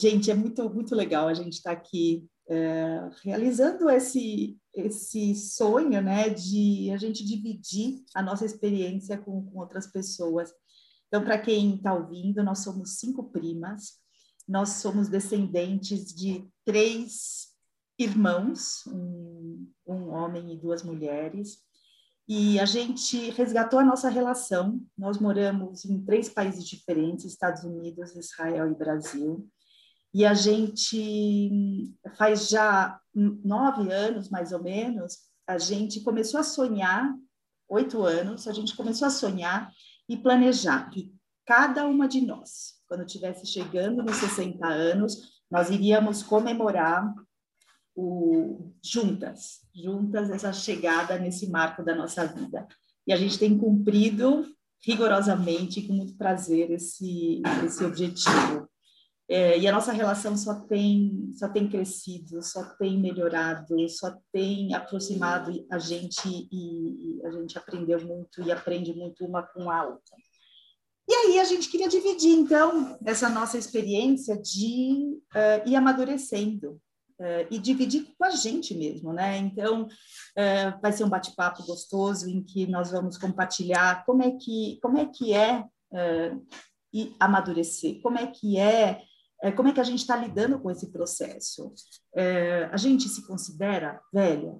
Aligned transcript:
gente, 0.00 0.30
é 0.30 0.34
muito, 0.34 0.68
muito 0.70 0.94
legal 0.94 1.28
a 1.28 1.34
gente 1.34 1.54
estar 1.54 1.74
tá 1.74 1.76
aqui 1.76 2.26
é, 2.48 3.10
realizando 3.22 3.88
esse, 3.88 4.58
esse 4.74 5.34
sonho, 5.34 6.00
né, 6.02 6.28
de 6.28 6.90
a 6.92 6.96
gente 6.96 7.24
dividir 7.24 8.02
a 8.14 8.22
nossa 8.22 8.44
experiência 8.44 9.16
com, 9.18 9.44
com 9.46 9.58
outras 9.58 9.86
pessoas. 9.86 10.52
Então, 11.08 11.22
para 11.22 11.38
quem 11.38 11.76
está 11.76 11.94
ouvindo, 11.94 12.42
nós 12.42 12.60
somos 12.60 12.98
cinco 12.98 13.30
primas, 13.30 13.98
nós 14.48 14.70
somos 14.70 15.08
descendentes 15.08 16.12
de 16.14 16.48
três 16.64 17.50
irmãos, 17.98 18.84
um, 18.86 19.68
um 19.86 20.08
homem 20.08 20.52
e 20.52 20.56
duas 20.58 20.82
mulheres, 20.82 21.58
e 22.32 22.60
a 22.60 22.64
gente 22.64 23.30
resgatou 23.30 23.80
a 23.80 23.84
nossa 23.84 24.08
relação. 24.08 24.80
Nós 24.96 25.18
moramos 25.18 25.84
em 25.84 26.00
três 26.04 26.28
países 26.28 26.64
diferentes: 26.64 27.24
Estados 27.24 27.64
Unidos, 27.64 28.14
Israel 28.14 28.70
e 28.70 28.74
Brasil. 28.74 29.48
E 30.12 30.24
a 30.24 30.34
gente 30.34 31.92
faz 32.16 32.48
já 32.48 33.00
nove 33.14 33.92
anos, 33.92 34.28
mais 34.28 34.52
ou 34.52 34.62
menos, 34.62 35.18
a 35.46 35.58
gente 35.58 36.00
começou 36.00 36.40
a 36.40 36.44
sonhar, 36.44 37.12
oito 37.68 38.02
anos, 38.02 38.48
a 38.48 38.52
gente 38.52 38.76
começou 38.76 39.06
a 39.06 39.10
sonhar 39.10 39.70
e 40.08 40.16
planejar 40.16 40.90
que 40.90 41.12
cada 41.46 41.86
uma 41.86 42.08
de 42.08 42.20
nós, 42.20 42.74
quando 42.88 43.04
estivesse 43.04 43.46
chegando 43.46 44.02
nos 44.02 44.16
60 44.16 44.66
anos, 44.66 45.42
nós 45.50 45.70
iríamos 45.70 46.22
comemorar 46.22 47.12
o, 47.94 48.72
juntas, 48.84 49.60
juntas 49.74 50.30
essa 50.30 50.52
chegada 50.52 51.18
nesse 51.18 51.50
marco 51.50 51.84
da 51.84 51.94
nossa 51.94 52.26
vida. 52.26 52.66
E 53.06 53.12
a 53.12 53.16
gente 53.16 53.38
tem 53.38 53.58
cumprido 53.58 54.46
rigorosamente, 54.84 55.82
com 55.82 55.92
muito 55.92 56.16
prazer, 56.16 56.70
esse, 56.70 57.42
esse 57.64 57.84
objetivo. 57.84 58.68
É, 59.32 59.56
e 59.56 59.68
a 59.68 59.70
nossa 59.70 59.92
relação 59.92 60.36
só 60.36 60.56
tem, 60.56 61.30
só 61.34 61.48
tem 61.48 61.68
crescido, 61.68 62.42
só 62.42 62.64
tem 62.74 62.98
melhorado, 63.00 63.88
só 63.88 64.12
tem 64.32 64.74
aproximado 64.74 65.64
a 65.70 65.78
gente 65.78 66.28
e, 66.50 67.20
e 67.20 67.24
a 67.24 67.30
gente 67.30 67.56
aprendeu 67.56 68.04
muito 68.04 68.42
e 68.42 68.50
aprende 68.50 68.92
muito 68.92 69.24
uma 69.24 69.44
com 69.44 69.70
a 69.70 69.84
outra. 69.84 70.16
E 71.08 71.14
aí 71.14 71.38
a 71.38 71.44
gente 71.44 71.68
queria 71.68 71.88
dividir, 71.88 72.36
então, 72.36 72.98
essa 73.04 73.28
nossa 73.28 73.56
experiência 73.56 74.36
de 74.36 75.16
uh, 75.32 75.68
ir 75.68 75.76
amadurecendo, 75.76 76.80
Uh, 77.20 77.44
e 77.50 77.58
dividir 77.58 78.14
com 78.16 78.24
a 78.24 78.30
gente 78.30 78.74
mesmo, 78.74 79.12
né? 79.12 79.36
Então, 79.36 79.82
uh, 79.82 80.80
vai 80.80 80.90
ser 80.90 81.04
um 81.04 81.08
bate-papo 81.10 81.62
gostoso 81.66 82.26
em 82.26 82.42
que 82.42 82.66
nós 82.66 82.90
vamos 82.90 83.18
compartilhar 83.18 84.06
como 84.06 84.22
é 84.22 84.30
que, 84.30 84.78
como 84.80 84.96
é, 84.96 85.04
que 85.04 85.34
é 85.34 85.60
uh, 85.60 86.46
amadurecer, 87.20 88.00
como 88.00 88.18
é 88.18 88.26
que 88.26 88.58
é, 88.58 89.02
como 89.56 89.68
é 89.68 89.72
que 89.72 89.80
a 89.80 89.84
gente 89.84 90.00
está 90.00 90.16
lidando 90.16 90.58
com 90.60 90.70
esse 90.70 90.90
processo. 90.90 91.72
a 92.70 92.76
gente 92.76 93.08
se 93.08 93.26
considera 93.26 94.00
velha, 94.12 94.58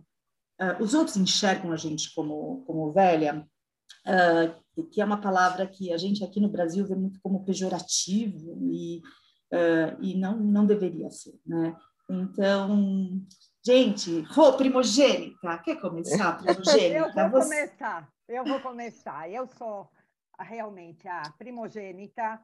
os 0.81 0.95
outros 0.95 1.17
enxergam 1.17 1.73
a 1.73 1.77
gente 1.77 2.15
como, 2.15 2.65
como 2.67 2.93
velha, 2.93 3.47
que 4.93 5.01
é 5.01 5.05
uma 5.05 5.21
palavra 5.21 5.67
que 5.67 5.93
a 5.93 5.99
gente 5.99 6.25
aqui 6.25 6.41
no 6.41 6.49
Brasil 6.49 6.87
vê 6.87 6.95
muito 6.95 7.21
como 7.21 7.45
pejorativo 7.45 8.59
e, 8.63 9.03
e 10.01 10.19
não, 10.19 10.39
não 10.39 10.65
deveria 10.65 11.11
ser, 11.11 11.39
né? 11.45 11.77
Então, 12.11 13.25
gente, 13.65 14.23
Rô, 14.23 14.55
primogênita, 14.55 15.59
quer 15.59 15.81
começar, 15.81 16.43
primogênita? 16.43 17.21
eu 17.23 17.31
vou 17.31 17.41
Você... 17.41 17.49
começar, 17.49 18.09
eu 18.29 18.45
vou 18.45 18.61
começar. 18.61 19.31
Eu 19.31 19.47
sou 19.47 19.89
realmente 20.41 21.07
a 21.07 21.23
primogênita. 21.39 22.41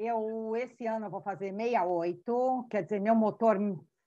Eu, 0.00 0.54
esse 0.54 0.86
ano, 0.86 1.06
eu 1.06 1.10
vou 1.10 1.20
fazer 1.20 1.52
68, 1.52 2.68
quer 2.70 2.84
dizer, 2.84 3.00
meu 3.00 3.16
motor 3.16 3.58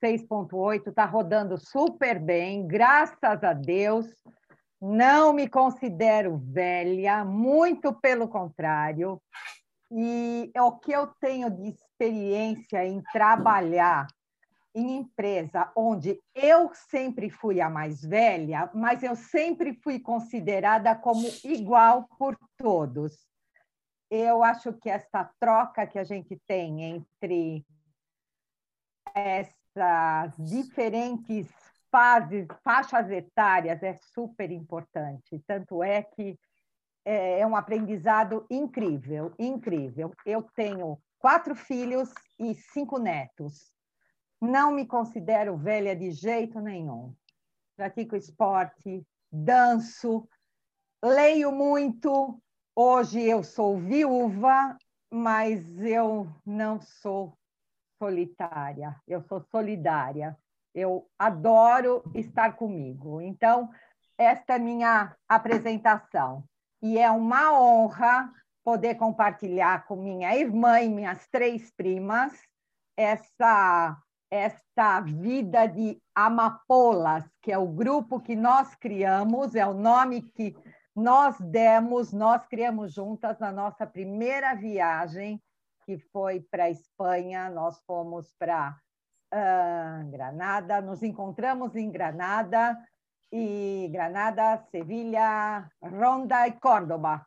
6.8 0.02 0.88
está 0.88 1.04
rodando 1.04 1.58
super 1.58 2.18
bem, 2.18 2.66
graças 2.66 3.44
a 3.44 3.52
Deus. 3.52 4.08
Não 4.82 5.34
me 5.34 5.50
considero 5.50 6.38
velha, 6.38 7.26
muito 7.26 7.92
pelo 7.92 8.30
contrário. 8.30 9.22
E 9.92 10.50
o 10.56 10.72
que 10.80 10.94
eu 10.94 11.08
tenho 11.20 11.50
de 11.50 11.68
experiência 11.68 12.86
em 12.86 13.04
trabalhar 13.12 14.08
em 14.74 14.96
empresa 14.96 15.70
onde 15.76 16.18
eu 16.34 16.72
sempre 16.74 17.30
fui 17.30 17.60
a 17.60 17.70
mais 17.70 18.02
velha, 18.02 18.72
mas 18.74 19.04
eu 19.04 19.14
sempre 19.14 19.74
fui 19.84 20.00
considerada 20.00 20.96
como 20.96 21.28
igual 21.44 22.08
por 22.18 22.38
todos. 22.56 23.30
Eu 24.12 24.44
acho 24.44 24.74
que 24.74 24.90
essa 24.90 25.24
troca 25.40 25.88
que 25.88 25.98
a 25.98 26.04
gente 26.04 26.40
tem 26.46 26.84
entre 26.84 27.66
essas 29.16 30.36
diferentes 30.38 31.48
fases, 31.90 32.46
faixas 32.64 33.10
etárias 33.10 33.82
é 33.82 33.94
super 34.14 34.52
importante. 34.52 35.42
Tanto 35.48 35.82
é 35.82 36.04
que 36.04 36.38
é, 37.06 37.40
é 37.40 37.48
um 37.48 37.56
aprendizado 37.56 38.46
incrível, 38.52 39.34
incrível. 39.40 40.14
Eu 40.26 40.44
tenho 40.56 41.02
quatro 41.18 41.56
filhos 41.56 42.14
e 42.38 42.54
cinco 42.54 43.00
netos 43.00 43.72
não 44.42 44.72
me 44.72 44.88
considero 44.88 45.56
velha 45.56 45.96
de 45.96 46.10
jeito 46.10 46.60
nenhum. 46.60 47.16
Pratico 47.76 48.16
esporte, 48.16 49.06
danço, 49.32 50.28
leio 51.04 51.52
muito. 51.52 52.42
Hoje 52.76 53.22
eu 53.22 53.44
sou 53.44 53.78
viúva, 53.78 54.78
mas 55.12 55.62
eu 55.82 56.28
não 56.46 56.80
sou 56.80 57.38
solitária, 58.00 58.96
eu 59.06 59.22
sou 59.22 59.42
solidária. 59.42 60.38
Eu 60.74 61.06
adoro 61.20 62.02
estar 62.16 62.54
comigo. 62.56 63.20
Então, 63.20 63.70
esta 64.18 64.56
é 64.56 64.60
minha 64.60 65.14
apresentação. 65.28 66.46
E 66.82 66.98
é 66.98 67.12
uma 67.12 67.60
honra 67.60 68.32
poder 68.64 68.96
compartilhar 68.96 69.86
com 69.86 69.98
minha 69.98 70.34
irmã 70.34 70.80
e 70.80 70.88
minhas 70.88 71.28
três 71.28 71.70
primas 71.72 72.32
essa 72.96 73.98
esta 74.34 75.02
vida 75.02 75.66
de 75.66 76.02
amapolas, 76.16 77.26
que 77.42 77.52
é 77.52 77.58
o 77.58 77.68
grupo 77.68 78.22
que 78.22 78.34
nós 78.34 78.74
criamos, 78.76 79.56
é 79.56 79.68
o 79.68 79.74
nome 79.74 80.22
que 80.22 80.56
nós 80.96 81.40
demos, 81.40 82.12
nós 82.12 82.46
criamos 82.48 82.94
juntas 82.94 83.40
na 83.40 83.52
nossa 83.52 83.86
primeira 83.88 84.54
viagem, 84.54 85.42
que 85.86 85.98
foi 85.98 86.40
para 86.40 86.66
a 86.66 86.70
Espanha, 86.70 87.50
nós 87.50 87.82
fomos 87.86 88.34
para 88.38 88.78
uh, 89.34 90.12
Granada, 90.12 90.82
nos 90.82 91.02
encontramos 91.02 91.76
em 91.76 91.90
Granada, 91.90 92.78
e 93.32 93.90
Granada, 93.92 94.58
Sevilha, 94.70 95.70
Ronda 95.82 96.48
e 96.48 96.52
Córdoba. 96.52 97.26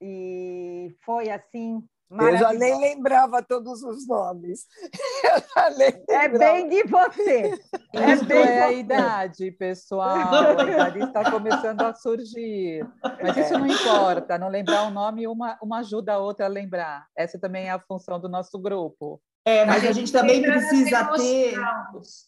E 0.00 0.96
foi 1.04 1.30
assim 1.30 1.86
eu 2.10 2.36
já 2.36 2.52
nem 2.52 2.78
lembrava 2.80 3.42
todos 3.42 3.82
os 3.82 4.06
nomes. 4.06 4.66
é 6.08 6.28
bem 6.28 6.68
de 6.68 6.82
você. 6.84 7.58
É 7.92 8.12
Isso 8.12 8.24
bem 8.24 8.38
é 8.38 8.62
a 8.62 8.72
idade, 8.72 9.50
pessoal. 9.52 10.32
A 10.32 10.52
idade 10.52 10.98
está 11.00 11.30
começando 11.30 11.82
a 11.82 11.94
surgir. 11.94 12.86
Mas 13.22 13.36
isso 13.36 13.58
não 13.58 13.66
importa. 13.66 14.38
Não 14.38 14.48
lembrar 14.48 14.84
o 14.84 14.90
nome, 14.90 15.26
uma, 15.26 15.58
uma 15.62 15.78
ajuda 15.78 16.14
a 16.14 16.18
outra 16.18 16.46
a 16.46 16.48
lembrar. 16.48 17.06
Essa 17.16 17.38
também 17.38 17.66
é 17.66 17.70
a 17.70 17.80
função 17.80 18.20
do 18.20 18.28
nosso 18.28 18.58
grupo. 18.58 19.20
É, 19.44 19.64
mas 19.66 19.84
a 19.84 19.92
gente 19.92 20.10
também 20.10 20.40
precisa 20.40 21.04
ter, 21.16 21.54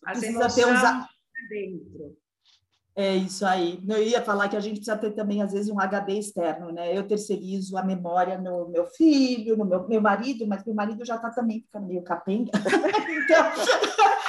precisa 0.04 0.48
ter 0.54 0.66
uns 0.66 0.80
dentro. 1.48 2.25
É 2.98 3.14
isso 3.14 3.44
aí. 3.44 3.78
Eu 3.86 4.02
ia 4.02 4.22
falar 4.22 4.48
que 4.48 4.56
a 4.56 4.60
gente 4.60 4.76
precisa 4.76 4.96
ter 4.96 5.10
também, 5.10 5.42
às 5.42 5.52
vezes, 5.52 5.70
um 5.70 5.78
HD 5.78 6.18
externo, 6.18 6.72
né? 6.72 6.96
Eu 6.96 7.06
terceirizo 7.06 7.76
a 7.76 7.84
memória 7.84 8.38
no 8.38 8.70
meu 8.70 8.86
filho, 8.86 9.54
no 9.54 9.66
meu, 9.66 9.86
meu 9.86 10.00
marido, 10.00 10.46
mas 10.46 10.64
meu 10.64 10.74
marido 10.74 11.04
já 11.04 11.16
está 11.16 11.28
também 11.28 11.60
ficando 11.60 11.86
meio 11.86 12.02
capenga. 12.02 12.52
então, 12.56 13.52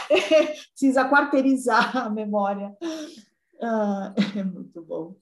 precisa 0.75 1.07
quarteirizar 1.07 1.95
a 1.95 2.09
memória. 2.09 2.75
Ah, 3.61 4.13
é 4.37 4.43
muito 4.43 4.81
bom. 4.83 5.15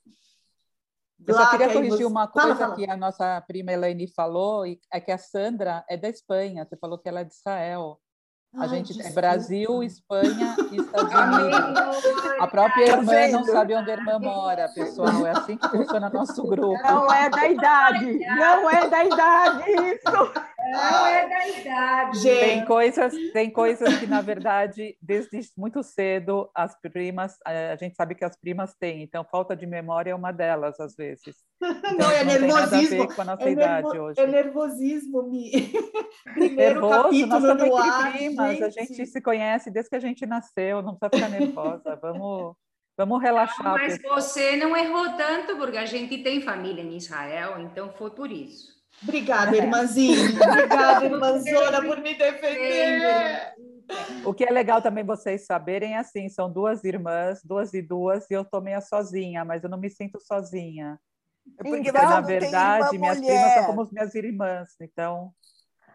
Eu 1.28 1.36
só 1.36 1.52
queria 1.52 1.72
corrigir 1.72 1.98
você... 2.00 2.06
uma 2.06 2.28
coisa 2.28 2.56
fala, 2.56 2.60
fala. 2.60 2.76
que 2.76 2.90
a 2.90 2.98
nossa 2.98 3.42
prima 3.42 3.72
Elaine 3.72 4.08
falou, 4.08 4.66
é 4.92 5.00
que 5.00 5.12
a 5.12 5.20
Sandra 5.20 5.86
é 5.88 5.96
da 5.96 6.10
Espanha. 6.10 6.66
Você 6.66 6.76
falou 6.78 6.98
que 6.98 7.08
ela 7.08 7.20
é 7.20 7.24
de 7.24 7.34
Israel. 7.34 8.00
A 8.58 8.68
gente 8.68 8.98
tem 8.98 9.14
Brasil, 9.14 9.84
Espanha 9.84 10.56
e 10.72 10.78
Estados 10.78 11.14
Unidos. 11.14 12.40
A 12.40 12.48
própria 12.48 12.86
irmã 12.86 13.28
não 13.30 13.44
sabe 13.44 13.76
onde 13.76 13.92
a 13.92 13.94
irmã 13.94 14.20
mora, 14.20 14.70
pessoal. 14.70 15.26
É 15.26 15.32
assim 15.32 15.58
que 15.58 15.68
funciona 15.70 16.10
nosso 16.10 16.42
grupo. 16.44 16.82
Não 16.84 17.12
é 17.14 17.30
da 17.30 17.48
idade, 17.50 18.20
não 18.20 18.70
é 18.70 18.90
da 18.90 19.04
idade 19.06 19.64
isso. 19.72 20.32
Não 20.72 21.06
é 21.06 21.30
da 21.30 21.48
idade. 21.48 22.20
Gente. 22.20 22.40
Tem 22.40 22.66
coisas, 22.66 23.14
tem 23.32 23.52
coisas 23.52 23.98
que, 24.00 24.08
na 24.08 24.22
verdade, 24.22 24.98
desde 25.02 25.40
muito 25.58 25.84
cedo, 25.84 26.50
as 26.56 26.76
primas, 26.80 27.38
a 27.46 27.76
gente 27.76 27.96
sabe 27.96 28.16
que 28.16 28.26
as 28.26 28.36
primas 28.36 28.74
têm, 28.76 29.04
então 29.04 29.24
falta 29.24 29.56
de 29.56 29.66
memória 29.66 30.12
é 30.12 30.16
uma 30.16 30.32
delas, 30.32 30.80
às 30.80 30.96
vezes. 30.96 31.36
Então, 31.62 31.94
não, 31.98 32.12
é 32.12 32.24
não 32.24 32.34
nervosismo. 32.34 33.16
com 33.16 33.22
a 33.22 33.26
nossa 33.26 33.44
é 33.44 33.52
idade 33.52 33.88
nervo, 33.88 34.04
hoje. 34.04 34.20
É 34.20 34.28
nervosismo, 34.28 35.24
Mi. 35.24 35.52
Primeiro 36.34 36.82
Nervoso, 36.82 37.04
capítulo 37.04 37.40
nós 37.40 37.58
no 37.58 37.78
ar, 37.78 38.12
primas, 38.14 38.58
gente. 38.58 38.64
a 38.64 38.70
gente 38.70 39.06
se 39.06 39.22
conhece 39.22 39.72
desde 39.72 39.90
que 39.90 39.96
a 39.96 40.00
gente 40.00 40.26
nasceu, 40.26 40.82
não 40.82 40.96
precisa 40.96 41.28
ficar 41.28 41.40
nervosa, 41.40 41.96
vamos... 42.02 42.56
Vamos 42.98 43.22
relaxar. 43.22 43.62
Não, 43.62 43.74
mas 43.74 44.02
você 44.02 44.56
não 44.56 44.74
errou 44.74 45.18
tanto, 45.18 45.58
porque 45.58 45.78
a 45.78 45.86
gente 45.86 46.24
tem 46.24 46.40
família 46.42 46.82
em 46.82 46.96
Israel, 46.96 47.60
então 47.60 47.92
foi 47.92 48.10
por 48.12 48.32
isso. 48.32 48.75
Obrigada, 49.04 49.56
irmãzinha. 49.56 50.30
Obrigada, 50.30 51.06
irmãzona, 51.06 51.82
por 51.82 52.00
me 52.02 52.16
defender. 52.16 53.54
O 54.26 54.34
que 54.34 54.44
é 54.44 54.50
legal 54.50 54.82
também 54.82 55.04
vocês 55.04 55.46
saberem 55.46 55.94
é 55.94 55.98
assim, 55.98 56.28
são 56.28 56.52
duas 56.52 56.84
irmãs, 56.84 57.42
duas 57.44 57.74
e 57.74 57.82
duas, 57.82 58.30
e 58.30 58.34
eu 58.34 58.44
tô 58.44 58.60
meio 58.60 58.82
sozinha, 58.82 59.46
mas 59.46 59.64
eu 59.64 59.70
não 59.70 59.78
me 59.78 59.90
sinto 59.90 60.20
sozinha. 60.20 61.00
É 61.60 61.64
porque, 61.64 61.90
então, 61.90 62.10
na 62.10 62.22
verdade, 62.22 62.98
minhas 62.98 63.20
mulher. 63.20 63.34
primas 63.34 63.54
são 63.54 63.66
como 63.66 63.90
minhas 63.92 64.16
irmãs, 64.16 64.76
então, 64.82 65.32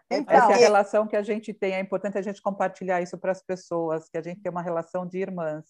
então 0.09 0.33
essa 0.33 0.51
é 0.51 0.55
a 0.55 0.57
relação 0.57 1.05
que 1.05 1.17
a 1.17 1.23
gente 1.23 1.53
tem. 1.53 1.73
É 1.73 1.79
importante 1.81 2.17
a 2.17 2.21
gente 2.21 2.41
compartilhar 2.41 3.01
isso 3.01 3.17
para 3.17 3.31
as 3.31 3.43
pessoas, 3.43 4.07
que 4.07 4.17
a 4.17 4.21
gente 4.21 4.41
tem 4.41 4.49
uma 4.49 4.61
relação 4.61 5.05
de 5.05 5.17
irmãs. 5.17 5.65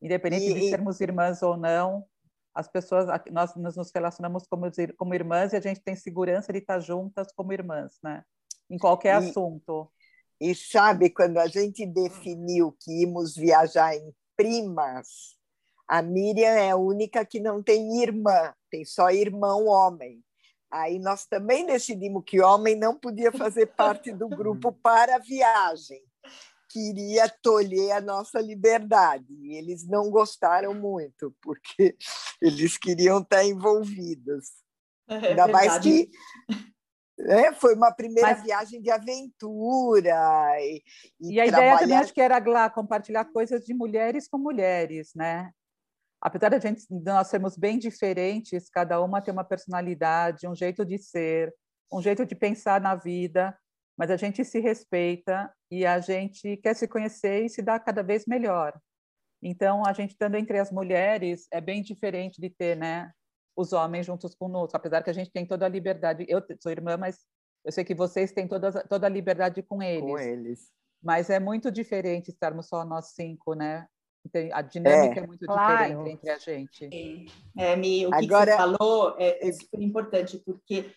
Independente 0.00 0.50
e, 0.50 0.54
de 0.54 0.70
sermos 0.70 1.00
irmãs 1.00 1.42
ou 1.42 1.56
não, 1.56 2.04
as 2.54 2.68
pessoas, 2.68 3.06
nós 3.30 3.54
nos 3.56 3.90
relacionamos 3.90 4.46
como, 4.46 4.66
como 4.96 5.14
irmãs 5.14 5.52
e 5.52 5.56
a 5.56 5.60
gente 5.60 5.80
tem 5.80 5.96
segurança 5.96 6.52
de 6.52 6.58
estar 6.58 6.78
juntas 6.80 7.32
como 7.32 7.52
irmãs, 7.52 7.98
né? 8.02 8.24
Em 8.68 8.78
qualquer 8.78 9.22
e, 9.22 9.28
assunto. 9.28 9.90
E 10.40 10.54
sabe, 10.54 11.10
quando 11.10 11.38
a 11.38 11.46
gente 11.46 11.86
definiu 11.86 12.76
que 12.80 13.02
íamos 13.02 13.34
viajar 13.34 13.94
em 13.96 14.14
primas, 14.36 15.36
a 15.88 16.02
Miriam 16.02 16.54
é 16.54 16.70
a 16.70 16.76
única 16.76 17.24
que 17.24 17.40
não 17.40 17.62
tem 17.62 18.02
irmã, 18.02 18.52
tem 18.70 18.84
só 18.84 19.10
irmão 19.10 19.66
homem. 19.66 20.22
Aí 20.70 20.98
nós 20.98 21.26
também 21.26 21.66
decidimos 21.66 22.24
que 22.26 22.40
homem 22.40 22.76
não 22.76 22.98
podia 22.98 23.30
fazer 23.30 23.66
parte 23.76 24.12
do 24.12 24.28
grupo 24.28 24.72
para 24.72 25.16
a 25.16 25.18
viagem 25.18 26.02
queria 26.72 27.28
tolher 27.42 27.92
a 27.92 28.00
nossa 28.00 28.40
liberdade. 28.40 29.26
E 29.30 29.54
eles 29.54 29.86
não 29.86 30.10
gostaram 30.10 30.74
muito, 30.74 31.34
porque 31.42 31.96
eles 32.40 32.78
queriam 32.78 33.20
estar 33.20 33.44
envolvidos. 33.44 34.48
É 35.08 35.14
Ainda 35.14 35.46
verdade. 35.46 35.52
mais 35.52 35.78
que 35.78 36.10
é, 37.20 37.52
foi 37.52 37.74
uma 37.74 37.92
primeira 37.92 38.30
Mas... 38.30 38.42
viagem 38.42 38.80
de 38.80 38.90
aventura. 38.90 40.16
E, 40.60 40.82
e, 41.20 41.34
e 41.34 41.40
a 41.40 41.46
trabalhar... 41.46 41.66
ideia 41.66 41.78
também 41.78 41.96
acho 41.98 42.14
que 42.14 42.20
era 42.20 42.38
lá, 42.38 42.70
compartilhar 42.70 43.24
coisas 43.26 43.64
de 43.64 43.74
mulheres 43.74 44.26
com 44.26 44.38
mulheres, 44.38 45.12
né? 45.14 45.50
Apesar 46.20 46.48
de 46.50 46.56
a 46.56 46.58
gente, 46.60 46.86
nós 46.88 47.28
sermos 47.28 47.56
bem 47.56 47.78
diferentes, 47.78 48.70
cada 48.70 49.00
uma 49.00 49.20
tem 49.20 49.32
uma 49.32 49.44
personalidade, 49.44 50.46
um 50.46 50.54
jeito 50.54 50.84
de 50.84 50.96
ser, 50.96 51.52
um 51.92 52.00
jeito 52.00 52.24
de 52.24 52.34
pensar 52.34 52.80
na 52.80 52.94
vida, 52.94 53.56
mas 53.96 54.10
a 54.10 54.16
gente 54.16 54.44
se 54.44 54.60
respeita 54.60 55.52
e 55.70 55.84
a 55.86 56.00
gente 56.00 56.56
quer 56.58 56.74
se 56.74 56.88
conhecer 56.88 57.44
e 57.44 57.48
se 57.48 57.62
dar 57.62 57.80
cada 57.80 58.02
vez 58.02 58.26
melhor. 58.26 58.78
Então, 59.42 59.84
a 59.84 59.92
gente 59.92 60.10
estando 60.10 60.36
entre 60.36 60.58
as 60.58 60.70
mulheres 60.70 61.46
é 61.50 61.60
bem 61.60 61.82
diferente 61.82 62.40
de 62.40 62.48
ter, 62.48 62.76
né, 62.76 63.10
os 63.56 63.72
homens 63.72 64.06
juntos 64.06 64.34
conosco, 64.34 64.76
apesar 64.76 65.02
que 65.02 65.10
a 65.10 65.14
gente 65.14 65.30
tem 65.30 65.44
toda 65.44 65.66
a 65.66 65.68
liberdade. 65.68 66.24
Eu 66.28 66.42
sou 66.60 66.72
irmã, 66.72 66.96
mas 66.96 67.18
eu 67.64 67.72
sei 67.72 67.84
que 67.84 67.94
vocês 67.94 68.32
têm 68.32 68.48
toda, 68.48 68.72
toda 68.84 69.06
a 69.06 69.10
liberdade 69.10 69.62
com 69.62 69.82
eles. 69.82 70.10
Com 70.10 70.18
eles. 70.18 70.70
Mas 71.02 71.28
é 71.28 71.40
muito 71.40 71.70
diferente 71.70 72.30
estarmos 72.30 72.68
só 72.68 72.84
nós 72.84 73.12
cinco, 73.14 73.54
né? 73.54 73.86
A 74.52 74.62
dinâmica 74.62 75.20
é, 75.20 75.24
é 75.24 75.26
muito 75.26 75.44
claro. 75.44 75.82
diferente 75.82 76.10
entre 76.10 76.30
a 76.30 76.38
gente. 76.38 76.88
É, 77.58 77.74
Mi, 77.74 78.06
o 78.06 78.10
que, 78.10 78.24
Agora, 78.24 78.52
que 78.52 78.52
você 78.52 78.56
falou 78.56 79.16
é, 79.18 79.48
é 79.48 79.52
super 79.52 79.82
importante, 79.82 80.38
porque 80.38 80.92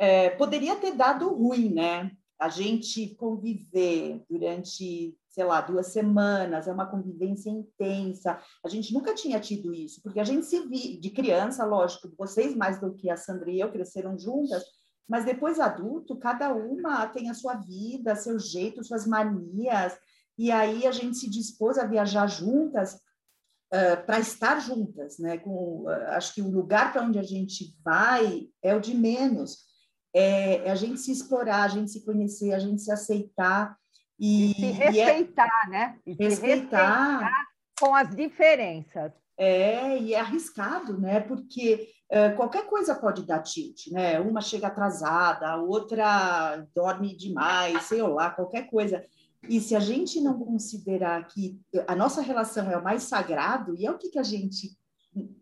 é, 0.00 0.30
poderia 0.30 0.74
ter 0.76 0.92
dado 0.92 1.28
ruim, 1.34 1.72
né? 1.72 2.10
A 2.42 2.48
gente 2.48 3.14
conviver 3.14 4.20
durante, 4.28 5.16
sei 5.28 5.44
lá, 5.44 5.60
duas 5.60 5.92
semanas, 5.92 6.66
é 6.66 6.72
uma 6.72 6.90
convivência 6.90 7.48
intensa. 7.48 8.36
A 8.64 8.68
gente 8.68 8.92
nunca 8.92 9.14
tinha 9.14 9.38
tido 9.38 9.72
isso, 9.72 10.02
porque 10.02 10.18
a 10.18 10.24
gente 10.24 10.46
se 10.46 10.58
vi 10.66 10.98
de 10.98 11.10
criança, 11.10 11.64
lógico, 11.64 12.12
vocês 12.18 12.56
mais 12.56 12.80
do 12.80 12.94
que 12.94 13.08
a 13.08 13.16
Sandra 13.16 13.48
e 13.48 13.60
eu 13.60 13.70
cresceram 13.70 14.18
juntas, 14.18 14.64
mas 15.08 15.24
depois 15.24 15.60
adulto, 15.60 16.18
cada 16.18 16.52
uma 16.52 17.06
tem 17.06 17.30
a 17.30 17.34
sua 17.34 17.54
vida, 17.54 18.16
seu 18.16 18.40
jeito, 18.40 18.82
suas 18.82 19.06
manias, 19.06 19.96
e 20.36 20.50
aí 20.50 20.84
a 20.84 20.90
gente 20.90 21.18
se 21.18 21.30
dispôs 21.30 21.78
a 21.78 21.86
viajar 21.86 22.26
juntas 22.26 22.94
uh, 22.94 24.04
para 24.04 24.18
estar 24.18 24.58
juntas, 24.58 25.16
né? 25.20 25.38
Com, 25.38 25.84
uh, 25.84 25.90
acho 26.16 26.34
que 26.34 26.42
o 26.42 26.50
lugar 26.50 26.92
para 26.92 27.04
onde 27.04 27.20
a 27.20 27.22
gente 27.22 27.72
vai 27.84 28.48
é 28.60 28.74
o 28.74 28.80
de 28.80 28.96
menos 28.96 29.70
é, 30.14 30.66
é, 30.66 30.70
a 30.70 30.74
gente 30.74 31.00
se 31.00 31.10
explorar, 31.10 31.62
a 31.62 31.68
gente 31.68 31.90
se 31.90 32.04
conhecer, 32.04 32.52
a 32.52 32.58
gente 32.58 32.82
se 32.82 32.92
aceitar 32.92 33.76
e, 34.18 34.50
e 34.50 34.54
se 34.54 34.70
respeitar, 34.72 35.64
e 35.64 35.66
é, 35.66 35.70
né? 35.70 35.98
E 36.06 36.12
respeitar. 36.12 37.18
respeitar 37.18 37.46
com 37.80 37.94
as 37.94 38.14
diferenças. 38.14 39.12
É, 39.36 39.98
e 39.98 40.14
é 40.14 40.20
arriscado, 40.20 41.00
né? 41.00 41.20
Porque 41.20 41.88
é, 42.10 42.30
qualquer 42.30 42.66
coisa 42.66 42.94
pode 42.94 43.26
dar 43.26 43.40
tilt, 43.40 43.88
né? 43.88 44.20
Uma 44.20 44.40
chega 44.40 44.66
atrasada, 44.66 45.48
a 45.48 45.56
outra 45.56 46.66
dorme 46.74 47.16
demais, 47.16 47.84
sei 47.84 48.02
lá, 48.02 48.30
qualquer 48.30 48.68
coisa. 48.68 49.04
E 49.48 49.60
se 49.60 49.74
a 49.74 49.80
gente 49.80 50.20
não 50.20 50.38
considerar 50.38 51.26
que 51.26 51.58
a 51.88 51.96
nossa 51.96 52.20
relação 52.20 52.70
é 52.70 52.76
o 52.76 52.84
mais 52.84 53.04
sagrado, 53.04 53.74
e 53.74 53.86
é 53.86 53.90
o 53.90 53.98
que, 53.98 54.10
que 54.10 54.18
a 54.18 54.22
gente 54.22 54.76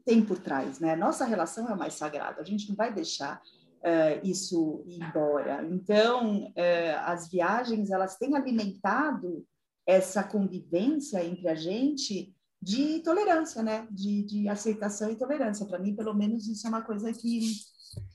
tem 0.04 0.22
por 0.22 0.38
trás, 0.38 0.78
né? 0.78 0.96
Nossa 0.96 1.24
relação 1.24 1.68
é 1.68 1.74
o 1.74 1.78
mais 1.78 1.94
sagrado, 1.94 2.40
a 2.40 2.44
gente 2.44 2.68
não 2.68 2.76
vai 2.76 2.92
deixar 2.92 3.42
uh, 3.80 4.20
isso 4.26 4.84
ir 4.86 5.02
embora. 5.02 5.66
Então, 5.70 6.46
uh, 6.46 6.98
as 7.04 7.30
viagens, 7.30 7.90
elas 7.90 8.16
têm 8.16 8.36
alimentado 8.36 9.44
essa 9.86 10.22
convivência 10.22 11.24
entre 11.24 11.48
a 11.48 11.54
gente 11.54 12.34
de 12.62 13.00
tolerância, 13.00 13.62
né? 13.62 13.88
De, 13.90 14.22
de 14.22 14.48
aceitação 14.48 15.10
e 15.10 15.16
tolerância. 15.16 15.66
Para 15.66 15.78
mim, 15.78 15.96
pelo 15.96 16.14
menos, 16.14 16.46
isso 16.46 16.66
é 16.66 16.70
uma 16.70 16.82
coisa 16.82 17.12
que, 17.12 17.40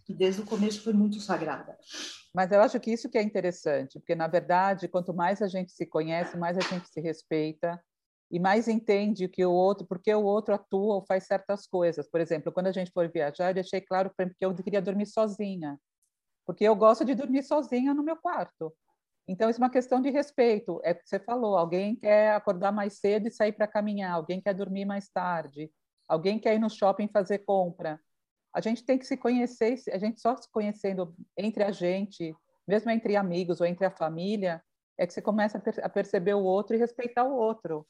que 0.06 0.14
desde 0.14 0.42
o 0.42 0.46
começo 0.46 0.84
foi 0.84 0.94
muito 0.94 1.20
sagrada. 1.20 1.78
Mas 2.34 2.52
eu 2.52 2.62
acho 2.62 2.80
que 2.80 2.92
isso 2.92 3.10
que 3.10 3.18
é 3.18 3.24
interessante, 3.24 3.98
porque, 3.98 4.14
na 4.14 4.28
verdade, 4.28 4.88
quanto 4.88 5.14
mais 5.14 5.42
a 5.42 5.48
gente 5.48 5.72
se 5.72 5.86
conhece, 5.86 6.38
mais 6.38 6.58
a 6.58 6.62
gente 6.62 6.88
se 6.90 7.00
respeita, 7.00 7.82
e 8.36 8.40
mais 8.40 8.68
entende 8.68 9.30
que 9.30 9.46
o 9.46 9.52
outro, 9.54 9.88
porque 9.88 10.14
o 10.14 10.26
outro 10.26 10.54
atua 10.54 10.96
ou 10.96 11.06
faz 11.06 11.24
certas 11.26 11.66
coisas. 11.66 12.06
Por 12.06 12.20
exemplo, 12.20 12.52
quando 12.52 12.68
a 12.68 12.72
gente 12.74 12.92
foi 12.92 13.08
viajar, 13.08 13.52
eu 13.52 13.54
deixei 13.54 13.80
claro 13.80 14.12
para 14.14 14.30
que 14.30 14.46
eu 14.46 14.54
queria 14.54 14.82
dormir 14.82 15.06
sozinha, 15.06 15.80
porque 16.46 16.66
eu 16.66 16.76
gosto 16.76 17.06
de 17.06 17.16
dormir 17.16 17.44
sozinha 17.44 17.94
no 17.94 18.04
meu 18.04 18.18
quarto. 18.18 18.76
Então, 19.26 19.50
isso 19.50 19.62
é 19.62 19.64
uma 19.64 19.70
questão 19.70 20.02
de 20.02 20.10
respeito. 20.10 20.82
É 20.84 20.92
o 20.92 20.96
que 20.96 21.08
você 21.08 21.18
falou: 21.18 21.58
alguém 21.58 21.96
quer 21.96 22.34
acordar 22.34 22.74
mais 22.74 23.00
cedo 23.00 23.26
e 23.30 23.32
sair 23.32 23.54
para 23.54 23.68
caminhar, 23.68 24.12
alguém 24.12 24.42
quer 24.42 24.54
dormir 24.54 24.84
mais 24.84 25.08
tarde, 25.08 25.72
alguém 26.06 26.38
quer 26.38 26.56
ir 26.56 26.60
no 26.60 26.70
shopping 26.70 27.08
fazer 27.08 27.40
compra. 27.40 28.02
A 28.54 28.60
gente 28.60 28.84
tem 28.84 28.98
que 28.98 29.08
se 29.08 29.16
conhecer, 29.16 29.78
a 29.94 29.98
gente 29.98 30.20
só 30.20 30.36
se 30.36 30.52
conhecendo 30.52 31.16
entre 31.38 31.64
a 31.64 31.72
gente, 31.72 32.36
mesmo 32.68 32.92
entre 32.92 33.16
amigos 33.16 33.62
ou 33.62 33.66
entre 33.66 33.86
a 33.86 33.92
família, 33.92 34.62
é 34.98 35.08
que 35.08 35.14
você 35.14 35.22
começa 35.22 35.58
a 35.82 35.88
perceber 35.88 36.34
o 36.34 36.44
outro 36.44 36.76
e 36.76 36.80
respeitar 36.80 37.24
o 37.24 37.34
outro. 37.34 37.88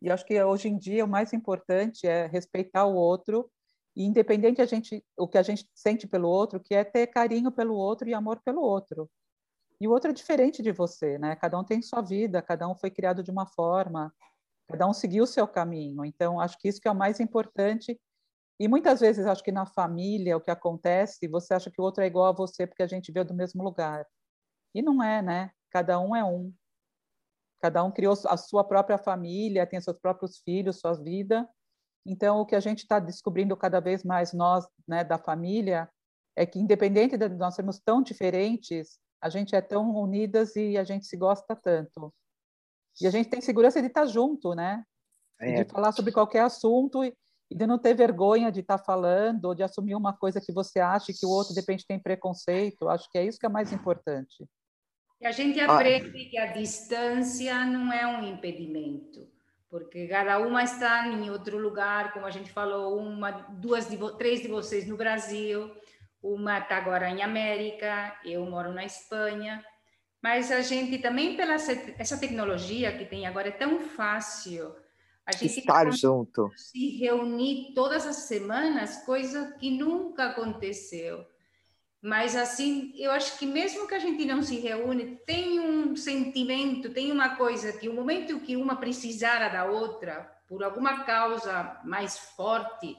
E 0.00 0.10
acho 0.10 0.24
que 0.24 0.42
hoje 0.42 0.68
em 0.68 0.78
dia 0.78 1.04
o 1.04 1.08
mais 1.08 1.32
importante 1.32 2.06
é 2.06 2.26
respeitar 2.26 2.84
o 2.84 2.94
outro, 2.94 3.50
e 3.96 4.04
independente 4.04 4.62
a 4.62 4.66
gente, 4.66 5.04
o 5.16 5.26
que 5.26 5.36
a 5.36 5.42
gente 5.42 5.68
sente 5.74 6.06
pelo 6.06 6.28
outro, 6.28 6.60
que 6.60 6.74
é 6.74 6.84
ter 6.84 7.08
carinho 7.08 7.50
pelo 7.50 7.74
outro 7.74 8.08
e 8.08 8.14
amor 8.14 8.40
pelo 8.44 8.60
outro. 8.60 9.10
E 9.80 9.88
o 9.88 9.90
outro 9.90 10.10
é 10.10 10.14
diferente 10.14 10.62
de 10.62 10.70
você, 10.72 11.18
né? 11.18 11.34
Cada 11.36 11.58
um 11.58 11.64
tem 11.64 11.82
sua 11.82 12.00
vida, 12.00 12.40
cada 12.40 12.68
um 12.68 12.76
foi 12.76 12.90
criado 12.90 13.22
de 13.22 13.30
uma 13.30 13.46
forma, 13.46 14.14
cada 14.68 14.86
um 14.86 14.92
seguiu 14.92 15.24
o 15.24 15.26
seu 15.26 15.48
caminho. 15.48 16.04
Então, 16.04 16.40
acho 16.40 16.56
que 16.58 16.68
isso 16.68 16.80
que 16.80 16.88
é 16.88 16.90
o 16.90 16.94
mais 16.94 17.20
importante. 17.20 17.98
E 18.60 18.68
muitas 18.68 19.00
vezes, 19.00 19.26
acho 19.26 19.42
que 19.42 19.52
na 19.52 19.66
família, 19.66 20.36
o 20.36 20.40
que 20.40 20.50
acontece, 20.50 21.28
você 21.28 21.54
acha 21.54 21.70
que 21.70 21.80
o 21.80 21.84
outro 21.84 22.02
é 22.02 22.06
igual 22.06 22.26
a 22.26 22.32
você 22.32 22.66
porque 22.66 22.82
a 22.82 22.88
gente 22.88 23.10
veio 23.12 23.24
do 23.24 23.34
mesmo 23.34 23.62
lugar. 23.64 24.06
E 24.74 24.82
não 24.82 25.02
é, 25.02 25.22
né? 25.22 25.50
Cada 25.70 25.98
um 26.00 26.14
é 26.14 26.24
um. 26.24 26.52
Cada 27.60 27.82
um 27.82 27.90
criou 27.90 28.14
a 28.26 28.36
sua 28.36 28.62
própria 28.62 28.98
família, 28.98 29.66
tem 29.66 29.80
seus 29.80 29.98
próprios 29.98 30.38
filhos, 30.38 30.78
sua 30.78 30.92
vida. 30.94 31.48
Então, 32.06 32.40
o 32.40 32.46
que 32.46 32.54
a 32.54 32.60
gente 32.60 32.80
está 32.80 32.98
descobrindo 32.98 33.56
cada 33.56 33.80
vez 33.80 34.04
mais, 34.04 34.32
nós, 34.32 34.66
né, 34.86 35.02
da 35.02 35.18
família, 35.18 35.88
é 36.36 36.46
que, 36.46 36.58
independente 36.58 37.16
de 37.16 37.28
nós 37.30 37.54
sermos 37.54 37.78
tão 37.78 38.02
diferentes, 38.02 38.98
a 39.20 39.28
gente 39.28 39.54
é 39.54 39.60
tão 39.60 39.90
unidas 39.96 40.54
e 40.54 40.78
a 40.78 40.84
gente 40.84 41.06
se 41.06 41.16
gosta 41.16 41.56
tanto. 41.56 42.14
E 43.00 43.06
a 43.06 43.10
gente 43.10 43.28
tem 43.28 43.40
segurança 43.40 43.80
de 43.80 43.88
estar 43.88 44.02
tá 44.02 44.06
junto, 44.06 44.54
né? 44.54 44.84
É. 45.40 45.62
De 45.62 45.70
falar 45.70 45.92
sobre 45.92 46.12
qualquer 46.12 46.42
assunto 46.42 47.04
e, 47.04 47.14
de 47.50 47.66
não 47.66 47.78
ter 47.78 47.94
vergonha 47.94 48.52
de 48.52 48.60
estar 48.60 48.78
tá 48.78 48.84
falando, 48.84 49.46
ou 49.46 49.54
de 49.54 49.62
assumir 49.62 49.94
uma 49.94 50.12
coisa 50.12 50.40
que 50.40 50.52
você 50.52 50.80
acha 50.80 51.12
que 51.12 51.26
o 51.26 51.30
outro, 51.30 51.54
de 51.54 51.60
repente, 51.60 51.86
tem 51.86 51.98
preconceito. 51.98 52.88
Acho 52.88 53.10
que 53.10 53.18
é 53.18 53.24
isso 53.24 53.38
que 53.38 53.46
é 53.46 53.48
mais 53.48 53.72
importante. 53.72 54.46
E 55.20 55.26
a 55.26 55.32
gente 55.32 55.58
aprende 55.58 56.26
que 56.26 56.38
a 56.38 56.46
distância 56.46 57.64
não 57.64 57.92
é 57.92 58.06
um 58.06 58.24
impedimento, 58.24 59.28
porque 59.68 60.06
cada 60.06 60.38
uma 60.38 60.62
está 60.62 61.08
em 61.08 61.28
outro 61.28 61.58
lugar, 61.58 62.12
como 62.12 62.24
a 62.24 62.30
gente 62.30 62.52
falou, 62.52 62.96
uma, 62.96 63.30
duas, 63.30 63.88
de, 63.88 63.98
três 64.16 64.40
de 64.40 64.48
vocês 64.48 64.86
no 64.86 64.96
Brasil, 64.96 65.74
uma 66.22 66.58
está 66.58 66.76
agora 66.76 67.10
em 67.10 67.22
América, 67.22 68.16
eu 68.24 68.46
moro 68.46 68.72
na 68.72 68.84
Espanha, 68.84 69.64
mas 70.22 70.50
a 70.50 70.60
gente 70.62 70.98
também 70.98 71.36
pela 71.36 71.54
essa 71.54 72.16
tecnologia 72.16 72.96
que 72.96 73.04
tem 73.04 73.26
agora 73.26 73.48
é 73.48 73.52
tão 73.52 73.80
fácil. 73.80 74.74
A 75.24 75.32
gente 75.32 75.58
estar 75.58 75.90
junto, 75.92 76.50
se 76.56 76.96
reunir 76.96 77.74
todas 77.74 78.06
as 78.06 78.16
semanas, 78.16 79.04
coisa 79.04 79.54
que 79.58 79.70
nunca 79.70 80.30
aconteceu. 80.30 81.24
Mas 82.00 82.36
assim, 82.36 82.92
eu 82.96 83.10
acho 83.10 83.38
que 83.38 83.46
mesmo 83.46 83.86
que 83.86 83.94
a 83.94 83.98
gente 83.98 84.24
não 84.24 84.42
se 84.42 84.58
reúne, 84.60 85.20
tem 85.26 85.58
um 85.58 85.96
sentimento, 85.96 86.90
tem 86.90 87.10
uma 87.10 87.36
coisa 87.36 87.72
que 87.72 87.88
o 87.88 87.94
momento 87.94 88.40
que 88.40 88.56
uma 88.56 88.76
precisar 88.76 89.48
da 89.48 89.64
outra 89.64 90.30
por 90.48 90.62
alguma 90.62 91.04
causa 91.04 91.78
mais 91.84 92.16
forte, 92.18 92.96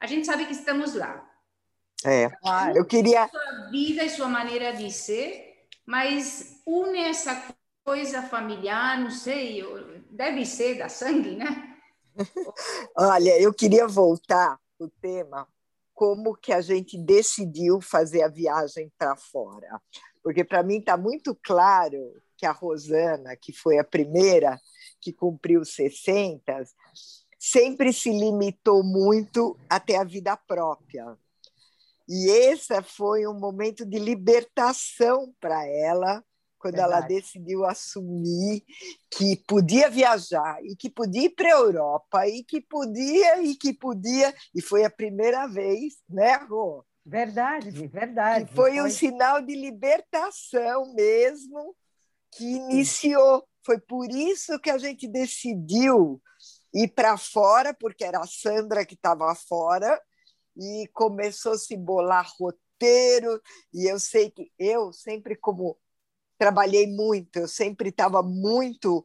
a 0.00 0.06
gente 0.06 0.26
sabe 0.26 0.46
que 0.46 0.52
estamos 0.52 0.94
lá. 0.94 1.28
É. 2.04 2.28
Eu 2.74 2.84
queria 2.84 3.28
sua 3.28 3.70
vida 3.70 4.02
e 4.02 4.10
sua 4.10 4.28
maneira 4.28 4.72
de 4.72 4.90
ser, 4.90 5.66
mas 5.86 6.60
une 6.66 6.98
essa 6.98 7.54
coisa 7.84 8.22
familiar, 8.22 8.98
não 8.98 9.10
sei, 9.10 9.62
deve 10.10 10.44
ser 10.44 10.78
da 10.78 10.88
sangue, 10.88 11.36
né? 11.36 11.76
Olha, 12.96 13.40
eu 13.40 13.52
queria 13.54 13.86
voltar 13.86 14.58
o 14.78 14.88
tema 14.88 15.46
como 16.02 16.34
que 16.34 16.52
a 16.52 16.60
gente 16.60 16.98
decidiu 16.98 17.80
fazer 17.80 18.22
a 18.22 18.28
viagem 18.28 18.90
para 18.98 19.14
fora. 19.14 19.80
Porque 20.20 20.42
para 20.42 20.60
mim 20.60 20.78
está 20.78 20.96
muito 20.96 21.32
claro 21.32 21.96
que 22.36 22.44
a 22.44 22.50
Rosana, 22.50 23.36
que 23.36 23.52
foi 23.52 23.78
a 23.78 23.84
primeira 23.84 24.60
que 25.00 25.12
cumpriu 25.12 25.64
60, 25.64 26.64
sempre 27.38 27.92
se 27.92 28.10
limitou 28.10 28.82
muito 28.82 29.56
até 29.70 29.96
a 29.96 30.02
vida 30.02 30.36
própria. 30.36 31.16
E 32.08 32.28
esse 32.28 32.82
foi 32.82 33.24
um 33.28 33.38
momento 33.38 33.86
de 33.86 34.00
libertação 34.00 35.32
para 35.38 35.64
ela, 35.68 36.20
quando 36.62 36.76
Verdade. 36.76 36.94
ela 36.94 37.06
decidiu 37.06 37.64
assumir 37.64 38.64
que 39.10 39.36
podia 39.48 39.90
viajar 39.90 40.58
e 40.62 40.76
que 40.76 40.88
podia 40.88 41.24
ir 41.24 41.30
para 41.30 41.48
a 41.48 41.58
Europa 41.58 42.28
e 42.28 42.44
que 42.44 42.60
podia 42.60 43.42
e 43.42 43.56
que 43.56 43.74
podia 43.74 44.32
e 44.54 44.62
foi 44.62 44.84
a 44.84 44.90
primeira 44.90 45.48
vez, 45.48 45.94
né, 46.08 46.36
Rô? 46.48 46.84
Verdade, 47.04 47.88
verdade. 47.88 48.46
Foi, 48.54 48.70
foi 48.70 48.80
um 48.80 48.88
sinal 48.88 49.42
de 49.42 49.56
libertação 49.56 50.94
mesmo 50.94 51.74
que 52.30 52.44
iniciou. 52.44 53.44
Foi 53.66 53.80
por 53.80 54.08
isso 54.08 54.58
que 54.60 54.70
a 54.70 54.78
gente 54.78 55.08
decidiu 55.08 56.22
ir 56.72 56.88
para 56.88 57.18
fora, 57.18 57.74
porque 57.74 58.04
era 58.04 58.20
a 58.20 58.26
Sandra 58.26 58.86
que 58.86 58.94
estava 58.94 59.34
fora 59.34 60.00
e 60.56 60.88
começou 60.92 61.52
a 61.52 61.58
se 61.58 61.76
bolar 61.76 62.30
roteiro 62.38 63.40
e 63.74 63.90
eu 63.90 63.98
sei 63.98 64.30
que 64.30 64.52
eu 64.58 64.92
sempre 64.92 65.36
como 65.36 65.76
trabalhei 66.42 66.88
muito, 66.88 67.36
eu 67.36 67.46
sempre 67.46 67.90
estava 67.90 68.20
muito 68.20 69.04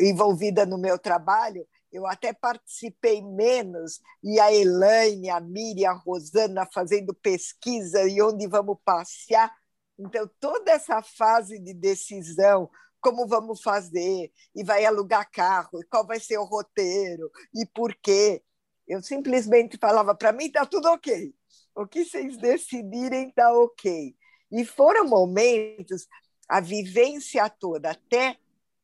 envolvida 0.00 0.66
no 0.66 0.76
meu 0.76 0.98
trabalho, 0.98 1.64
eu 1.92 2.04
até 2.08 2.32
participei 2.32 3.22
menos, 3.22 4.00
e 4.20 4.40
a 4.40 4.52
Elaine, 4.52 5.30
a 5.30 5.38
Miriam, 5.38 5.92
a 5.92 5.94
Rosana 5.94 6.68
fazendo 6.74 7.14
pesquisa 7.14 8.02
e 8.02 8.20
onde 8.20 8.48
vamos 8.48 8.78
passear. 8.84 9.54
Então, 9.96 10.28
toda 10.40 10.72
essa 10.72 11.00
fase 11.02 11.60
de 11.60 11.72
decisão, 11.72 12.68
como 13.00 13.28
vamos 13.28 13.62
fazer, 13.62 14.32
e 14.52 14.64
vai 14.64 14.84
alugar 14.84 15.30
carro, 15.30 15.80
e 15.80 15.86
qual 15.86 16.04
vai 16.04 16.18
ser 16.18 16.38
o 16.38 16.44
roteiro, 16.44 17.30
e 17.54 17.64
por 17.64 17.94
quê. 17.94 18.42
Eu 18.88 19.00
simplesmente 19.00 19.78
falava, 19.78 20.16
para 20.16 20.32
mim 20.32 20.46
está 20.46 20.66
tudo 20.66 20.88
ok. 20.88 21.32
O 21.76 21.86
que 21.86 22.04
vocês 22.04 22.36
decidirem 22.38 23.28
está 23.28 23.52
ok. 23.52 24.16
E 24.50 24.64
foram 24.66 25.08
momentos 25.08 26.06
a 26.52 26.60
vivência 26.60 27.48
toda 27.48 27.92
até 27.92 28.36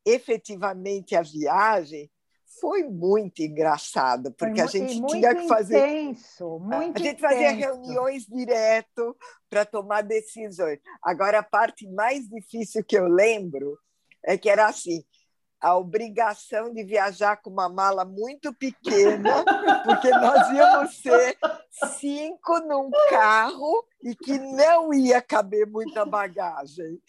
efetivamente 0.03 1.15
a 1.15 1.21
viagem 1.21 2.11
foi 2.59 2.83
muito 2.85 3.43
engraçado, 3.43 4.33
porque 4.33 4.63
a 4.63 4.67
gente 4.67 5.05
tinha 5.05 5.35
que 5.35 5.47
fazer. 5.47 5.87
Intenso, 5.87 6.59
muito 6.59 6.97
a 6.97 7.03
gente 7.03 7.21
fazia 7.21 7.51
reuniões 7.51 8.25
direto 8.25 9.15
para 9.51 9.67
tomar 9.67 10.01
decisões. 10.01 10.79
Agora, 11.03 11.41
a 11.41 11.43
parte 11.43 11.87
mais 11.89 12.27
difícil 12.27 12.83
que 12.83 12.97
eu 12.97 13.07
lembro 13.07 13.79
é 14.25 14.39
que 14.39 14.49
era 14.49 14.67
assim: 14.67 15.05
a 15.61 15.77
obrigação 15.77 16.73
de 16.73 16.85
viajar 16.85 17.37
com 17.37 17.51
uma 17.51 17.69
mala 17.69 18.05
muito 18.05 18.53
pequena, 18.55 19.45
porque 19.85 20.09
nós 20.11 20.51
íamos 20.51 20.97
ser 20.97 21.37
cinco 21.99 22.61
num 22.61 22.91
carro 23.11 23.85
e 24.03 24.15
que 24.15 24.39
não 24.39 24.95
ia 24.95 25.21
caber 25.21 25.67
muita 25.67 26.05
bagagem. 26.05 27.01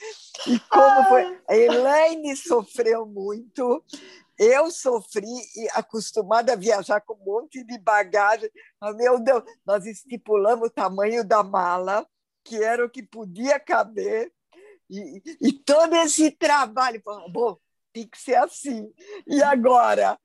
E 0.47 0.59
como 0.61 1.03
foi? 1.05 1.39
A 1.47 1.55
Elaine 1.55 2.35
sofreu 2.35 3.05
muito, 3.05 3.83
eu 4.37 4.71
sofri, 4.71 5.25
acostumada 5.73 6.53
a 6.53 6.55
viajar 6.55 7.01
com 7.01 7.13
um 7.13 7.25
monte 7.25 7.63
de 7.63 7.77
bagagem. 7.77 8.49
Meu 8.95 9.19
Deus, 9.19 9.43
nós 9.65 9.85
estipulamos 9.85 10.69
o 10.69 10.71
tamanho 10.71 11.23
da 11.23 11.43
mala, 11.43 12.07
que 12.43 12.63
era 12.63 12.83
o 12.83 12.89
que 12.89 13.03
podia 13.03 13.59
caber, 13.59 14.31
e, 14.89 15.21
e 15.39 15.53
todo 15.53 15.93
esse 15.97 16.31
trabalho. 16.31 17.01
Bom, 17.31 17.59
tem 17.99 18.07
que 18.07 18.17
ser 18.17 18.35
assim. 18.35 18.91
E 19.27 19.41
agora? 19.43 20.19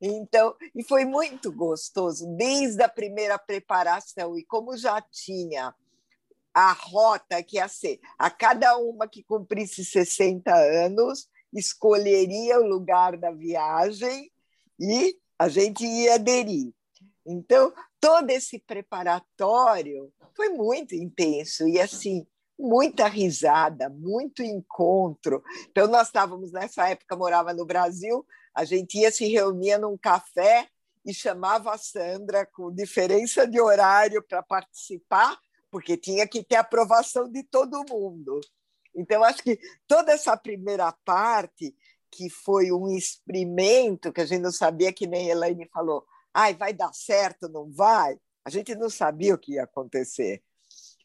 Então, 0.00 0.54
e 0.74 0.84
foi 0.84 1.04
muito 1.04 1.50
gostoso, 1.50 2.26
desde 2.36 2.82
a 2.82 2.88
primeira 2.88 3.38
preparação, 3.38 4.38
e 4.38 4.44
como 4.44 4.76
já 4.76 5.00
tinha 5.00 5.74
a 6.54 6.72
rota 6.72 7.42
que 7.42 7.56
ia 7.56 7.68
ser, 7.68 8.00
a 8.18 8.30
cada 8.30 8.76
uma 8.78 9.08
que 9.08 9.22
cumprisse 9.22 9.84
60 9.84 10.54
anos, 10.54 11.28
escolheria 11.52 12.60
o 12.60 12.66
lugar 12.66 13.16
da 13.16 13.30
viagem 13.30 14.30
e 14.78 15.16
a 15.38 15.48
gente 15.48 15.84
ia 15.84 16.14
aderir. 16.14 16.72
Então, 17.26 17.72
todo 18.00 18.30
esse 18.30 18.58
preparatório 18.58 20.12
foi 20.34 20.48
muito 20.48 20.94
intenso 20.94 21.66
e 21.68 21.80
assim, 21.80 22.26
muita 22.58 23.06
risada, 23.06 23.88
muito 23.88 24.42
encontro. 24.42 25.42
Então, 25.70 25.86
nós 25.86 26.08
estávamos, 26.08 26.50
nessa 26.50 26.88
época, 26.88 27.16
morava 27.16 27.54
no 27.54 27.64
Brasil, 27.64 28.26
a 28.54 28.64
gente 28.64 28.98
ia 28.98 29.12
se 29.12 29.26
reunia 29.26 29.78
num 29.78 29.96
café 29.96 30.68
e 31.04 31.14
chamava 31.14 31.72
a 31.72 31.78
Sandra 31.78 32.44
com 32.44 32.74
diferença 32.74 33.46
de 33.46 33.60
horário 33.60 34.22
para 34.22 34.42
participar, 34.42 35.38
porque 35.70 35.96
tinha 35.96 36.26
que 36.26 36.42
ter 36.42 36.56
aprovação 36.56 37.30
de 37.30 37.42
todo 37.44 37.84
mundo. 37.88 38.40
Então, 38.94 39.22
acho 39.22 39.42
que 39.42 39.58
toda 39.86 40.12
essa 40.12 40.36
primeira 40.36 40.92
parte, 41.04 41.74
que 42.10 42.28
foi 42.28 42.72
um 42.72 42.88
experimento, 42.88 44.12
que 44.12 44.20
a 44.20 44.26
gente 44.26 44.42
não 44.42 44.50
sabia, 44.50 44.92
que 44.92 45.06
nem 45.06 45.28
a 45.28 45.32
Elaine 45.32 45.68
falou, 45.72 46.04
ai, 46.34 46.54
vai 46.54 46.72
dar 46.72 46.92
certo, 46.92 47.48
não 47.48 47.70
vai? 47.70 48.18
A 48.44 48.50
gente 48.50 48.74
não 48.74 48.90
sabia 48.90 49.34
o 49.34 49.38
que 49.38 49.52
ia 49.52 49.64
acontecer. 49.64 50.42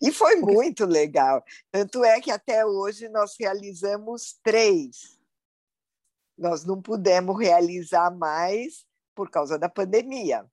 E 0.04 0.12
foi 0.12 0.36
muito 0.36 0.86
legal. 0.86 1.42
Tanto 1.72 2.04
é 2.04 2.20
que 2.20 2.30
até 2.30 2.66
hoje 2.66 3.08
nós 3.08 3.36
realizamos 3.40 4.38
três. 4.44 5.18
Nós 6.38 6.66
não 6.66 6.82
pudemos 6.82 7.40
realizar 7.40 8.12
mais 8.12 8.86
por 9.16 9.30
causa 9.30 9.58
da 9.58 9.70
pandemia. 9.70 10.46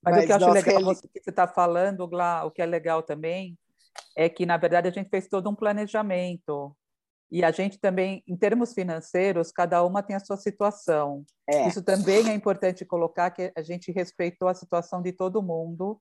Mas, 0.00 0.14
Mas 0.14 0.24
o 0.24 0.26
que 0.26 0.32
eu 0.32 0.36
acho 0.36 0.50
legal 0.50 0.80
reali... 0.80 1.00
que 1.12 1.20
você 1.20 1.30
está 1.30 1.48
falando, 1.48 2.06
Glá, 2.06 2.44
o 2.44 2.52
que 2.52 2.62
é 2.62 2.66
legal 2.66 3.02
também, 3.02 3.58
é 4.16 4.28
que, 4.28 4.46
na 4.46 4.56
verdade, 4.56 4.86
a 4.86 4.92
gente 4.92 5.10
fez 5.10 5.26
todo 5.26 5.50
um 5.50 5.56
planejamento. 5.56 6.76
E 7.32 7.42
a 7.42 7.50
gente 7.50 7.78
também, 7.78 8.22
em 8.28 8.36
termos 8.36 8.74
financeiros, 8.74 9.50
cada 9.50 9.82
uma 9.82 10.04
tem 10.04 10.14
a 10.14 10.20
sua 10.20 10.36
situação. 10.36 11.24
É. 11.48 11.66
Isso 11.66 11.82
também 11.82 12.30
é 12.30 12.34
importante 12.34 12.84
colocar 12.84 13.30
que 13.32 13.52
a 13.56 13.62
gente 13.62 13.90
respeitou 13.90 14.46
a 14.46 14.54
situação 14.54 15.02
de 15.02 15.12
todo 15.12 15.42
mundo 15.42 16.00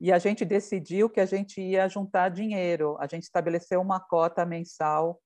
e 0.00 0.12
a 0.12 0.18
gente 0.18 0.44
decidiu 0.44 1.08
que 1.08 1.20
a 1.20 1.26
gente 1.26 1.60
ia 1.60 1.88
juntar 1.88 2.28
dinheiro. 2.28 2.96
A 2.98 3.06
gente 3.06 3.22
estabeleceu 3.24 3.80
uma 3.80 3.98
cota 3.98 4.44
mensal 4.44 5.20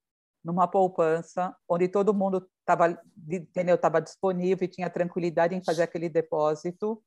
numa 0.44 0.66
poupança, 0.66 1.54
onde 1.68 1.88
todo 1.88 2.14
mundo 2.14 2.48
estava 2.60 2.98
entendeu 3.28 3.74
estava 3.74 4.00
disponível 4.00 4.64
e 4.64 4.68
tinha 4.68 4.88
tranquilidade 4.88 5.54
em 5.54 5.62
fazer 5.62 5.82
aquele 5.82 6.08
depósito. 6.08 7.02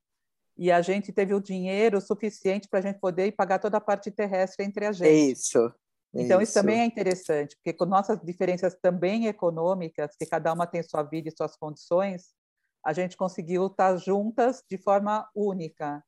E 0.55 0.71
a 0.71 0.81
gente 0.81 1.11
teve 1.11 1.33
o 1.33 1.41
dinheiro 1.41 1.99
suficiente 1.99 2.67
para 2.67 2.79
a 2.79 2.81
gente 2.81 2.99
poder 2.99 3.31
pagar 3.31 3.57
toda 3.57 3.77
a 3.77 3.81
parte 3.81 4.11
terrestre 4.11 4.65
entre 4.65 4.85
a 4.85 4.91
gente. 4.91 5.31
Isso. 5.31 5.73
Então, 6.13 6.39
isso. 6.39 6.51
isso 6.51 6.53
também 6.53 6.81
é 6.81 6.85
interessante, 6.85 7.55
porque 7.55 7.73
com 7.73 7.85
nossas 7.85 8.19
diferenças 8.21 8.75
também 8.79 9.25
econômicas, 9.25 10.15
que 10.15 10.27
cada 10.27 10.53
uma 10.53 10.67
tem 10.67 10.83
sua 10.83 11.01
vida 11.01 11.27
e 11.27 11.35
suas 11.35 11.55
condições, 11.55 12.35
a 12.85 12.93
gente 12.93 13.17
conseguiu 13.17 13.65
estar 13.65 13.97
juntas 13.97 14.61
de 14.69 14.77
forma 14.77 15.27
única. 15.33 16.03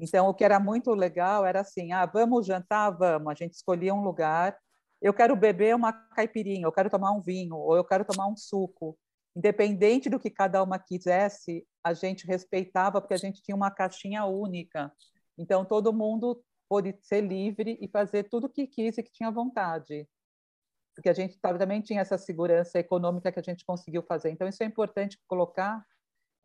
Então, 0.00 0.28
o 0.28 0.34
que 0.34 0.44
era 0.44 0.58
muito 0.58 0.92
legal 0.92 1.44
era 1.44 1.60
assim: 1.60 1.92
ah, 1.92 2.06
vamos 2.06 2.46
jantar? 2.46 2.90
Vamos. 2.90 3.30
A 3.30 3.34
gente 3.34 3.52
escolhia 3.52 3.94
um 3.94 4.02
lugar 4.02 4.56
eu 5.00 5.14
quero 5.14 5.34
beber 5.34 5.74
uma 5.74 5.92
caipirinha, 5.92 6.66
eu 6.66 6.72
quero 6.72 6.90
tomar 6.90 7.12
um 7.12 7.20
vinho, 7.20 7.56
ou 7.56 7.74
eu 7.74 7.84
quero 7.84 8.04
tomar 8.04 8.26
um 8.26 8.36
suco. 8.36 8.98
Independente 9.34 10.10
do 10.10 10.20
que 10.20 10.28
cada 10.28 10.62
uma 10.62 10.78
quisesse, 10.78 11.66
a 11.82 11.94
gente 11.94 12.26
respeitava, 12.26 13.00
porque 13.00 13.14
a 13.14 13.18
gente 13.18 13.42
tinha 13.42 13.56
uma 13.56 13.70
caixinha 13.70 14.24
única. 14.26 14.92
Então, 15.38 15.64
todo 15.64 15.92
mundo 15.92 16.42
pôde 16.68 16.94
ser 17.00 17.22
livre 17.22 17.78
e 17.80 17.88
fazer 17.88 18.24
tudo 18.24 18.46
o 18.46 18.50
que 18.50 18.66
quis 18.66 18.98
e 18.98 19.02
que 19.02 19.10
tinha 19.10 19.30
vontade. 19.30 20.06
Porque 20.94 21.08
a 21.08 21.14
gente 21.14 21.38
também 21.40 21.80
tinha 21.80 22.02
essa 22.02 22.18
segurança 22.18 22.78
econômica 22.78 23.32
que 23.32 23.40
a 23.40 23.42
gente 23.42 23.64
conseguiu 23.64 24.02
fazer. 24.02 24.30
Então, 24.30 24.46
isso 24.46 24.62
é 24.62 24.66
importante 24.66 25.18
colocar. 25.26 25.82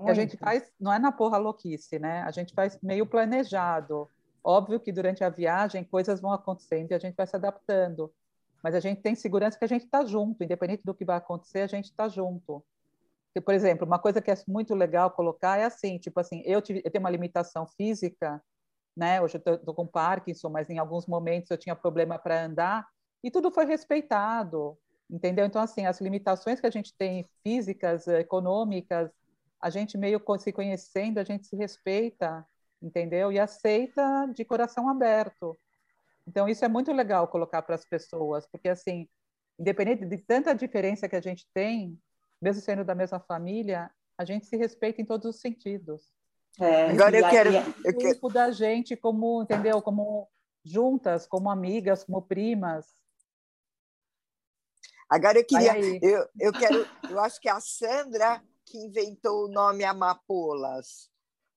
Que 0.03 0.11
a 0.11 0.13
gente 0.13 0.37
faz, 0.37 0.71
não 0.79 0.91
é 0.91 0.99
na 0.99 1.11
porra 1.11 1.37
louquice, 1.37 1.97
né? 1.99 2.21
A 2.23 2.31
gente 2.31 2.53
faz 2.53 2.77
meio 2.81 3.05
planejado. 3.05 4.09
Óbvio 4.43 4.79
que 4.79 4.91
durante 4.91 5.23
a 5.23 5.29
viagem 5.29 5.83
coisas 5.83 6.19
vão 6.19 6.31
acontecendo 6.31 6.91
e 6.91 6.93
a 6.93 6.99
gente 6.99 7.15
vai 7.15 7.25
se 7.25 7.35
adaptando 7.35 8.11
mas 8.65 8.73
a 8.73 8.79
gente 8.79 8.99
tem 8.99 9.13
segurança 9.13 9.59
que 9.59 9.63
a 9.63 9.67
gente 9.67 9.85
está 9.85 10.03
junto, 10.03 10.43
independente 10.43 10.81
do 10.83 10.95
que 10.95 11.05
vai 11.05 11.17
acontecer, 11.17 11.59
a 11.59 11.67
gente 11.67 11.85
está 11.85 12.07
junto. 12.07 12.65
Porque, 13.27 13.39
por 13.39 13.53
exemplo, 13.53 13.85
uma 13.85 13.99
coisa 13.99 14.19
que 14.19 14.31
é 14.31 14.35
muito 14.47 14.73
legal 14.73 15.11
colocar 15.11 15.59
é 15.59 15.65
assim, 15.65 15.99
tipo 15.99 16.19
assim, 16.19 16.41
eu, 16.43 16.59
tive, 16.59 16.81
eu 16.83 16.89
tenho 16.89 17.03
uma 17.03 17.11
limitação 17.11 17.67
física, 17.67 18.41
né? 18.97 19.21
Hoje 19.21 19.39
eu 19.45 19.53
estou 19.53 19.75
com 19.75 19.85
Parkinson, 19.85 20.49
mas 20.49 20.67
em 20.67 20.79
alguns 20.79 21.05
momentos 21.05 21.51
eu 21.51 21.59
tinha 21.59 21.75
problema 21.75 22.17
para 22.17 22.43
andar 22.43 22.87
e 23.23 23.29
tudo 23.29 23.51
foi 23.51 23.67
respeitado, 23.67 24.75
entendeu? 25.07 25.45
Então, 25.45 25.61
assim, 25.61 25.85
as 25.85 26.01
limitações 26.01 26.59
que 26.59 26.65
a 26.65 26.71
gente 26.71 26.91
tem 26.91 27.23
físicas, 27.43 28.07
econômicas, 28.07 29.11
a 29.65 29.69
gente 29.71 29.97
meio 29.97 30.21
se 30.37 30.53
conhecendo, 30.53 31.17
a 31.17 31.23
gente 31.23 31.47
se 31.47 31.55
respeita, 31.55 32.47
entendeu? 32.79 33.31
E 33.31 33.39
aceita 33.39 34.27
de 34.27 34.45
coração 34.45 34.87
aberto. 34.87 35.57
Então, 36.27 36.47
isso 36.47 36.63
é 36.63 36.67
muito 36.67 36.93
legal 36.93 37.27
colocar 37.27 37.63
para 37.63 37.73
as 37.73 37.83
pessoas, 37.83 38.45
porque, 38.45 38.69
assim, 38.69 39.09
independente 39.57 40.05
de 40.05 40.19
tanta 40.19 40.53
diferença 40.53 41.09
que 41.09 41.15
a 41.15 41.21
gente 41.21 41.47
tem, 41.51 41.99
mesmo 42.39 42.61
sendo 42.61 42.85
da 42.85 42.93
mesma 42.93 43.19
família, 43.19 43.89
a 44.15 44.23
gente 44.23 44.45
se 44.45 44.55
respeita 44.55 45.01
em 45.01 45.05
todos 45.05 45.25
os 45.25 45.41
sentidos. 45.41 46.13
É, 46.61 46.91
Agora 46.91 47.17
eu 47.17 47.27
quero, 47.27 47.49
eu 47.83 47.97
quero 47.97 48.29
da 48.29 48.51
gente 48.51 48.95
como, 48.95 49.41
entendeu? 49.41 49.81
Como 49.81 50.29
juntas, 50.63 51.25
como 51.25 51.49
amigas, 51.49 52.03
como 52.03 52.21
primas. 52.21 52.85
Agora 55.09 55.39
eu 55.39 55.43
queria, 55.43 55.73
eu, 56.03 56.29
eu 56.39 56.53
quero, 56.53 56.87
eu 57.09 57.19
acho 57.19 57.41
que 57.41 57.49
é 57.49 57.51
a 57.51 57.59
Sandra 57.59 58.43
que 58.65 58.77
inventou 58.77 59.45
o 59.45 59.47
nome 59.47 59.83
Amapolas 59.83 61.09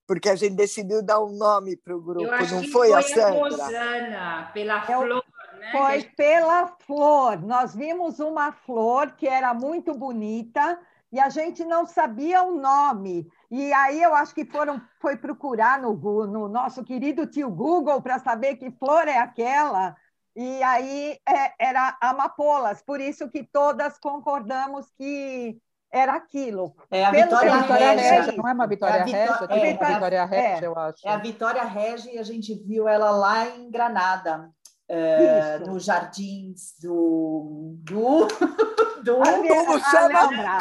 porque 0.08 0.30
a 0.30 0.34
gente 0.34 0.54
decidiu 0.54 1.02
dar 1.02 1.22
um 1.22 1.36
nome 1.36 1.76
para 1.76 1.94
o 1.94 2.00
grupo, 2.00 2.30
não 2.30 2.38
foi, 2.38 2.66
foi, 2.68 2.92
a 2.94 3.02
Sandra? 3.02 3.40
Rosana, 3.40 4.50
pela 4.54 4.78
é 4.78 4.86
flor, 4.86 5.24
né? 5.58 5.70
Foi 5.70 6.02
pela 6.16 6.66
flor. 6.66 7.42
Nós 7.42 7.74
vimos 7.74 8.18
uma 8.18 8.50
flor 8.50 9.12
que 9.12 9.28
era 9.28 9.52
muito 9.52 9.92
bonita 9.92 10.80
e 11.12 11.20
a 11.20 11.28
gente 11.28 11.62
não 11.62 11.86
sabia 11.86 12.42
o 12.42 12.58
nome. 12.58 13.28
E 13.50 13.70
aí 13.74 14.02
eu 14.02 14.14
acho 14.14 14.34
que 14.34 14.46
foram 14.46 14.80
foi 14.98 15.14
procurar 15.14 15.78
no, 15.78 15.92
no 16.26 16.48
nosso 16.48 16.82
querido 16.82 17.26
tio 17.26 17.50
Google 17.50 18.00
para 18.00 18.18
saber 18.18 18.56
que 18.56 18.70
flor 18.70 19.06
é 19.06 19.18
aquela. 19.18 19.94
E 20.34 20.62
aí 20.62 21.18
é, 21.28 21.52
era 21.58 21.98
amapolas, 22.00 22.80
por 22.80 22.98
isso 22.98 23.28
que 23.28 23.44
todas 23.44 23.98
concordamos 23.98 24.90
que 24.96 25.60
era 25.90 26.14
aquilo. 26.14 26.74
É 26.90 27.04
a 27.04 27.10
Vitória, 27.10 27.56
Vitória 27.56 27.90
Regia. 27.92 28.32
Não 28.36 28.48
é 28.48 28.52
uma 28.52 28.66
Vitória 28.66 28.94
é 28.94 29.04
Regia? 29.04 29.18
É, 29.18 29.28
a 29.28 29.92
Vitória 29.92 30.24
Regia, 30.24 30.66
eu 30.66 30.78
acho. 30.78 31.08
É 31.08 31.10
a 31.10 31.16
Vitória 31.16 31.64
Regia 31.64 32.14
e 32.14 32.18
a 32.18 32.22
gente 32.22 32.54
viu 32.54 32.88
ela 32.88 33.10
lá 33.10 33.46
em 33.46 33.70
Granada. 33.70 34.50
É, 34.90 35.58
nos 35.58 35.84
jardins 35.84 36.72
do, 36.80 37.76
do, 37.80 38.26
do 39.04 39.16
como 39.16 39.78
chama? 39.80 40.20
Alhambra. 40.20 40.58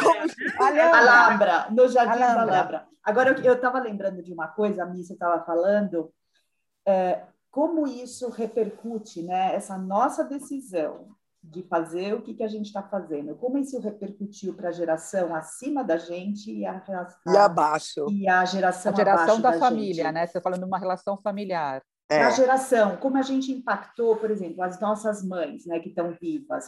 Alhambra. 0.60 0.98
Alhambra, 0.98 1.68
no 1.72 1.88
jardim 1.88 2.12
Alhambra. 2.12 2.36
da 2.36 2.42
Alhambra. 2.42 2.88
Agora, 3.02 3.40
eu 3.42 3.54
estava 3.54 3.80
lembrando 3.80 4.22
de 4.22 4.34
uma 4.34 4.50
coisa, 4.50 4.84
a 4.84 4.86
Missa 4.86 5.14
estava 5.14 5.42
falando, 5.46 6.12
é, 6.86 7.22
como 7.50 7.88
isso 7.88 8.30
repercute, 8.30 9.24
né, 9.24 9.56
essa 9.56 9.78
nossa 9.78 10.26
decisão 10.26 11.16
de 11.50 11.64
fazer 11.64 12.14
o 12.14 12.22
que, 12.22 12.34
que 12.34 12.44
a 12.44 12.48
gente 12.48 12.66
está 12.66 12.84
fazendo. 12.84 13.36
Como 13.36 13.58
isso 13.58 13.80
repercutiu 13.80 14.54
para 14.54 14.70
a 14.70 14.72
geração 14.72 15.34
acima 15.34 15.84
da 15.84 15.98
gente 15.98 16.52
e 16.52 16.66
a, 16.66 16.74
a 16.74 17.34
e 17.34 17.38
abaixo 17.38 18.06
e 18.10 18.28
a 18.28 18.44
geração 18.46 18.92
a 18.92 18.96
geração 18.96 19.42
da, 19.42 19.52
da 19.52 19.60
família, 19.60 20.06
gente. 20.06 20.14
né? 20.14 20.28
Você 20.28 20.34
tá 20.34 20.42
falando 20.42 20.60
de 20.60 20.66
uma 20.66 20.78
relação 20.78 21.18
familiar. 21.18 21.82
É. 22.10 22.24
A 22.24 22.30
geração, 22.32 22.98
como 22.98 23.18
a 23.18 23.22
gente 23.22 23.52
impactou, 23.52 24.16
por 24.16 24.32
exemplo, 24.32 24.62
as 24.62 24.80
nossas 24.80 25.24
mães, 25.24 25.66
né, 25.66 25.80
que 25.80 25.90
estão 25.90 26.16
vivas, 26.20 26.68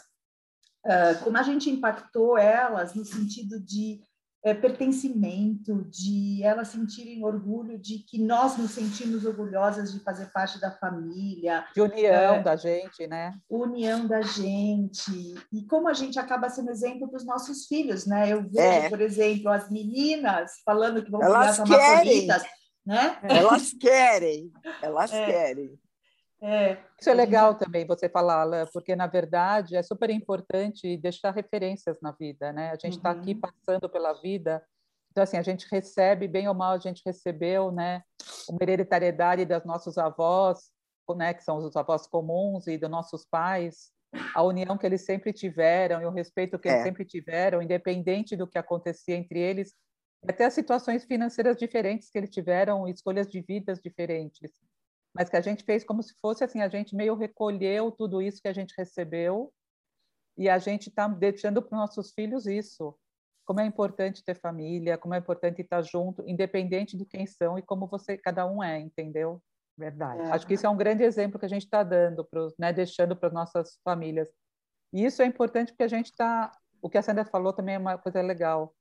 uh, 0.85 1.23
como 1.23 1.37
a 1.37 1.43
gente 1.43 1.69
impactou 1.69 2.37
elas 2.37 2.93
no 2.93 3.05
sentido 3.05 3.59
de 3.59 4.01
é, 4.43 4.53
pertencimento, 4.53 5.85
de 5.89 6.41
elas 6.43 6.69
sentirem 6.69 7.23
orgulho 7.23 7.77
de 7.77 7.99
que 7.99 8.17
nós 8.17 8.57
nos 8.57 8.71
sentimos 8.71 9.25
orgulhosas 9.25 9.91
de 9.91 9.99
fazer 9.99 10.31
parte 10.31 10.59
da 10.59 10.71
família. 10.71 11.65
De 11.73 11.81
união 11.81 12.35
é, 12.35 12.43
da 12.43 12.55
gente, 12.55 13.05
né? 13.07 13.33
União 13.49 14.07
da 14.07 14.21
gente. 14.21 15.35
E 15.51 15.65
como 15.65 15.89
a 15.89 15.93
gente 15.93 16.17
acaba 16.17 16.49
sendo 16.49 16.71
exemplo 16.71 17.09
para 17.09 17.17
os 17.17 17.25
nossos 17.25 17.65
filhos, 17.65 18.05
né? 18.05 18.31
Eu 18.31 18.43
vejo, 18.43 18.85
é. 18.85 18.89
por 18.89 19.01
exemplo, 19.01 19.49
as 19.49 19.69
meninas 19.69 20.51
falando 20.63 21.03
que 21.03 21.11
vão 21.11 21.21
elas 21.21 21.57
virar 21.57 22.01
querem. 22.03 22.27
né? 22.85 23.17
Elas 23.23 23.73
querem, 23.73 24.51
elas 24.81 25.11
é. 25.11 25.25
querem. 25.25 25.79
É, 26.41 26.77
Isso 26.97 27.09
é 27.09 27.13
legal 27.13 27.51
gente... 27.51 27.59
também 27.59 27.85
você 27.85 28.07
falar, 28.07 28.41
Alain, 28.41 28.65
porque 28.71 28.95
na 28.95 29.07
verdade 29.07 29.75
é 29.75 29.83
super 29.83 30.09
importante 30.09 30.95
deixar 30.97 31.31
referências 31.31 31.99
na 32.01 32.11
vida, 32.13 32.53
né? 32.53 32.71
A 32.71 32.75
gente 32.75 32.97
está 32.97 33.11
uhum. 33.11 33.19
aqui 33.19 33.35
passando 33.35 33.89
pela 33.89 34.13
vida, 34.13 34.63
então 35.11 35.23
assim 35.23 35.37
a 35.37 35.41
gente 35.41 35.67
recebe 35.69 36.27
bem 36.27 36.47
ou 36.47 36.53
mal 36.53 36.71
a 36.71 36.79
gente 36.79 37.01
recebeu, 37.05 37.71
né? 37.71 38.03
Uma 38.47 38.59
hereditariedade 38.61 39.43
dos 39.43 39.65
nossos 39.65 39.97
avós, 39.97 40.71
né? 41.15 41.33
Que 41.33 41.43
são 41.43 41.57
os 41.57 41.75
avós 41.75 42.07
comuns 42.07 42.67
e 42.67 42.77
dos 42.77 42.89
nossos 42.89 43.25
pais, 43.25 43.91
a 44.33 44.41
união 44.41 44.77
que 44.77 44.85
eles 44.85 45.03
sempre 45.03 45.33
tiveram 45.33 46.01
e 46.01 46.05
o 46.05 46.11
respeito 46.11 46.57
que 46.57 46.69
é. 46.69 46.71
eles 46.71 46.83
sempre 46.83 47.03
tiveram, 47.03 47.61
independente 47.61 48.37
do 48.37 48.47
que 48.47 48.57
acontecia 48.57 49.15
entre 49.15 49.39
eles, 49.39 49.75
até 50.27 50.45
as 50.45 50.53
situações 50.53 51.03
financeiras 51.03 51.57
diferentes 51.57 52.09
que 52.09 52.17
eles 52.17 52.29
tiveram, 52.29 52.87
escolhas 52.87 53.27
de 53.27 53.41
vidas 53.41 53.79
diferentes 53.81 54.51
mas 55.19 55.29
que 55.29 55.35
a 55.35 55.41
gente 55.41 55.65
fez 55.65 55.83
como 55.83 56.01
se 56.01 56.15
fosse 56.21 56.45
assim, 56.45 56.61
a 56.61 56.69
gente 56.69 56.95
meio 56.95 57.13
recolheu 57.13 57.91
tudo 57.91 58.21
isso 58.21 58.41
que 58.41 58.47
a 58.47 58.53
gente 58.53 58.73
recebeu 58.77 59.51
e 60.37 60.47
a 60.47 60.57
gente 60.57 60.87
está 60.87 61.09
deixando 61.09 61.61
para 61.61 61.75
os 61.75 61.77
nossos 61.81 62.13
filhos 62.13 62.47
isso. 62.47 62.97
Como 63.45 63.59
é 63.59 63.65
importante 63.65 64.23
ter 64.23 64.39
família, 64.39 64.97
como 64.97 65.13
é 65.13 65.17
importante 65.17 65.61
estar 65.61 65.81
junto, 65.81 66.23
independente 66.25 66.95
de 66.95 67.03
quem 67.03 67.25
são 67.25 67.59
e 67.59 67.61
como 67.61 67.85
você 67.85 68.17
cada 68.17 68.45
um 68.45 68.63
é, 68.63 68.79
entendeu? 68.79 69.43
Verdade. 69.77 70.21
É. 70.21 70.31
Acho 70.31 70.47
que 70.47 70.53
isso 70.53 70.65
é 70.65 70.69
um 70.69 70.77
grande 70.77 71.03
exemplo 71.03 71.37
que 71.37 71.45
a 71.45 71.49
gente 71.49 71.65
está 71.65 71.83
dando, 71.83 72.23
pros, 72.23 72.55
né, 72.57 72.71
deixando 72.71 73.13
para 73.13 73.27
as 73.27 73.33
nossas 73.33 73.77
famílias. 73.83 74.29
E 74.93 75.03
isso 75.03 75.21
é 75.21 75.25
importante 75.25 75.73
porque 75.73 75.83
a 75.83 75.89
gente 75.89 76.11
está. 76.11 76.49
O 76.81 76.89
que 76.89 76.97
a 76.97 77.01
Sandra 77.01 77.25
falou 77.25 77.51
também 77.51 77.75
é 77.75 77.77
uma 77.77 77.97
coisa 77.97 78.21
legal. 78.21 78.73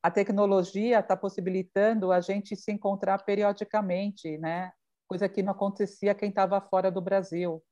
A 0.00 0.12
tecnologia 0.12 1.00
está 1.00 1.16
possibilitando 1.16 2.12
a 2.12 2.20
gente 2.20 2.54
se 2.54 2.70
encontrar 2.70 3.24
periodicamente, 3.24 4.38
né? 4.38 4.72
Coisa 5.12 5.28
que 5.28 5.42
não 5.42 5.52
acontecia 5.52 6.14
quem 6.14 6.30
estava 6.30 6.58
fora 6.58 6.90
do 6.90 7.02
Brasil. 7.02 7.62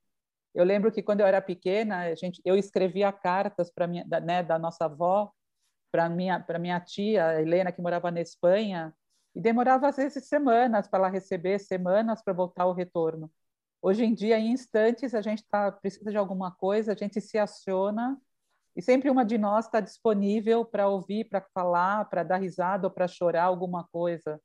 Eu 0.54 0.62
lembro 0.62 0.92
que 0.92 1.02
quando 1.02 1.20
eu 1.20 1.26
era 1.26 1.40
pequena, 1.40 2.00
a 2.00 2.14
gente, 2.14 2.38
eu 2.44 2.54
escrevia 2.54 3.10
cartas 3.10 3.70
para 3.70 3.86
minha, 3.86 4.04
da, 4.04 4.20
né, 4.20 4.42
da 4.42 4.58
nossa 4.58 4.84
avó, 4.84 5.32
para 5.90 6.06
minha 6.10 6.38
para 6.38 6.58
minha 6.58 6.78
tia 6.80 7.40
Helena 7.40 7.72
que 7.72 7.80
morava 7.80 8.10
na 8.10 8.20
Espanha, 8.20 8.94
e 9.34 9.40
demorava 9.40 9.88
às 9.88 9.96
vezes 9.96 10.28
semanas 10.28 10.86
para 10.86 10.98
ela 10.98 11.08
receber, 11.08 11.58
semanas 11.58 12.22
para 12.22 12.34
voltar 12.34 12.66
o 12.66 12.74
retorno. 12.74 13.32
Hoje 13.80 14.04
em 14.04 14.12
dia, 14.12 14.38
em 14.38 14.52
instantes, 14.52 15.14
a 15.14 15.22
gente 15.22 15.42
tá, 15.48 15.72
precisa 15.72 16.10
de 16.10 16.18
alguma 16.18 16.50
coisa, 16.52 16.92
a 16.92 16.96
gente 16.96 17.22
se 17.22 17.38
aciona 17.38 18.20
e 18.76 18.82
sempre 18.82 19.08
uma 19.08 19.24
de 19.24 19.38
nós 19.38 19.64
está 19.64 19.80
disponível 19.80 20.62
para 20.62 20.88
ouvir, 20.88 21.24
para 21.26 21.40
falar, 21.54 22.04
para 22.10 22.22
dar 22.22 22.36
risada 22.36 22.86
ou 22.86 22.92
para 22.92 23.08
chorar 23.08 23.44
alguma 23.44 23.84
coisa. 23.88 24.38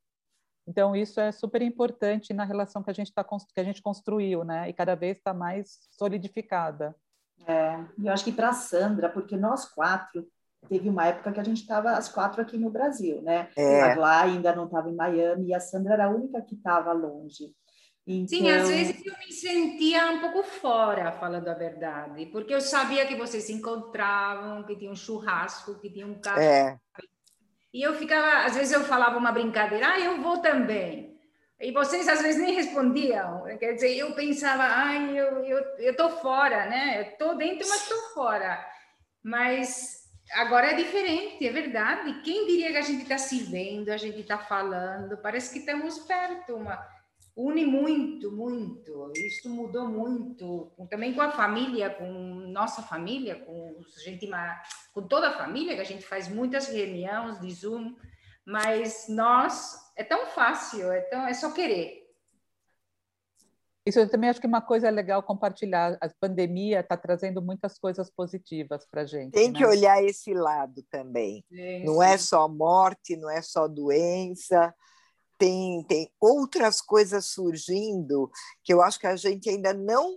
Então, 0.68 0.96
isso 0.96 1.20
é 1.20 1.32
super 1.32 1.62
importante 1.62 2.34
na 2.34 2.44
relação 2.44 2.82
que 2.82 2.90
a 2.90 2.94
gente, 2.94 3.14
tá, 3.14 3.24
que 3.24 3.60
a 3.60 3.64
gente 3.64 3.82
construiu, 3.82 4.44
né? 4.44 4.68
E 4.70 4.74
cada 4.74 4.96
vez 4.96 5.18
está 5.18 5.34
mais 5.34 5.88
solidificada. 5.92 6.96
É, 7.48 7.80
eu 8.04 8.12
acho 8.12 8.24
que 8.24 8.32
para 8.32 8.50
a 8.50 8.54
Sandra, 8.54 9.10
porque 9.10 9.38
nós 9.38 9.66
quatro, 9.66 10.26
teve 10.68 10.90
uma 10.90 11.06
época 11.06 11.32
que 11.32 11.40
a 11.40 11.44
gente 11.44 11.62
estava 11.62 11.92
as 11.92 12.10
quatro 12.10 12.42
aqui 12.42 12.58
no 12.58 12.72
Brasil, 12.72 13.22
né? 13.22 13.50
É. 13.56 13.94
Lá 13.96 14.24
ainda 14.24 14.56
não 14.56 14.66
estava 14.66 14.90
em 14.90 14.96
Miami 14.96 15.50
e 15.50 15.54
a 15.54 15.60
Sandra 15.60 15.94
era 15.94 16.06
a 16.06 16.10
única 16.10 16.42
que 16.42 16.56
estava 16.56 16.92
longe. 16.92 17.54
Então... 18.08 18.28
Sim, 18.28 18.50
às 18.50 18.70
vezes 18.70 19.06
eu 19.06 19.14
me 19.18 19.32
sentia 19.32 20.12
um 20.12 20.22
pouco 20.22 20.44
fora, 20.44 21.12
falando 21.12 21.48
a 21.48 21.56
verdade, 21.56 22.28
porque 22.28 22.54
eu 22.54 22.62
sabia 22.62 23.06
que 23.06 23.16
vocês 23.16 23.44
se 23.46 23.54
encontravam, 23.54 24.64
que 24.64 24.76
tinha 24.76 24.92
um 24.92 24.96
churrasco, 24.96 25.80
que 25.80 25.90
tinha 25.90 26.06
um 26.06 26.20
café. 26.20 26.80
E 27.76 27.82
eu 27.82 27.94
ficava, 27.94 28.46
às 28.46 28.56
vezes 28.56 28.72
eu 28.72 28.86
falava 28.86 29.18
uma 29.18 29.34
brincadeira, 29.34 29.86
ah, 29.90 30.00
eu 30.00 30.22
vou 30.22 30.38
também. 30.38 31.20
e 31.60 31.74
vocês 31.74 32.08
às 32.08 32.22
vezes 32.22 32.42
nem 32.42 32.56
respondiam. 32.56 33.44
Quer 33.60 33.74
dizer, 33.74 33.98
eu 33.98 34.14
pensava, 34.14 34.64
ai, 34.64 35.20
eu 35.20 35.44
eu 35.44 35.60
eu 35.80 35.96
tô 35.96 36.10
fora, 36.10 36.68
né? 36.68 37.02
Eu 37.02 37.18
tô 37.18 37.34
dentro, 37.34 37.68
mas 37.68 37.90
tô 37.90 37.98
fora. 38.14 38.66
Mas 39.22 40.06
agora 40.36 40.72
é 40.72 40.76
diferente, 40.76 41.46
é 41.46 41.52
verdade. 41.52 42.22
Quem 42.24 42.48
diria 42.48 42.72
que 42.72 42.78
a 42.78 42.82
gente 42.82 43.04
está 43.04 43.18
se 43.18 43.40
vendo, 43.44 43.90
a 43.90 43.98
gente 43.98 44.22
está 44.22 44.38
falando, 44.38 45.18
parece 45.18 45.52
que 45.52 45.60
estamos 45.60 46.00
perto, 46.00 46.56
uma 46.56 46.78
une 47.36 47.66
muito, 47.66 48.32
muito. 48.32 49.12
Isso 49.16 49.50
mudou 49.50 49.88
muito, 49.88 50.72
também 50.90 51.14
com 51.14 51.22
a 51.22 51.32
família, 51.32 51.90
com 51.90 52.06
nossa 52.52 52.82
família, 52.82 53.36
com 53.36 53.82
gente, 54.04 54.30
com 54.94 55.02
toda 55.08 55.30
a 55.30 55.38
família, 55.38 55.76
que 55.76 55.82
a 55.82 55.86
gente 55.86 56.06
faz 56.06 56.30
muitas 56.30 56.68
reuniões 56.68 57.40
de 57.40 57.52
Zoom, 57.52 57.96
mas 58.46 59.08
nós 59.10 59.76
é 59.98 60.04
tão 60.04 60.28
fácil, 60.28 60.92
é 60.92 61.02
tão 61.02 61.28
é 61.28 61.34
só 61.34 61.52
querer. 61.52 62.06
Isso 63.86 64.00
eu 64.00 64.10
também 64.10 64.32
acho 64.32 64.42
que 64.42 64.48
uma 64.48 64.62
coisa 64.62 64.90
legal 64.90 65.22
compartilhar. 65.22 65.96
A 66.02 66.10
pandemia 66.20 66.80
está 66.80 66.98
trazendo 66.98 67.40
muitas 67.40 67.78
coisas 67.78 68.10
positivas 68.10 68.84
para 68.90 69.02
a 69.02 69.06
gente. 69.06 69.34
Tem 69.34 69.52
né? 69.52 69.60
que 69.60 69.64
olhar 69.64 70.04
esse 70.04 70.34
lado 70.34 70.84
também. 70.90 71.46
Sim, 71.50 71.84
não 71.84 72.02
é 72.02 72.08
sim. 72.08 72.14
é 72.14 72.18
só 72.18 72.48
morte, 72.48 73.16
não 73.16 73.30
é 73.30 73.44
só 73.44 73.68
doença, 73.68 74.74
tem, 75.38 75.84
tem 75.84 76.12
outras 76.20 76.82
coisas 76.82 77.26
surgindo 77.26 78.32
que 78.64 78.74
eu 78.74 78.82
acho 78.82 79.00
que 79.00 79.08
a 79.08 79.16
gente 79.16 79.50
ainda 79.50 79.74
não 79.74 80.16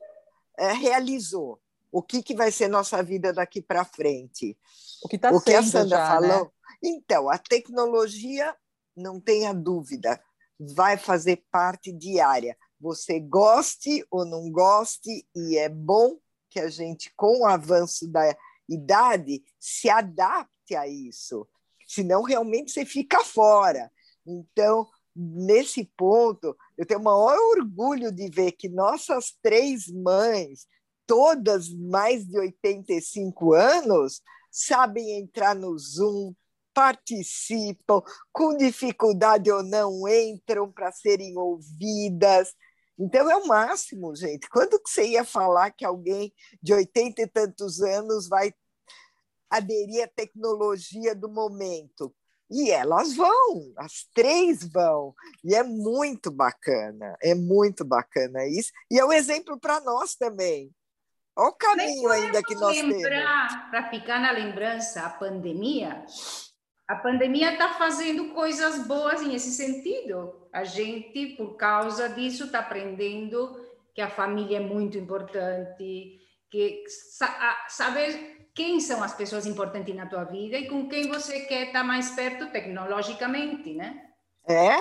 é, 0.58 0.72
realizou. 0.72 1.60
O 1.90 2.02
que, 2.02 2.22
que 2.22 2.34
vai 2.34 2.52
ser 2.52 2.68
nossa 2.68 3.02
vida 3.02 3.32
daqui 3.32 3.62
para 3.62 3.84
frente? 3.84 4.56
O 5.02 5.08
que, 5.08 5.18
tá 5.18 5.30
o 5.30 5.40
que 5.40 5.54
a 5.54 5.62
Sandra 5.62 5.98
já, 5.98 6.06
falou. 6.06 6.44
Né? 6.44 6.50
Então, 6.82 7.28
a 7.28 7.38
tecnologia, 7.38 8.54
não 8.96 9.20
tenha 9.20 9.54
dúvida, 9.54 10.20
vai 10.58 10.96
fazer 10.96 11.44
parte 11.50 11.92
diária. 11.92 12.56
Você 12.80 13.18
goste 13.18 14.04
ou 14.10 14.24
não 14.24 14.50
goste, 14.50 15.26
e 15.34 15.56
é 15.56 15.68
bom 15.68 16.18
que 16.50 16.60
a 16.60 16.68
gente, 16.68 17.12
com 17.16 17.40
o 17.40 17.46
avanço 17.46 18.06
da 18.08 18.36
idade, 18.68 19.42
se 19.58 19.88
adapte 19.88 20.74
a 20.74 20.86
isso. 20.86 21.46
Senão, 21.86 22.22
realmente, 22.22 22.70
você 22.70 22.84
fica 22.84 23.24
fora. 23.24 23.90
Então, 24.26 24.86
nesse 25.18 25.84
ponto, 25.96 26.56
eu 26.76 26.86
tenho 26.86 27.00
o 27.00 27.04
maior 27.04 27.36
orgulho 27.56 28.12
de 28.12 28.30
ver 28.30 28.52
que 28.52 28.68
nossas 28.68 29.32
três 29.42 29.88
mães, 29.88 30.66
todas 31.06 31.68
mais 31.68 32.24
de 32.24 32.38
85 32.38 33.52
anos, 33.52 34.22
sabem 34.50 35.18
entrar 35.18 35.56
no 35.56 35.76
Zoom, 35.76 36.32
participam, 36.72 38.00
com 38.32 38.56
dificuldade 38.56 39.50
ou 39.50 39.64
não, 39.64 40.06
entram 40.08 40.70
para 40.70 40.92
serem 40.92 41.36
ouvidas. 41.36 42.54
Então 42.96 43.28
é 43.28 43.36
o 43.36 43.46
máximo, 43.48 44.14
gente. 44.14 44.48
Quando 44.48 44.80
que 44.80 44.88
você 44.88 45.08
ia 45.08 45.24
falar 45.24 45.72
que 45.72 45.84
alguém 45.84 46.32
de 46.62 46.72
80 46.72 47.22
e 47.22 47.26
tantos 47.26 47.80
anos 47.80 48.28
vai 48.28 48.54
aderir 49.50 50.04
à 50.04 50.08
tecnologia 50.08 51.14
do 51.14 51.28
momento? 51.28 52.14
E 52.50 52.70
elas 52.70 53.14
vão, 53.14 53.72
as 53.76 54.04
três 54.14 54.64
vão. 54.64 55.14
E 55.44 55.54
é 55.54 55.62
muito 55.62 56.30
bacana, 56.30 57.16
é 57.22 57.34
muito 57.34 57.84
bacana 57.84 58.46
isso. 58.46 58.72
E 58.90 58.98
é 58.98 59.04
um 59.04 59.12
exemplo 59.12 59.58
para 59.58 59.80
nós 59.80 60.14
também. 60.14 60.70
Olha 61.36 61.50
o 61.50 61.52
caminho 61.52 62.10
ainda 62.10 62.42
que 62.42 62.54
nós 62.54 62.76
lembrar, 62.76 63.48
temos. 63.48 63.70
Para 63.70 63.90
ficar 63.90 64.20
na 64.20 64.30
lembrança, 64.32 65.02
a 65.02 65.10
pandemia, 65.10 66.04
a 66.88 66.96
pandemia 66.96 67.52
está 67.52 67.74
fazendo 67.74 68.34
coisas 68.34 68.86
boas 68.86 69.20
nesse 69.20 69.52
sentido. 69.52 70.48
A 70.52 70.64
gente, 70.64 71.36
por 71.36 71.56
causa 71.56 72.08
disso, 72.08 72.46
está 72.46 72.60
aprendendo 72.60 73.56
que 73.94 74.00
a 74.00 74.08
família 74.08 74.56
é 74.56 74.60
muito 74.60 74.96
importante, 74.96 76.18
que 76.50 76.84
saber 77.68 78.37
quem 78.58 78.80
são 78.80 79.04
as 79.04 79.14
pessoas 79.14 79.46
importantes 79.46 79.94
na 79.94 80.06
tua 80.06 80.24
vida 80.24 80.58
e 80.58 80.68
com 80.68 80.88
quem 80.88 81.06
você 81.06 81.42
quer 81.42 81.68
estar 81.68 81.84
mais 81.84 82.10
perto 82.10 82.50
tecnologicamente, 82.50 83.72
né? 83.72 84.04
É? 84.44 84.74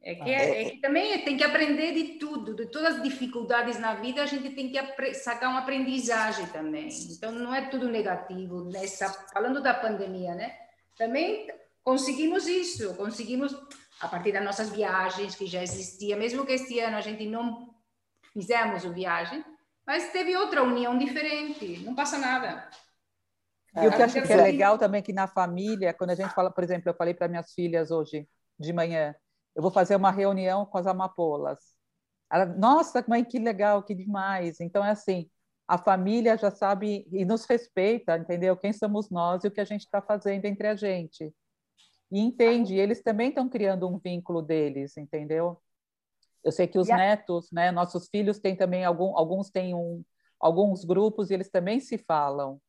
É 0.00 0.14
que, 0.14 0.30
é, 0.30 0.62
é 0.62 0.70
que 0.70 0.80
também 0.80 1.22
tem 1.22 1.36
que 1.36 1.44
aprender 1.44 1.92
de 1.92 2.18
tudo, 2.18 2.56
de 2.56 2.64
todas 2.70 2.96
as 2.96 3.02
dificuldades 3.02 3.78
na 3.78 3.94
vida, 3.96 4.22
a 4.22 4.26
gente 4.26 4.48
tem 4.54 4.70
que 4.70 5.14
sacar 5.14 5.50
uma 5.50 5.60
aprendizagem 5.60 6.46
também. 6.46 6.88
Então, 7.10 7.30
não 7.30 7.54
é 7.54 7.68
tudo 7.68 7.90
negativo. 7.90 8.64
Nessa, 8.64 9.10
falando 9.34 9.62
da 9.62 9.74
pandemia, 9.74 10.34
né? 10.34 10.56
Também 10.96 11.52
conseguimos 11.84 12.48
isso, 12.48 12.94
conseguimos, 12.96 13.54
a 14.00 14.08
partir 14.08 14.32
das 14.32 14.42
nossas 14.42 14.70
viagens, 14.70 15.34
que 15.34 15.44
já 15.44 15.62
existia, 15.62 16.16
mesmo 16.16 16.46
que 16.46 16.54
este 16.54 16.80
ano 16.80 16.96
a 16.96 17.02
gente 17.02 17.26
não 17.26 17.74
fizemos 18.32 18.86
a 18.86 18.88
viagem, 18.88 19.44
mas 19.86 20.12
teve 20.12 20.36
outra 20.36 20.62
união 20.62 20.96
diferente, 20.96 21.78
não 21.84 21.94
passa 21.94 22.18
nada. 22.18 22.68
E 23.74 23.86
o 23.86 23.90
que 23.90 24.00
eu 24.00 24.04
acho 24.04 24.22
que 24.22 24.32
é 24.32 24.36
legal 24.36 24.78
também 24.78 24.98
é 24.98 25.02
que 25.02 25.12
na 25.12 25.26
família, 25.26 25.94
quando 25.94 26.10
a 26.10 26.14
gente 26.14 26.34
fala, 26.34 26.50
por 26.50 26.62
exemplo, 26.62 26.90
eu 26.90 26.94
falei 26.94 27.14
para 27.14 27.28
minhas 27.28 27.52
filhas 27.52 27.90
hoje 27.90 28.28
de 28.58 28.72
manhã, 28.72 29.14
eu 29.54 29.62
vou 29.62 29.70
fazer 29.70 29.96
uma 29.96 30.10
reunião 30.10 30.66
com 30.66 30.78
as 30.78 30.86
amapolas. 30.86 31.58
Ela, 32.30 32.46
nossa, 32.46 33.04
mãe, 33.08 33.24
que 33.24 33.38
legal, 33.38 33.82
que 33.82 33.94
demais. 33.94 34.60
Então 34.60 34.84
é 34.84 34.90
assim, 34.90 35.28
a 35.66 35.78
família 35.78 36.36
já 36.36 36.50
sabe 36.50 37.06
e 37.10 37.24
nos 37.24 37.44
respeita, 37.44 38.16
entendeu? 38.16 38.56
Quem 38.56 38.72
somos 38.72 39.10
nós 39.10 39.44
e 39.44 39.48
o 39.48 39.50
que 39.50 39.60
a 39.60 39.64
gente 39.64 39.82
está 39.82 40.02
fazendo 40.02 40.44
entre 40.44 40.66
a 40.66 40.76
gente. 40.76 41.34
E 42.10 42.20
entende, 42.20 42.74
e 42.74 42.80
eles 42.80 43.02
também 43.02 43.30
estão 43.30 43.48
criando 43.48 43.88
um 43.88 43.98
vínculo 43.98 44.42
deles, 44.42 44.98
entendeu? 44.98 45.58
Eu 46.44 46.50
sei 46.52 46.66
que 46.66 46.78
os 46.78 46.88
netos, 46.88 47.50
né, 47.52 47.70
nossos 47.70 48.08
filhos 48.08 48.38
têm 48.38 48.56
também 48.56 48.84
algum, 48.84 49.16
alguns 49.16 49.50
têm 49.50 49.74
um, 49.74 50.02
alguns 50.40 50.84
grupos 50.84 51.30
e 51.30 51.34
eles 51.34 51.48
também 51.48 51.78
se 51.78 51.96
falam 51.96 52.60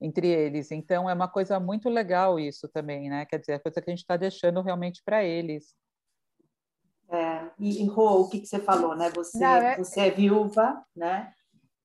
entre 0.00 0.28
eles. 0.28 0.70
Então 0.70 1.08
é 1.08 1.14
uma 1.14 1.28
coisa 1.28 1.60
muito 1.60 1.88
legal 1.88 2.38
isso 2.40 2.68
também, 2.68 3.08
né? 3.08 3.26
Quer 3.26 3.38
dizer, 3.38 3.52
é 3.52 3.58
coisa 3.58 3.80
que 3.80 3.90
a 3.90 3.92
gente 3.92 4.02
está 4.02 4.16
deixando 4.16 4.62
realmente 4.62 5.02
para 5.04 5.22
eles. 5.22 5.74
É, 7.08 7.50
e, 7.58 7.82
e 7.82 7.86
Rô, 7.86 8.22
o 8.22 8.28
que, 8.28 8.40
que 8.40 8.46
você 8.46 8.58
falou, 8.58 8.96
né? 8.96 9.10
Você, 9.10 9.38
Não, 9.38 9.46
é... 9.46 9.76
você 9.76 10.00
é 10.00 10.10
viúva, 10.10 10.82
né? 10.94 11.32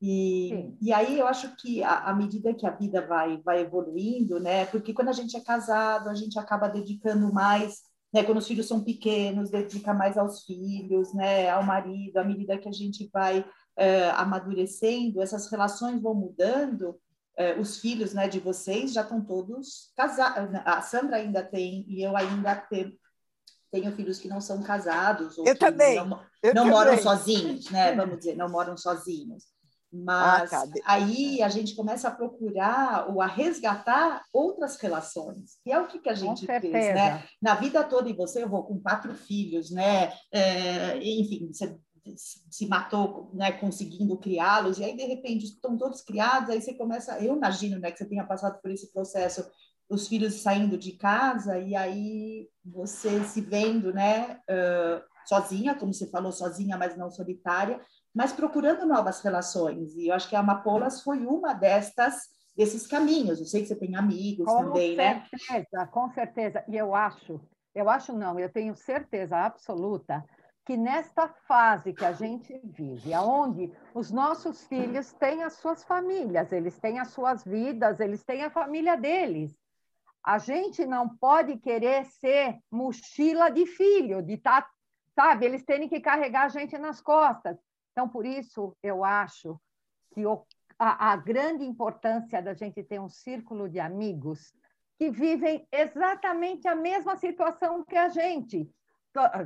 E, 0.02 0.76
e 0.82 0.92
aí 0.92 1.20
eu 1.20 1.28
acho 1.28 1.56
que 1.58 1.84
à 1.84 2.12
medida 2.12 2.56
que 2.56 2.66
a 2.66 2.72
vida 2.72 3.06
vai, 3.06 3.38
vai 3.44 3.62
evoluindo, 3.62 4.40
né? 4.40 4.66
Porque 4.66 4.96
quando 4.96 5.10
a 5.10 5.14
gente 5.14 5.38
é 5.38 5.42
casado, 5.42 6.10
a 6.10 6.16
gente 6.16 6.40
acaba 6.40 6.68
dedicando 6.68 7.32
mais 7.32 7.84
né, 8.14 8.24
quando 8.24 8.40
os 8.40 8.48
filhos 8.48 8.68
são 8.68 8.84
pequenos, 8.84 9.50
dedica 9.50 9.94
mais 9.94 10.18
aos 10.18 10.44
filhos, 10.44 11.14
né, 11.14 11.50
ao 11.50 11.64
marido, 11.64 12.18
à 12.18 12.24
medida 12.24 12.58
que 12.58 12.68
a 12.68 12.72
gente 12.72 13.10
vai 13.12 13.40
uh, 13.40 14.16
amadurecendo, 14.16 15.22
essas 15.22 15.50
relações 15.50 16.02
vão 16.02 16.14
mudando, 16.14 16.90
uh, 16.90 17.60
os 17.60 17.80
filhos 17.80 18.14
né, 18.14 18.28
de 18.28 18.40
vocês 18.40 18.94
já 18.94 19.02
estão 19.02 19.24
todos 19.24 19.92
casados, 19.96 20.50
a 20.66 20.82
Sandra 20.82 21.18
ainda 21.18 21.42
tem, 21.44 21.86
e 21.88 22.02
eu 22.02 22.16
ainda 22.18 22.56
tenho, 22.56 22.94
tenho 23.72 23.96
filhos 23.96 24.20
que 24.20 24.28
não 24.28 24.42
são 24.42 24.62
casados, 24.62 25.38
ou 25.38 25.48
eu 25.48 25.58
também. 25.58 25.96
não, 25.96 26.22
eu 26.44 26.54
não 26.54 26.64
também. 26.64 26.72
moram 26.72 26.98
sozinhos, 26.98 27.70
né, 27.70 27.94
vamos 27.96 28.18
dizer, 28.18 28.36
não 28.36 28.50
moram 28.50 28.76
sozinhos. 28.76 29.46
Mas 29.92 30.54
ah, 30.54 30.66
aí 30.86 31.42
a 31.42 31.50
gente 31.50 31.76
começa 31.76 32.08
a 32.08 32.12
procurar 32.12 33.10
ou 33.10 33.22
a 33.22 33.28
resgatar 33.28 34.24
outras 34.34 34.78
relações. 34.78 35.58
E 35.66 35.72
é 35.72 35.80
o 35.80 35.88
que, 35.88 36.00
que 36.00 36.10
a 36.10 36.14
gente 36.14 36.46
fez, 36.46 36.72
né? 36.72 37.24
Na 37.42 37.56
vida 37.56 37.84
toda, 37.84 38.10
e 38.10 38.14
você, 38.14 38.44
eu 38.44 38.50
vou 38.50 38.64
com 38.64 38.80
quatro 38.80 39.14
filhos, 39.14 39.70
né? 39.70 40.14
É, 40.32 40.98
enfim, 40.98 41.52
você 41.52 41.78
se 42.16 42.66
matou, 42.68 43.30
né, 43.34 43.52
conseguindo 43.52 44.18
criá-los, 44.18 44.80
e 44.80 44.84
aí, 44.84 44.96
de 44.96 45.04
repente, 45.04 45.46
estão 45.46 45.78
todos 45.78 46.02
criados, 46.02 46.50
aí 46.50 46.62
você 46.62 46.74
começa... 46.74 47.20
Eu 47.20 47.36
imagino, 47.36 47.80
né, 47.80 47.92
que 47.92 47.98
você 48.00 48.06
tenha 48.06 48.26
passado 48.26 48.60
por 48.60 48.72
esse 48.72 48.92
processo, 48.92 49.46
os 49.88 50.08
filhos 50.08 50.42
saindo 50.42 50.78
de 50.78 50.94
casa, 50.94 51.60
e 51.60 51.76
aí 51.76 52.50
você 52.66 53.24
se 53.26 53.42
vendo, 53.42 53.94
né, 53.94 54.40
uh, 54.50 55.04
sozinha, 55.28 55.76
como 55.76 55.94
você 55.94 56.10
falou, 56.10 56.32
sozinha, 56.32 56.78
mas 56.78 56.98
não 56.98 57.12
solitária, 57.12 57.80
mas 58.14 58.34
procurando 58.34 58.86
novas 58.86 59.22
relações. 59.22 59.96
E 59.96 60.08
eu 60.08 60.14
acho 60.14 60.30
que 60.30 60.36
a 60.36 60.40
Amapolas 60.40 61.02
foi 61.02 61.26
uma 61.26 61.54
destas 61.54 62.30
desses 62.56 62.86
caminhos. 62.86 63.40
Eu 63.40 63.46
sei 63.46 63.62
que 63.62 63.68
você 63.68 63.76
tem 63.76 63.96
amigos 63.96 64.46
com 64.46 64.66
também, 64.66 64.96
certeza, 64.96 64.98
né? 64.98 65.28
Com 65.30 65.38
certeza, 65.38 65.88
com 65.88 66.10
certeza. 66.10 66.64
E 66.68 66.78
eu 66.78 66.94
acho, 66.94 67.42
eu 67.74 67.90
acho 67.90 68.14
não, 68.14 68.40
eu 68.40 68.52
tenho 68.52 68.76
certeza 68.76 69.38
absoluta 69.38 70.24
que 70.66 70.78
nesta 70.78 71.28
fase 71.28 71.92
que 71.92 72.06
a 72.06 72.12
gente 72.12 72.60
vive, 72.64 73.14
aonde 73.14 73.74
os 73.96 74.12
nossos 74.12 74.64
filhos 74.68 75.12
têm 75.14 75.44
as 75.44 75.54
suas 75.54 75.84
famílias, 75.84 76.52
eles 76.52 76.80
têm 76.80 77.00
as 77.00 77.10
suas 77.10 77.44
vidas, 77.44 78.00
eles 78.00 78.24
têm 78.24 78.44
a 78.44 78.52
família 78.52 78.96
deles. 78.96 79.58
A 80.24 80.38
gente 80.38 80.86
não 80.86 81.10
pode 81.10 81.58
querer 81.58 82.06
ser 82.06 82.60
mochila 82.70 83.50
de 83.50 83.66
filho, 83.66 84.22
de 84.22 84.34
estar, 84.34 84.62
tá, 84.62 84.70
sabe, 85.16 85.48
eles 85.48 85.64
terem 85.64 85.90
que 85.90 86.00
carregar 86.00 86.44
a 86.44 86.50
gente 86.50 86.78
nas 86.78 87.02
costas. 87.02 87.58
Então, 87.92 88.08
por 88.08 88.26
isso, 88.26 88.76
eu 88.82 89.04
acho 89.04 89.60
que 90.14 90.24
a, 90.80 91.12
a 91.12 91.16
grande 91.16 91.64
importância 91.64 92.42
da 92.42 92.54
gente 92.54 92.84
ter 92.84 93.00
um 93.00 93.10
círculo 93.10 93.70
de 93.70 93.80
amigos 93.80 94.54
que 94.98 95.10
vivem 95.10 95.68
exatamente 95.72 96.68
a 96.68 96.76
mesma 96.76 97.16
situação 97.16 97.84
que 97.84 97.98
a 97.98 98.10
gente. 98.10 98.70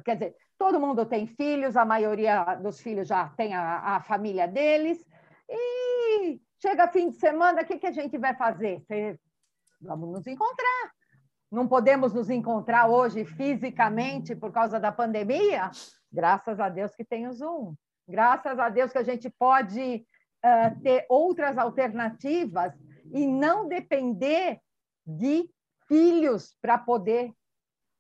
Quer 0.03 0.15
dizer, 0.15 0.35
todo 0.57 0.79
mundo 0.79 1.05
tem 1.05 1.25
filhos, 1.25 1.75
a 1.75 1.85
maioria 1.85 2.55
dos 2.55 2.79
filhos 2.79 3.07
já 3.07 3.29
tem 3.29 3.53
a, 3.53 3.95
a 3.95 4.01
família 4.01 4.47
deles, 4.47 5.03
e 5.49 6.41
chega 6.61 6.87
fim 6.87 7.09
de 7.09 7.17
semana, 7.17 7.61
o 7.61 7.65
que, 7.65 7.77
que 7.77 7.87
a 7.87 7.91
gente 7.91 8.17
vai 8.17 8.35
fazer? 8.35 8.83
Vamos 9.81 10.09
nos 10.09 10.27
encontrar. 10.27 10.91
Não 11.51 11.67
podemos 11.67 12.13
nos 12.13 12.29
encontrar 12.29 12.87
hoje 12.87 13.23
fisicamente 13.23 14.35
por 14.35 14.51
causa 14.51 14.79
da 14.79 14.91
pandemia? 14.91 15.69
Graças 16.11 16.59
a 16.59 16.69
Deus 16.69 16.95
que 16.95 17.05
tem 17.05 17.27
o 17.27 17.33
Zoom. 17.33 17.75
Graças 18.07 18.59
a 18.59 18.69
Deus 18.69 18.91
que 18.91 18.97
a 18.97 19.03
gente 19.03 19.29
pode 19.29 20.05
uh, 20.43 20.81
ter 20.81 21.05
outras 21.09 21.57
alternativas 21.57 22.73
e 23.13 23.25
não 23.25 23.67
depender 23.67 24.59
de 25.05 25.49
filhos 25.87 26.55
para 26.61 26.77
poder 26.77 27.31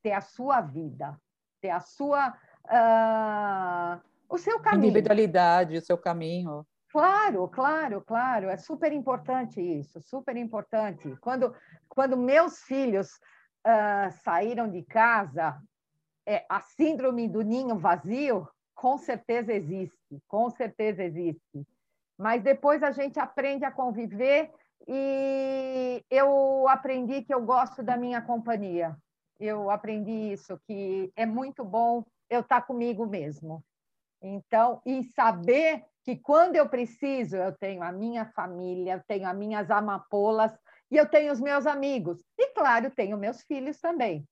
ter 0.03 0.11
a 0.11 0.21
sua 0.21 0.61
vida, 0.61 1.19
ter 1.61 1.69
a 1.69 1.79
sua 1.79 2.37
uh, 2.65 4.01
o 4.29 4.37
seu 4.37 4.59
caminho. 4.59 4.89
Individualidade, 4.89 5.77
o 5.77 5.81
seu 5.81 5.97
caminho. 5.97 6.65
Claro, 6.91 7.47
claro, 7.47 8.01
claro. 8.01 8.49
É 8.49 8.57
super 8.57 8.91
importante 8.93 9.61
isso, 9.61 10.01
super 10.01 10.35
importante. 10.37 11.15
Quando, 11.19 11.53
quando 11.89 12.15
meus 12.15 12.61
filhos 12.61 13.09
uh, 13.67 14.11
saíram 14.23 14.69
de 14.69 14.83
casa, 14.83 15.59
é, 16.25 16.45
a 16.49 16.61
síndrome 16.61 17.27
do 17.27 17.41
ninho 17.41 17.77
vazio 17.77 18.47
com 18.75 18.97
certeza 18.97 19.53
existe, 19.53 20.21
com 20.27 20.49
certeza 20.49 21.03
existe. 21.03 21.65
Mas 22.17 22.43
depois 22.43 22.83
a 22.83 22.91
gente 22.91 23.19
aprende 23.19 23.65
a 23.65 23.71
conviver 23.71 24.51
e 24.87 26.03
eu 26.09 26.67
aprendi 26.67 27.23
que 27.23 27.33
eu 27.33 27.41
gosto 27.41 27.81
da 27.81 27.97
minha 27.97 28.21
companhia. 28.21 28.95
Eu 29.39 29.69
aprendi 29.69 30.33
isso, 30.33 30.59
que 30.67 31.11
é 31.15 31.25
muito 31.25 31.63
bom 31.63 32.05
eu 32.29 32.41
estar 32.41 32.61
comigo 32.61 33.05
mesmo. 33.05 33.63
Então, 34.21 34.81
e 34.85 35.03
saber 35.03 35.83
que 36.03 36.15
quando 36.15 36.55
eu 36.55 36.69
preciso, 36.69 37.35
eu 37.35 37.51
tenho 37.51 37.83
a 37.83 37.91
minha 37.91 38.25
família, 38.25 38.93
eu 38.93 39.03
tenho 39.07 39.27
as 39.27 39.35
minhas 39.35 39.69
amapolas 39.71 40.51
e 40.89 40.97
eu 40.97 41.07
tenho 41.07 41.33
os 41.33 41.41
meus 41.41 41.65
amigos. 41.65 42.23
E, 42.37 42.53
claro, 42.53 42.91
tenho 42.91 43.17
meus 43.17 43.41
filhos 43.41 43.79
também. 43.79 44.25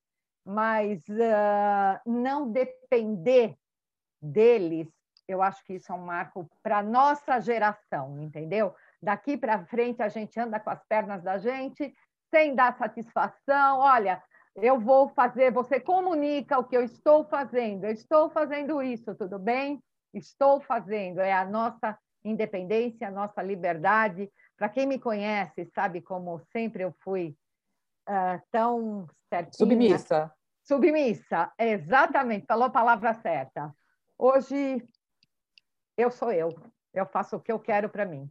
Mas 0.45 1.03
uh, 1.10 1.99
não 2.06 2.51
depender 2.51 3.56
deles, 4.23 4.88
eu 5.27 5.41
acho 5.41 5.63
que 5.65 5.73
isso 5.73 5.91
é 5.91 5.95
um 5.95 6.05
marco 6.05 6.49
para 6.62 6.81
nossa 6.81 7.39
geração, 7.39 8.21
entendeu? 8.21 8.73
Daqui 9.01 9.38
para 9.38 9.65
frente, 9.65 10.01
a 10.01 10.07
gente 10.07 10.39
anda 10.39 10.59
com 10.59 10.69
as 10.69 10.83
pernas 10.86 11.21
da 11.21 11.38
gente, 11.38 11.93
sem 12.29 12.55
dar 12.55 12.77
satisfação. 12.77 13.79
Olha, 13.79 14.21
eu 14.55 14.79
vou 14.79 15.09
fazer, 15.09 15.51
você 15.51 15.79
comunica 15.79 16.57
o 16.57 16.63
que 16.63 16.75
eu 16.75 16.83
estou 16.83 17.25
fazendo. 17.25 17.86
Eu 17.86 17.91
estou 17.91 18.29
fazendo 18.29 18.81
isso, 18.81 19.15
tudo 19.15 19.39
bem? 19.39 19.81
Estou 20.13 20.62
fazendo. 20.62 21.19
É 21.19 21.33
a 21.33 21.45
nossa 21.45 21.97
independência, 22.23 23.07
a 23.07 23.12
nossa 23.12 23.41
liberdade. 23.41 24.31
Para 24.57 24.69
quem 24.69 24.86
me 24.86 24.99
conhece, 24.99 25.65
sabe 25.73 26.01
como 26.01 26.39
sempre 26.51 26.83
eu 26.83 26.93
fui 27.03 27.36
uh, 28.07 28.41
tão 28.51 29.07
certinha. 29.29 29.57
Submissa. 29.57 30.31
Submissa, 30.63 31.51
exatamente, 31.59 32.45
falou 32.45 32.65
a 32.65 32.69
palavra 32.69 33.13
certa. 33.15 33.75
Hoje 34.25 34.81
eu 35.97 36.09
sou 36.09 36.31
eu, 36.31 36.47
eu 36.93 37.05
faço 37.05 37.36
o 37.36 37.41
que 37.41 37.51
eu 37.51 37.59
quero 37.59 37.89
para 37.89 38.05
mim. 38.05 38.25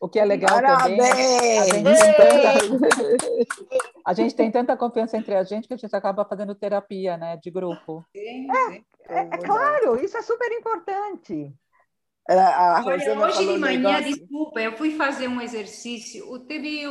O 0.00 0.08
que 0.08 0.18
é 0.18 0.24
legal 0.24 0.54
Parabéns! 0.54 0.96
também. 0.96 1.58
A 1.58 1.64
gente, 1.66 2.16
tanta, 2.16 2.88
a 4.06 4.12
gente, 4.14 4.34
tem 4.34 4.50
tanta 4.50 4.74
confiança 4.74 5.18
entre 5.18 5.34
a 5.34 5.44
gente 5.44 5.68
que 5.68 5.74
a 5.74 5.76
gente 5.76 5.94
acaba 5.94 6.24
fazendo 6.24 6.54
terapia, 6.54 7.18
né, 7.18 7.36
de 7.36 7.50
grupo. 7.50 8.02
É, 8.16 8.76
é, 8.76 9.18
é 9.18 9.36
claro, 9.44 10.02
isso 10.02 10.16
é 10.16 10.22
super 10.22 10.50
importante. 10.50 11.54
É, 12.26 12.34
Olha, 12.82 13.26
hoje 13.26 13.52
de 13.52 13.58
manhã, 13.58 14.00
desculpa, 14.00 14.62
eu 14.62 14.78
fui 14.78 14.96
fazer 14.96 15.28
um 15.28 15.42
exercício. 15.42 16.38
Teve 16.46 16.86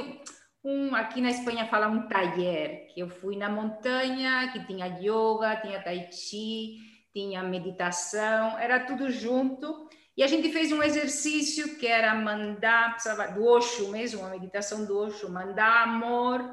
um 0.64 0.94
aqui 0.94 1.22
na 1.22 1.32
Espanha 1.32 1.66
fala 1.66 1.88
um 1.88 2.08
taller 2.08 2.86
que 2.94 3.00
eu 3.00 3.10
fui 3.10 3.36
na 3.36 3.50
montanha 3.50 4.52
que 4.52 4.64
tinha 4.68 4.86
yoga, 4.86 5.60
tinha 5.60 5.82
tai 5.82 6.12
chi, 6.12 6.76
tinha 7.14 7.44
meditação, 7.44 8.58
era 8.58 8.80
tudo 8.80 9.10
junto. 9.10 9.88
E 10.16 10.24
a 10.24 10.28
gente 10.28 10.52
fez 10.52 10.72
um 10.72 10.82
exercício 10.82 11.78
que 11.78 11.86
era 11.86 12.16
mandar, 12.16 12.98
do 13.36 13.46
Osho 13.46 13.90
mesmo, 13.90 14.22
uma 14.22 14.32
meditação 14.32 14.84
do 14.86 14.98
Osho, 14.98 15.30
mandar 15.30 15.84
amor 15.84 16.44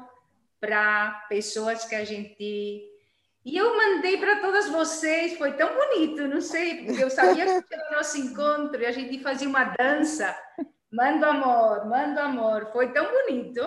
para 0.59 1.25
pessoas 1.29 1.85
que 1.85 1.95
a 1.95 2.03
gente. 2.03 2.91
E 3.43 3.57
eu 3.57 3.75
mandei 3.75 4.17
para 4.17 4.39
todas 4.39 4.69
vocês, 4.69 5.37
foi 5.37 5.53
tão 5.53 5.69
bonito, 5.73 6.27
não 6.27 6.41
sei, 6.41 6.85
porque 6.85 7.03
eu 7.03 7.09
sabia 7.09 7.45
que 7.61 7.73
era 7.73 7.89
o 7.89 7.95
nosso 7.95 8.17
encontro 8.17 8.81
e 8.81 8.85
a 8.85 8.91
gente 8.91 9.21
fazia 9.21 9.47
uma 9.47 9.63
dança. 9.63 10.35
Mando 10.91 11.25
amor, 11.25 11.85
mando 11.87 12.19
amor, 12.19 12.71
foi 12.71 12.91
tão 12.91 13.05
bonito. 13.11 13.61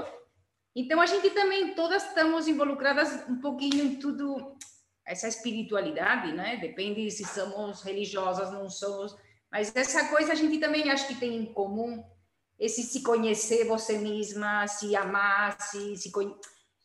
Então 0.74 1.01
a 1.01 1.07
gente 1.07 1.31
também, 1.31 1.74
todas 1.74 2.07
estamos 2.07 2.46
involucradas 2.46 3.29
um 3.29 3.40
pouquinho 3.40 3.85
em 3.85 3.96
tudo, 3.96 4.57
essa 5.09 5.27
espiritualidade, 5.27 6.33
né? 6.33 6.59
Depende 6.59 7.11
se 7.11 7.25
somos 7.25 7.83
religiosas, 7.83 8.53
não 8.53 8.68
somos 8.68 9.16
mas 9.51 9.75
essa 9.75 10.09
coisa 10.09 10.33
a 10.33 10.35
gente 10.35 10.59
também 10.59 10.90
acho 10.90 11.09
que 11.09 11.14
tem 11.14 11.37
em 11.37 11.53
comum, 11.53 12.05
esse 12.59 12.83
se 12.83 13.03
conhecer 13.03 13.64
você 13.64 13.99
mesma, 13.99 14.66
se 14.66 14.94
amar, 14.94 15.61
se, 15.61 15.97
se 15.97 16.12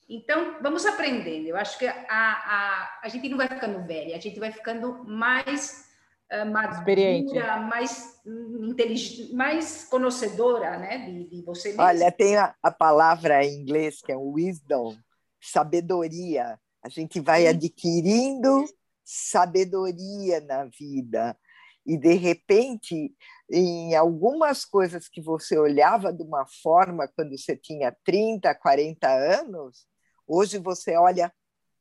Então, 0.08 0.58
vamos 0.62 0.86
aprendendo. 0.86 1.48
Eu 1.48 1.58
acho 1.58 1.78
que 1.78 1.86
a, 1.86 1.96
a, 2.10 3.00
a 3.04 3.10
gente 3.10 3.28
não 3.28 3.38
vai 3.38 3.50
ficando 3.50 3.86
velha, 3.86 4.16
a 4.16 4.20
gente 4.20 4.40
vai 4.40 4.52
ficando 4.52 5.04
mais 5.04 5.90
uh, 6.32 6.50
madura, 6.50 6.80
Experiente. 6.80 7.40
mais 7.68 8.22
inteligente, 8.26 9.34
mais 9.34 9.84
conhecedora 9.86 10.78
né, 10.78 11.00
de, 11.00 11.26
de 11.26 11.42
você 11.42 11.70
mesma. 11.70 11.86
Olha, 11.86 12.12
tem 12.12 12.38
a, 12.38 12.56
a 12.62 12.72
palavra 12.72 13.44
em 13.44 13.56
inglês 13.62 14.00
que 14.02 14.12
é 14.12 14.16
wisdom, 14.16 14.96
sabedoria. 15.42 16.58
A 16.84 16.90
gente 16.90 17.20
vai 17.20 17.48
adquirindo 17.48 18.66
sabedoria 19.04 20.42
na 20.42 20.66
vida 20.66 21.38
e 21.86 21.98
de 21.98 22.14
repente 22.14 23.14
em 23.50 23.96
algumas 23.96 24.66
coisas 24.66 25.08
que 25.08 25.22
você 25.22 25.58
olhava 25.58 26.12
de 26.12 26.24
uma 26.24 26.46
forma 26.46 27.08
quando 27.08 27.38
você 27.38 27.56
tinha 27.56 27.96
30, 28.04 28.54
40 28.56 29.08
anos, 29.08 29.86
hoje 30.28 30.58
você 30.58 30.96
olha 30.96 31.32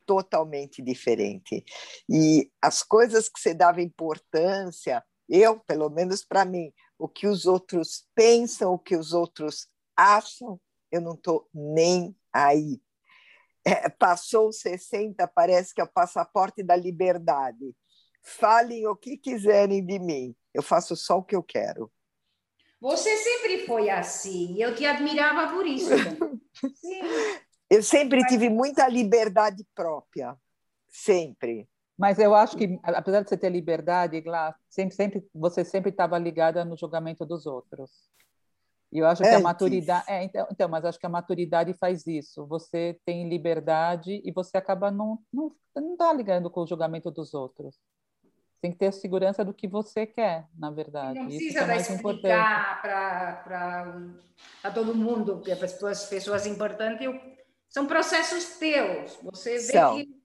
totalmente 0.04 0.82
diferente. 0.82 1.64
E 2.08 2.50
as 2.60 2.82
coisas 2.82 3.28
que 3.28 3.40
você 3.40 3.54
dava 3.54 3.80
importância, 3.80 5.02
eu, 5.28 5.60
pelo 5.60 5.88
menos 5.88 6.24
para 6.24 6.44
mim, 6.44 6.72
o 6.98 7.08
que 7.08 7.26
os 7.26 7.46
outros 7.46 8.06
pensam, 8.14 8.74
o 8.74 8.78
que 8.78 8.96
os 8.96 9.12
outros 9.12 9.68
acham, 9.96 10.60
eu 10.90 11.00
não 11.00 11.14
estou 11.14 11.48
nem 11.54 12.14
aí. 12.32 12.80
É, 13.64 13.88
passou 13.88 14.52
60, 14.52 15.26
parece 15.28 15.72
que 15.72 15.80
é 15.80 15.84
o 15.84 15.92
passaporte 15.92 16.62
da 16.62 16.74
liberdade 16.74 17.74
falem 18.22 18.86
o 18.86 18.96
que 18.96 19.16
quiserem 19.16 19.84
de 19.84 19.98
mim, 19.98 20.34
eu 20.54 20.62
faço 20.62 20.96
só 20.96 21.18
o 21.18 21.24
que 21.24 21.34
eu 21.34 21.42
quero. 21.42 21.90
Você 22.80 23.16
sempre 23.18 23.66
foi 23.66 23.90
assim, 23.90 24.60
eu 24.60 24.74
te 24.74 24.84
admirava 24.84 25.52
por 25.52 25.66
isso. 25.66 25.90
Sim. 26.74 27.00
Eu 27.70 27.82
sempre 27.82 28.24
tive 28.26 28.48
muita 28.48 28.88
liberdade 28.88 29.64
própria, 29.74 30.36
sempre. 30.88 31.68
Mas 31.96 32.18
eu 32.18 32.34
acho 32.34 32.56
que, 32.56 32.78
apesar 32.82 33.22
de 33.22 33.28
você 33.28 33.36
ter 33.36 33.50
liberdade, 33.50 34.20
Glá, 34.20 34.54
sempre, 34.68 34.94
sempre, 34.94 35.26
você 35.32 35.64
sempre 35.64 35.90
estava 35.90 36.18
ligada 36.18 36.64
no 36.64 36.76
julgamento 36.76 37.24
dos 37.24 37.46
outros. 37.46 37.90
E 38.92 38.98
eu 38.98 39.06
acho 39.06 39.22
que 39.22 39.28
Antes. 39.28 39.40
a 39.40 39.42
maturidade. 39.42 40.04
É, 40.06 40.22
então, 40.22 40.46
então, 40.50 40.68
mas 40.68 40.84
acho 40.84 40.98
que 40.98 41.06
a 41.06 41.08
maturidade 41.08 41.72
faz 41.72 42.06
isso. 42.06 42.46
Você 42.46 43.00
tem 43.06 43.28
liberdade 43.28 44.20
e 44.22 44.30
você 44.30 44.58
acaba 44.58 44.90
não, 44.90 45.18
não, 45.32 45.50
não 45.74 45.96
tá 45.96 46.12
ligando 46.12 46.50
com 46.50 46.60
o 46.60 46.66
julgamento 46.66 47.10
dos 47.10 47.32
outros 47.32 47.80
tem 48.62 48.70
que 48.70 48.78
ter 48.78 48.86
a 48.86 48.92
segurança 48.92 49.44
do 49.44 49.52
que 49.52 49.66
você 49.66 50.06
quer, 50.06 50.46
na 50.56 50.70
verdade. 50.70 51.18
Não 51.18 51.26
precisa 51.26 51.48
Isso 51.48 51.58
é 51.58 51.66
mais 51.66 51.90
explicar 51.90 52.80
para 52.80 54.70
todo 54.72 54.94
mundo, 54.94 55.38
porque 55.38 55.56
para 55.56 55.66
as 55.66 56.06
pessoas 56.06 56.46
importantes 56.46 57.10
são 57.68 57.88
processos 57.88 58.56
teus. 58.58 59.18
Você 59.20 59.54
vê 59.54 59.72
são. 59.72 59.96
que 59.96 60.22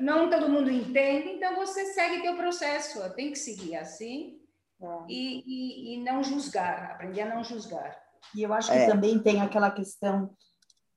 não 0.00 0.30
todo 0.30 0.48
mundo 0.48 0.70
entende, 0.70 1.30
então 1.30 1.56
você 1.56 1.86
segue 1.86 2.22
teu 2.22 2.36
processo. 2.36 3.00
Tem 3.14 3.32
que 3.32 3.38
seguir 3.38 3.74
assim 3.74 4.39
é. 4.82 4.86
e, 5.08 5.42
e, 5.46 5.94
e, 5.94 6.02
não 6.02 6.22
julgar, 6.22 6.92
aprender 6.92 7.22
a 7.22 7.34
não 7.34 7.44
julgar. 7.44 7.96
E 8.34 8.42
eu 8.42 8.52
acho 8.52 8.70
que 8.70 8.78
é. 8.78 8.86
também 8.86 9.18
tem 9.18 9.40
aquela 9.40 9.70
questão 9.70 10.34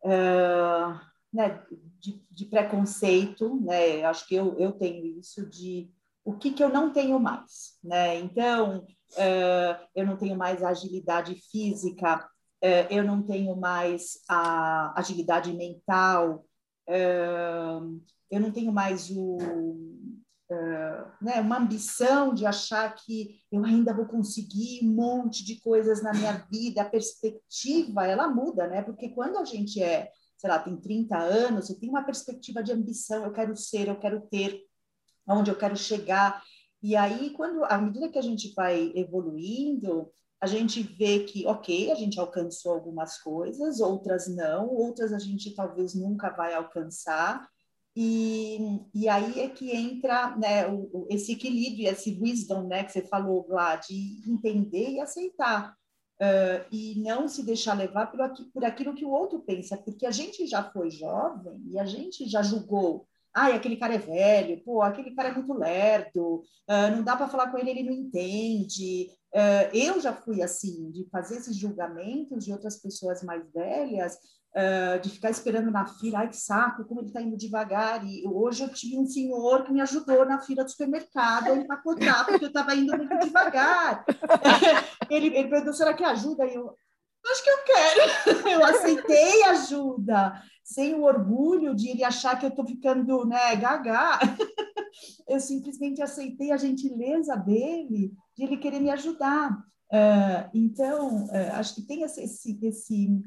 uh, 0.04 1.00
né, 1.34 1.63
de, 2.00 2.24
de, 2.30 2.46
preconceito, 2.46 3.60
né? 3.62 4.04
Acho 4.06 4.28
que 4.28 4.36
eu, 4.36 4.58
eu 4.60 4.72
tenho 4.72 5.19
isso 5.19 5.50
de 5.50 5.91
o 6.24 6.34
que, 6.34 6.52
que 6.52 6.63
eu 6.63 6.69
não 6.69 6.91
tenho 6.91 7.19
mais, 7.19 7.78
né? 7.84 8.19
Então, 8.19 8.86
uh, 9.13 9.88
eu 9.96 10.06
não 10.06 10.15
tenho 10.15 10.38
mais 10.38 10.63
a 10.63 10.69
agilidade 10.69 11.36
física, 11.52 12.17
uh, 12.63 12.88
eu 12.89 13.04
não 13.04 13.22
tenho 13.24 13.56
mais 13.56 14.19
a 14.30 14.98
agilidade 14.98 15.52
mental, 15.54 16.46
uh, 16.88 18.02
eu 18.32 18.39
não 18.39 18.52
tenho 18.52 18.72
mais 18.72 19.10
o, 19.10 19.38
né, 21.21 21.41
uma 21.41 21.57
ambição 21.57 22.33
de 22.33 22.45
achar 22.45 22.93
que 22.95 23.39
eu 23.51 23.63
ainda 23.63 23.93
vou 23.93 24.05
conseguir 24.05 24.81
um 24.83 24.93
monte 24.93 25.45
de 25.45 25.59
coisas 25.61 26.01
na 26.01 26.13
minha 26.13 26.33
vida, 26.51 26.81
a 26.81 26.89
perspectiva, 26.89 28.05
ela 28.05 28.27
muda, 28.27 28.67
né? 28.67 28.81
Porque 28.81 29.09
quando 29.09 29.37
a 29.37 29.45
gente 29.45 29.81
é, 29.81 30.11
sei 30.37 30.49
lá, 30.49 30.59
tem 30.59 30.75
30 30.75 31.17
anos, 31.17 31.67
você 31.67 31.75
tem 31.79 31.89
uma 31.89 32.03
perspectiva 32.03 32.63
de 32.63 32.71
ambição, 32.71 33.23
eu 33.23 33.31
quero 33.31 33.55
ser, 33.55 33.87
eu 33.87 33.99
quero 33.99 34.21
ter, 34.21 34.61
aonde 35.27 35.49
eu 35.51 35.57
quero 35.57 35.75
chegar. 35.75 36.41
E 36.81 36.95
aí, 36.95 37.29
quando 37.31 37.63
à 37.63 37.77
medida 37.77 38.09
que 38.09 38.19
a 38.19 38.23
gente 38.23 38.53
vai 38.53 38.91
evoluindo, 38.95 40.11
a 40.41 40.45
gente 40.45 40.83
vê 40.83 41.23
que, 41.23 41.47
ok, 41.47 41.89
a 41.89 41.95
gente 41.95 42.19
alcançou 42.19 42.73
algumas 42.73 43.17
coisas, 43.21 43.79
outras 43.79 44.27
não, 44.27 44.67
outras 44.67 45.13
a 45.13 45.17
gente 45.17 45.55
talvez 45.55 45.95
nunca 45.95 46.29
vai 46.29 46.53
alcançar, 46.53 47.47
e, 47.95 48.79
e 48.93 49.08
aí 49.08 49.39
é 49.39 49.49
que 49.49 49.71
entra 49.71 50.36
né, 50.36 50.67
o, 50.67 51.08
esse 51.10 51.34
equilíbrio, 51.34 51.89
esse 51.89 52.17
wisdom 52.19 52.67
né, 52.67 52.84
que 52.84 52.91
você 52.91 53.01
falou 53.01 53.45
lá, 53.49 53.75
de 53.75 54.21
entender 54.27 54.91
e 54.91 54.99
aceitar, 54.99 55.75
uh, 56.21 56.65
e 56.71 56.99
não 57.01 57.27
se 57.27 57.43
deixar 57.43 57.77
levar 57.77 58.08
por, 58.08 58.21
aqui, 58.21 58.43
por 58.45 58.65
aquilo 58.65 58.95
que 58.95 59.06
o 59.06 59.12
outro 59.12 59.39
pensa, 59.39 59.77
porque 59.77 60.06
a 60.06 60.12
gente 60.12 60.47
já 60.47 60.63
foi 60.63 60.89
jovem 60.89 61.62
e 61.71 61.79
a 61.79 61.86
gente 61.86 62.27
já 62.27 62.41
julgou 62.41 63.08
Ai, 63.36 63.53
aquele 63.53 63.75
cara 63.77 63.95
é 63.95 63.97
velho, 63.97 64.63
pô, 64.63 64.84
aquele 64.84 65.15
cara 65.15 65.29
é 65.29 65.34
muito 65.34 65.53
lerdo, 65.53 66.43
uh, 66.69 66.95
não 66.95 67.03
dá 67.03 67.15
para 67.15 67.27
falar 67.27 67.49
com 67.49 67.58
ele, 67.58 67.71
ele 67.71 67.84
não 67.84 67.91
entende. 67.91 69.10
Uh, 69.34 69.75
eu 69.75 69.99
já 69.99 70.13
fui 70.13 70.43
assim, 70.43 70.91
de 70.91 71.10
fazer 71.10 71.38
esses 71.38 71.56
julgamentos 71.58 72.45
de 72.45 72.51
outras 72.51 72.77
pessoas 72.77 73.23
mais 73.23 73.43
velhas, 73.51 74.19
uh, 74.55 74.99
de 75.01 75.09
ficar 75.09 75.29
esperando 75.29 75.71
na 75.71 75.85
fila, 75.85 76.19
ai 76.19 76.29
que 76.29 76.37
saco, 76.37 76.85
como 76.85 77.01
ele 77.01 77.07
está 77.07 77.21
indo 77.21 77.37
devagar. 77.37 78.05
E 78.05 78.23
hoje 78.27 78.63
eu 78.63 78.69
tive 78.69 78.97
um 78.97 79.05
senhor 79.05 79.63
que 79.63 79.71
me 79.71 79.81
ajudou 79.81 80.25
na 80.25 80.39
fila 80.39 80.63
do 80.63 80.71
supermercado 80.71 81.47
a 81.47 81.55
empacotar, 81.55 82.25
porque 82.25 82.45
eu 82.45 82.49
estava 82.49 82.75
indo 82.75 82.95
muito 82.95 83.17
devagar. 83.19 84.05
ele, 85.09 85.27
ele 85.27 85.49
perguntou, 85.49 85.73
será 85.73 85.93
que 85.93 86.03
ajuda? 86.03 86.45
E 86.45 86.53
eu, 86.53 86.75
acho 87.31 87.43
que 87.43 87.49
eu 87.49 87.57
quero. 87.65 88.49
eu 88.49 88.65
aceitei 88.65 89.43
ajuda 89.43 90.41
sem 90.63 90.95
o 90.95 91.03
orgulho 91.03 91.75
de 91.75 91.89
ele 91.89 92.03
achar 92.03 92.39
que 92.39 92.45
eu 92.45 92.49
estou 92.49 92.65
ficando 92.65 93.25
né, 93.25 93.55
gaga. 93.55 94.19
eu 95.27 95.39
simplesmente 95.39 96.01
aceitei 96.01 96.51
a 96.51 96.57
gentileza 96.57 97.35
dele, 97.35 98.13
de 98.35 98.43
ele 98.43 98.57
querer 98.57 98.79
me 98.79 98.89
ajudar. 98.89 99.57
Então, 100.51 101.27
acho 101.53 101.75
que 101.75 101.83
tem 101.83 102.01
esse, 102.01 102.23
esse, 102.23 103.21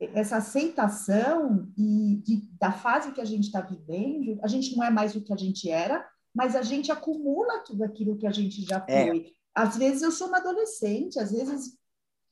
essa 0.00 0.38
aceitação 0.38 1.70
e 1.76 2.16
de, 2.24 2.48
da 2.58 2.72
fase 2.72 3.12
que 3.12 3.20
a 3.20 3.24
gente 3.24 3.44
está 3.44 3.60
vivendo. 3.60 4.38
A 4.42 4.48
gente 4.48 4.74
não 4.74 4.82
é 4.82 4.90
mais 4.90 5.14
o 5.14 5.20
que 5.20 5.32
a 5.32 5.36
gente 5.36 5.68
era, 5.68 6.06
mas 6.34 6.56
a 6.56 6.62
gente 6.62 6.90
acumula 6.90 7.62
tudo 7.64 7.84
aquilo 7.84 8.16
que 8.16 8.26
a 8.26 8.32
gente 8.32 8.62
já 8.62 8.84
é. 8.88 9.08
foi. 9.08 9.18
É. 9.18 9.30
Às 9.54 9.76
vezes 9.76 10.02
eu 10.02 10.10
sou 10.10 10.28
uma 10.28 10.38
adolescente, 10.38 11.18
às 11.18 11.32
vezes 11.32 11.78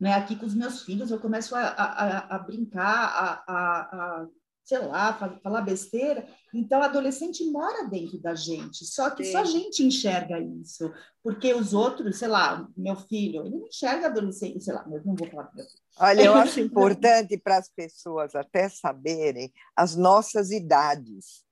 né, 0.00 0.14
aqui 0.14 0.36
com 0.36 0.46
os 0.46 0.54
meus 0.54 0.82
filhos 0.82 1.10
eu 1.10 1.18
começo 1.18 1.54
a, 1.56 1.60
a, 1.60 2.36
a 2.36 2.38
brincar, 2.38 2.84
a, 2.86 3.44
a, 3.48 4.28
sei 4.68 4.80
lá, 4.80 5.14
falar 5.42 5.62
besteira. 5.62 6.28
Então, 6.52 6.82
adolescente 6.82 7.42
mora 7.50 7.88
dentro 7.88 8.18
da 8.18 8.34
gente, 8.34 8.84
só 8.84 9.08
que 9.08 9.24
Sim. 9.24 9.32
só 9.32 9.38
a 9.38 9.44
gente 9.44 9.82
enxerga 9.82 10.38
isso, 10.38 10.92
porque 11.22 11.54
os 11.54 11.72
outros, 11.72 12.18
sei 12.18 12.28
lá, 12.28 12.68
meu 12.76 12.94
filho, 12.94 13.46
ele 13.46 13.56
não 13.56 13.66
enxerga 13.66 14.08
adolescente, 14.08 14.62
sei 14.62 14.74
lá, 14.74 14.84
eu 14.90 15.02
não 15.06 15.16
vou 15.16 15.26
falar 15.26 15.44
para 15.44 15.64
Olha, 16.00 16.22
eu 16.22 16.34
acho 16.34 16.60
importante 16.60 17.38
para 17.38 17.56
as 17.56 17.70
pessoas 17.70 18.34
até 18.34 18.68
saberem 18.68 19.50
as 19.74 19.96
nossas 19.96 20.50
idades, 20.50 21.46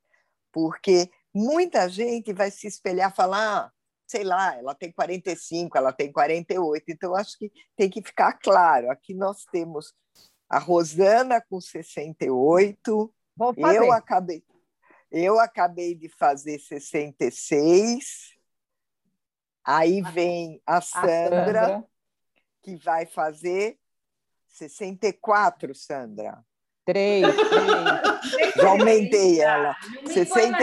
porque 0.52 1.11
muita 1.35 1.88
gente 1.88 2.35
vai 2.35 2.50
se 2.50 2.66
espelhar, 2.66 3.14
falar, 3.16 3.61
ah, 3.61 3.72
sei 4.07 4.24
lá, 4.24 4.55
ela 4.59 4.74
tem 4.74 4.92
45, 4.92 5.79
ela 5.79 5.90
tem 5.90 6.12
48, 6.12 6.85
então 6.88 7.16
acho 7.16 7.38
que 7.38 7.50
tem 7.74 7.88
que 7.88 8.02
ficar 8.02 8.35
claro, 8.35 8.90
aqui 8.90 9.14
nós 9.14 9.46
temos 9.50 9.94
a 10.48 10.59
Rosana 10.59 11.40
com 11.40 11.61
68. 11.61 13.14
Eu 13.74 13.92
acabei, 13.92 14.42
eu 15.11 15.38
acabei 15.38 15.94
de 15.94 16.09
fazer 16.09 16.59
66. 16.59 18.35
Aí 19.64 20.00
vem 20.00 20.62
a 20.64 20.80
Sandra, 20.80 21.09
a 21.09 21.64
Sandra, 21.64 21.85
que 22.62 22.76
vai 22.76 23.04
fazer 23.04 23.78
64, 24.46 25.74
Sandra. 25.74 26.44
Três, 26.85 27.26
três. 28.30 28.54
Já 28.54 28.68
aumentei 28.68 29.40
ela. 29.40 29.74
60... 30.06 30.56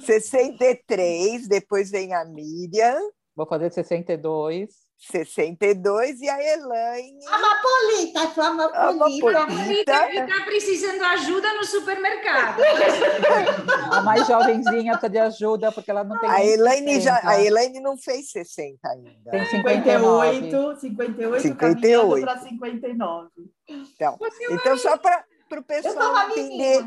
63, 0.00 1.48
depois 1.48 1.90
vem 1.90 2.12
a 2.14 2.24
Miriam. 2.26 3.00
Vou 3.34 3.46
fazer 3.46 3.72
62. 3.72 4.85
62 4.98 6.20
e 6.20 6.28
a 6.28 6.54
Elaine. 6.54 7.18
A 7.26 7.38
Mapolita, 7.38 8.42
a 8.42 8.52
Mapolita. 8.92 9.28
A 9.28 9.46
Mapolita 9.46 10.10
está 10.10 10.44
precisando 10.44 10.98
de 10.98 11.04
ajuda 11.04 11.54
no 11.54 11.64
supermercado. 11.64 12.62
a 13.92 14.00
mais 14.00 14.26
jovenzinha 14.26 14.92
precisa 14.92 15.10
de 15.10 15.18
ajuda 15.18 15.70
porque 15.70 15.90
ela 15.90 16.02
não 16.02 16.18
tem. 16.18 16.30
A 16.30 16.44
Elaine, 16.44 17.00
já, 17.00 17.20
a 17.22 17.42
Elaine 17.42 17.80
não 17.80 17.96
fez 17.98 18.30
60 18.30 18.78
ainda. 18.88 19.30
Tem 19.30 19.46
58, 19.46 20.80
58, 20.80 21.42
58. 21.42 22.24
para 22.24 22.38
59. 22.38 23.28
Então, 23.68 24.18
então 24.50 24.78
só 24.78 24.96
para 24.96 25.24
o 25.52 25.62
pessoal 25.62 26.30
entender 26.30 26.84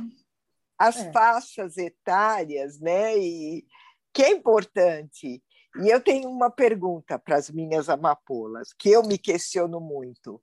as 0.77 0.97
é. 0.97 1.11
faixas 1.11 1.77
etárias, 1.77 2.79
né? 2.79 3.17
E 3.17 3.65
que 4.11 4.23
é 4.23 4.31
importante 4.31 5.43
e 5.77 5.89
eu 5.89 6.01
tenho 6.01 6.29
uma 6.29 6.49
pergunta 6.49 7.19
para 7.19 7.35
as 7.35 7.49
minhas 7.49 7.89
amapolas, 7.89 8.73
que 8.73 8.89
eu 8.89 9.03
me 9.03 9.17
questiono 9.17 9.79
muito. 9.79 10.41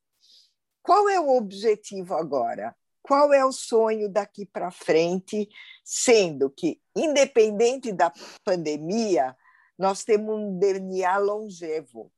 Qual 0.82 1.08
é 1.08 1.18
o 1.18 1.36
objetivo 1.36 2.14
agora? 2.14 2.74
Qual 3.02 3.32
é 3.32 3.44
o 3.44 3.52
sonho 3.52 4.08
daqui 4.08 4.44
para 4.44 4.70
frente, 4.70 5.48
sendo 5.84 6.50
que, 6.50 6.80
independente 6.94 7.92
da 7.92 8.12
pandemia, 8.44 9.36
nós 9.78 10.04
temos 10.04 10.34
um 10.34 10.58
DNA 10.58 11.18
longevo. 11.18 12.12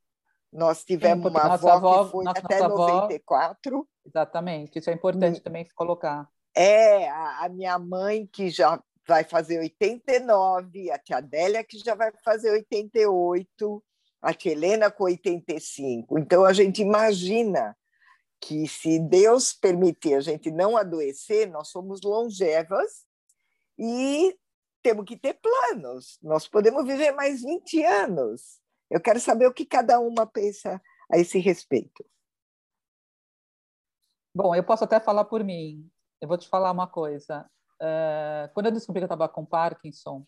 Nós 0.53 0.85
tivemos 0.85 1.31
Sim, 1.31 1.31
uma 1.31 1.55
avó, 1.55 1.73
avó, 1.73 2.05
que 2.05 2.11
foi 2.11 2.25
até 2.27 2.59
nossa 2.61 2.69
94. 2.69 3.77
Avó, 3.77 3.87
exatamente, 4.07 4.79
isso 4.79 4.89
é 4.89 4.95
importante 4.95 5.41
hum. 5.41 5.43
também 5.43 5.65
se 5.65 5.75
colocar. 5.75 6.29
É, 6.55 7.09
a, 7.09 7.45
a 7.45 7.49
minha 7.49 7.79
mãe, 7.79 8.27
que 8.27 8.49
já 8.49 8.83
vai 9.09 9.25
fazer 9.25 9.59
89, 9.59 10.91
a 10.91 10.99
tia 10.99 11.17
Adélia 11.17 11.65
que 11.65 11.79
já 11.79 11.95
vai 11.95 12.13
fazer 12.23 12.51
88, 12.51 13.83
a 14.21 14.35
tia 14.35 14.53
Helena 14.53 14.91
com 14.91 15.05
85. 15.05 16.19
Então 16.19 16.45
a 16.45 16.53
gente 16.53 16.83
imagina 16.83 17.75
que 18.39 18.69
se 18.69 18.99
Deus 18.99 19.55
permitir 19.55 20.15
a 20.15 20.21
gente 20.21 20.51
não 20.51 20.77
adoecer, 20.77 21.51
nós 21.51 21.69
somos 21.69 22.03
longevas 22.03 23.07
e 23.79 24.37
temos 24.83 25.07
que 25.07 25.17
ter 25.17 25.41
planos. 25.41 26.19
Nós 26.23 26.47
podemos 26.47 26.87
viver 26.87 27.13
mais 27.13 27.43
20 27.43 27.83
anos. 27.85 28.61
Eu 28.91 29.01
quero 29.01 29.19
saber 29.19 29.47
o 29.47 29.55
que 29.55 29.65
cada 29.65 29.99
uma 29.99 30.27
pensa 30.27 30.81
a 31.11 31.19
esse 31.19 31.39
respeito. 31.39 32.05
Bom, 34.35 34.55
eu 34.55 34.63
posso 34.63 34.85
até 34.85 35.01
falar 35.01 35.25
por 35.25 35.43
mim. 35.43 35.91
Eu 36.21 36.29
vou 36.29 36.37
te 36.37 36.49
falar 36.49 36.71
uma 36.71 36.87
coisa. 36.87 37.51
Uh, 37.81 38.53
quando 38.53 38.67
eu 38.67 38.73
descobri 38.73 39.01
que 39.01 39.05
eu 39.05 39.07
estava 39.07 39.29
com 39.29 39.45
Parkinson, 39.45 40.27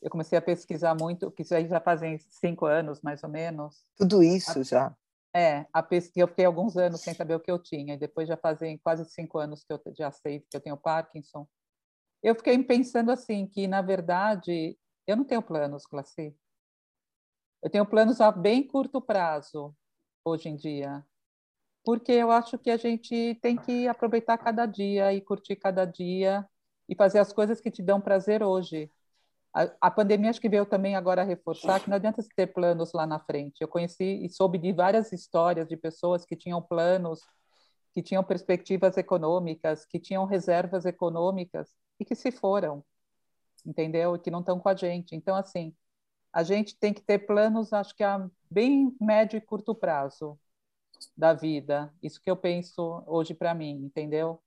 eu 0.00 0.10
comecei 0.10 0.38
a 0.38 0.42
pesquisar 0.42 0.94
muito, 0.94 1.30
que 1.30 1.42
isso 1.42 1.54
aí 1.54 1.68
já 1.68 1.80
fazem 1.80 2.18
cinco 2.18 2.66
anos, 2.66 3.00
mais 3.02 3.22
ou 3.22 3.28
menos. 3.28 3.84
Tudo 3.96 4.22
isso 4.22 4.60
a, 4.60 4.62
já? 4.62 4.96
É, 5.34 5.66
a 5.72 5.82
pesquisa, 5.82 6.24
eu 6.24 6.28
fiquei 6.28 6.44
alguns 6.44 6.76
anos 6.76 7.00
sem 7.00 7.12
saber 7.14 7.34
o 7.34 7.40
que 7.40 7.50
eu 7.50 7.58
tinha, 7.58 7.94
e 7.94 7.98
depois 7.98 8.28
já 8.28 8.36
fazem 8.36 8.78
quase 8.78 9.04
cinco 9.10 9.38
anos 9.38 9.64
que 9.64 9.72
eu 9.72 9.80
já 9.96 10.10
sei 10.10 10.40
que 10.40 10.56
eu 10.56 10.60
tenho 10.60 10.76
Parkinson. 10.76 11.46
Eu 12.22 12.34
fiquei 12.34 12.62
pensando 12.62 13.10
assim, 13.10 13.46
que 13.46 13.66
na 13.66 13.82
verdade 13.82 14.78
eu 15.06 15.16
não 15.16 15.24
tenho 15.24 15.42
planos, 15.42 15.86
Classe. 15.86 16.36
Eu 17.62 17.70
tenho 17.70 17.84
planos 17.84 18.20
a 18.20 18.30
bem 18.30 18.66
curto 18.66 19.00
prazo, 19.00 19.74
hoje 20.24 20.48
em 20.48 20.56
dia 20.56 21.04
porque 21.84 22.12
eu 22.12 22.30
acho 22.30 22.58
que 22.58 22.70
a 22.70 22.76
gente 22.76 23.38
tem 23.40 23.56
que 23.56 23.88
aproveitar 23.88 24.38
cada 24.38 24.66
dia 24.66 25.12
e 25.12 25.20
curtir 25.20 25.56
cada 25.56 25.84
dia 25.84 26.46
e 26.90 26.94
fazer 26.96 27.20
as 27.20 27.32
coisas 27.32 27.60
que 27.60 27.70
te 27.70 27.80
dão 27.80 28.00
prazer 28.00 28.42
hoje. 28.42 28.90
A, 29.54 29.70
a 29.80 29.90
pandemia 29.90 30.30
acho 30.30 30.40
que 30.40 30.48
veio 30.48 30.66
também 30.66 30.96
agora 30.96 31.22
reforçar 31.22 31.80
que 31.80 31.88
não 31.88 31.96
adianta 31.96 32.20
ter 32.34 32.48
planos 32.48 32.92
lá 32.92 33.06
na 33.06 33.20
frente. 33.20 33.60
Eu 33.60 33.68
conheci 33.68 34.24
e 34.24 34.28
soube 34.28 34.58
de 34.58 34.72
várias 34.72 35.12
histórias 35.12 35.68
de 35.68 35.76
pessoas 35.76 36.24
que 36.24 36.34
tinham 36.34 36.60
planos, 36.60 37.20
que 37.94 38.02
tinham 38.02 38.24
perspectivas 38.24 38.96
econômicas, 38.96 39.86
que 39.86 40.00
tinham 40.00 40.24
reservas 40.24 40.84
econômicas 40.84 41.70
e 41.98 42.04
que 42.04 42.16
se 42.16 42.32
foram, 42.32 42.84
entendeu? 43.64 44.16
E 44.16 44.18
que 44.18 44.30
não 44.30 44.40
estão 44.40 44.58
com 44.58 44.68
a 44.68 44.74
gente. 44.74 45.14
Então, 45.14 45.36
assim, 45.36 45.72
a 46.32 46.42
gente 46.42 46.76
tem 46.76 46.92
que 46.92 47.02
ter 47.02 47.20
planos, 47.20 47.72
acho 47.72 47.94
que 47.94 48.02
a 48.02 48.28
bem 48.50 48.96
médio 49.00 49.36
e 49.36 49.40
curto 49.40 49.76
prazo 49.76 50.36
da 51.16 51.34
vida. 51.34 51.92
Isso 52.02 52.20
que 52.20 52.30
eu 52.30 52.36
penso 52.36 53.04
hoje 53.06 53.32
para 53.32 53.54
mim, 53.54 53.84
entendeu? 53.84 54.40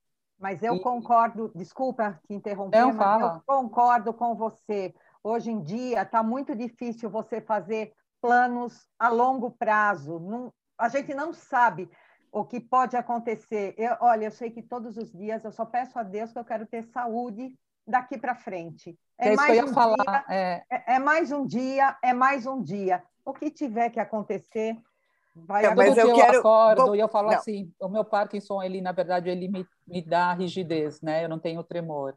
Mas 0.43 0.61
eu 0.61 0.75
e... 0.75 0.79
concordo, 0.81 1.49
desculpa 1.55 2.19
te 2.27 2.33
interromper, 2.33 2.77
Não, 2.77 2.87
mas 2.87 2.97
fala. 2.97 3.35
eu 3.35 3.41
concordo 3.45 4.13
com 4.13 4.35
você. 4.35 4.93
Hoje 5.23 5.49
em 5.49 5.61
dia 5.61 6.01
está 6.01 6.21
muito 6.21 6.53
difícil 6.53 7.09
você 7.09 7.39
fazer 7.39 7.93
planos 8.21 8.85
a 8.99 9.07
longo 9.07 9.51
prazo. 9.51 10.19
Não, 10.19 10.53
a 10.77 10.89
gente 10.89 11.13
não 11.13 11.31
sabe 11.31 11.89
o 12.29 12.43
que 12.43 12.59
pode 12.59 12.97
acontecer. 12.97 13.73
Eu, 13.77 13.95
olha, 14.01 14.25
eu 14.25 14.31
sei 14.31 14.51
que 14.51 14.61
todos 14.61 14.97
os 14.97 15.13
dias 15.13 15.45
eu 15.45 15.51
só 15.53 15.63
peço 15.63 15.97
a 15.97 16.03
Deus 16.03 16.33
que 16.33 16.39
eu 16.39 16.43
quero 16.43 16.65
ter 16.65 16.83
saúde 16.87 17.57
daqui 17.87 18.17
para 18.17 18.35
frente. 18.35 18.99
É, 19.17 19.29
é 19.29 19.35
mais 19.37 19.63
um 19.63 19.73
falar. 19.73 19.95
Dia, 19.95 20.25
é... 20.27 20.63
É, 20.69 20.95
é... 20.95 20.99
mais 20.99 21.31
um 21.31 21.45
dia, 21.45 21.97
é 22.03 22.11
mais 22.11 22.45
um 22.45 22.61
dia. 22.61 23.01
O 23.23 23.33
que 23.33 23.49
tiver 23.49 23.91
que 23.91 23.99
acontecer, 23.99 24.77
vai 25.35 25.65
é, 25.65 25.73
Mas 25.73 25.97
eu, 25.97 26.09
eu 26.09 26.15
quero... 26.15 26.39
acordo 26.39 26.85
Bom, 26.87 26.95
e 26.95 26.99
eu 26.99 27.07
falo 27.07 27.29
não. 27.29 27.37
assim, 27.37 27.71
o 27.79 27.89
meu 27.89 28.05
Parkinson, 28.05 28.61
ele, 28.61 28.81
na 28.81 28.91
verdade, 28.91 29.29
ele 29.29 29.47
me, 29.47 29.67
me 29.87 30.01
dá 30.01 30.33
rigidez, 30.33 31.01
né? 31.01 31.25
Eu 31.25 31.29
não 31.29 31.39
tenho 31.39 31.63
tremor. 31.63 32.15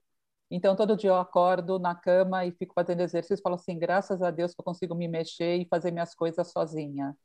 Então, 0.50 0.76
todo 0.76 0.96
dia 0.96 1.10
eu 1.10 1.16
acordo 1.16 1.78
na 1.78 1.94
cama 1.94 2.44
e 2.44 2.52
fico 2.52 2.72
fazendo 2.74 3.00
exercício 3.00 3.40
e 3.40 3.42
falo 3.42 3.56
assim, 3.56 3.78
graças 3.78 4.22
a 4.22 4.30
Deus 4.30 4.54
que 4.54 4.60
eu 4.60 4.64
consigo 4.64 4.94
me 4.94 5.08
mexer 5.08 5.56
e 5.56 5.66
fazer 5.68 5.90
minhas 5.90 6.14
coisas 6.14 6.50
sozinha. 6.50 7.16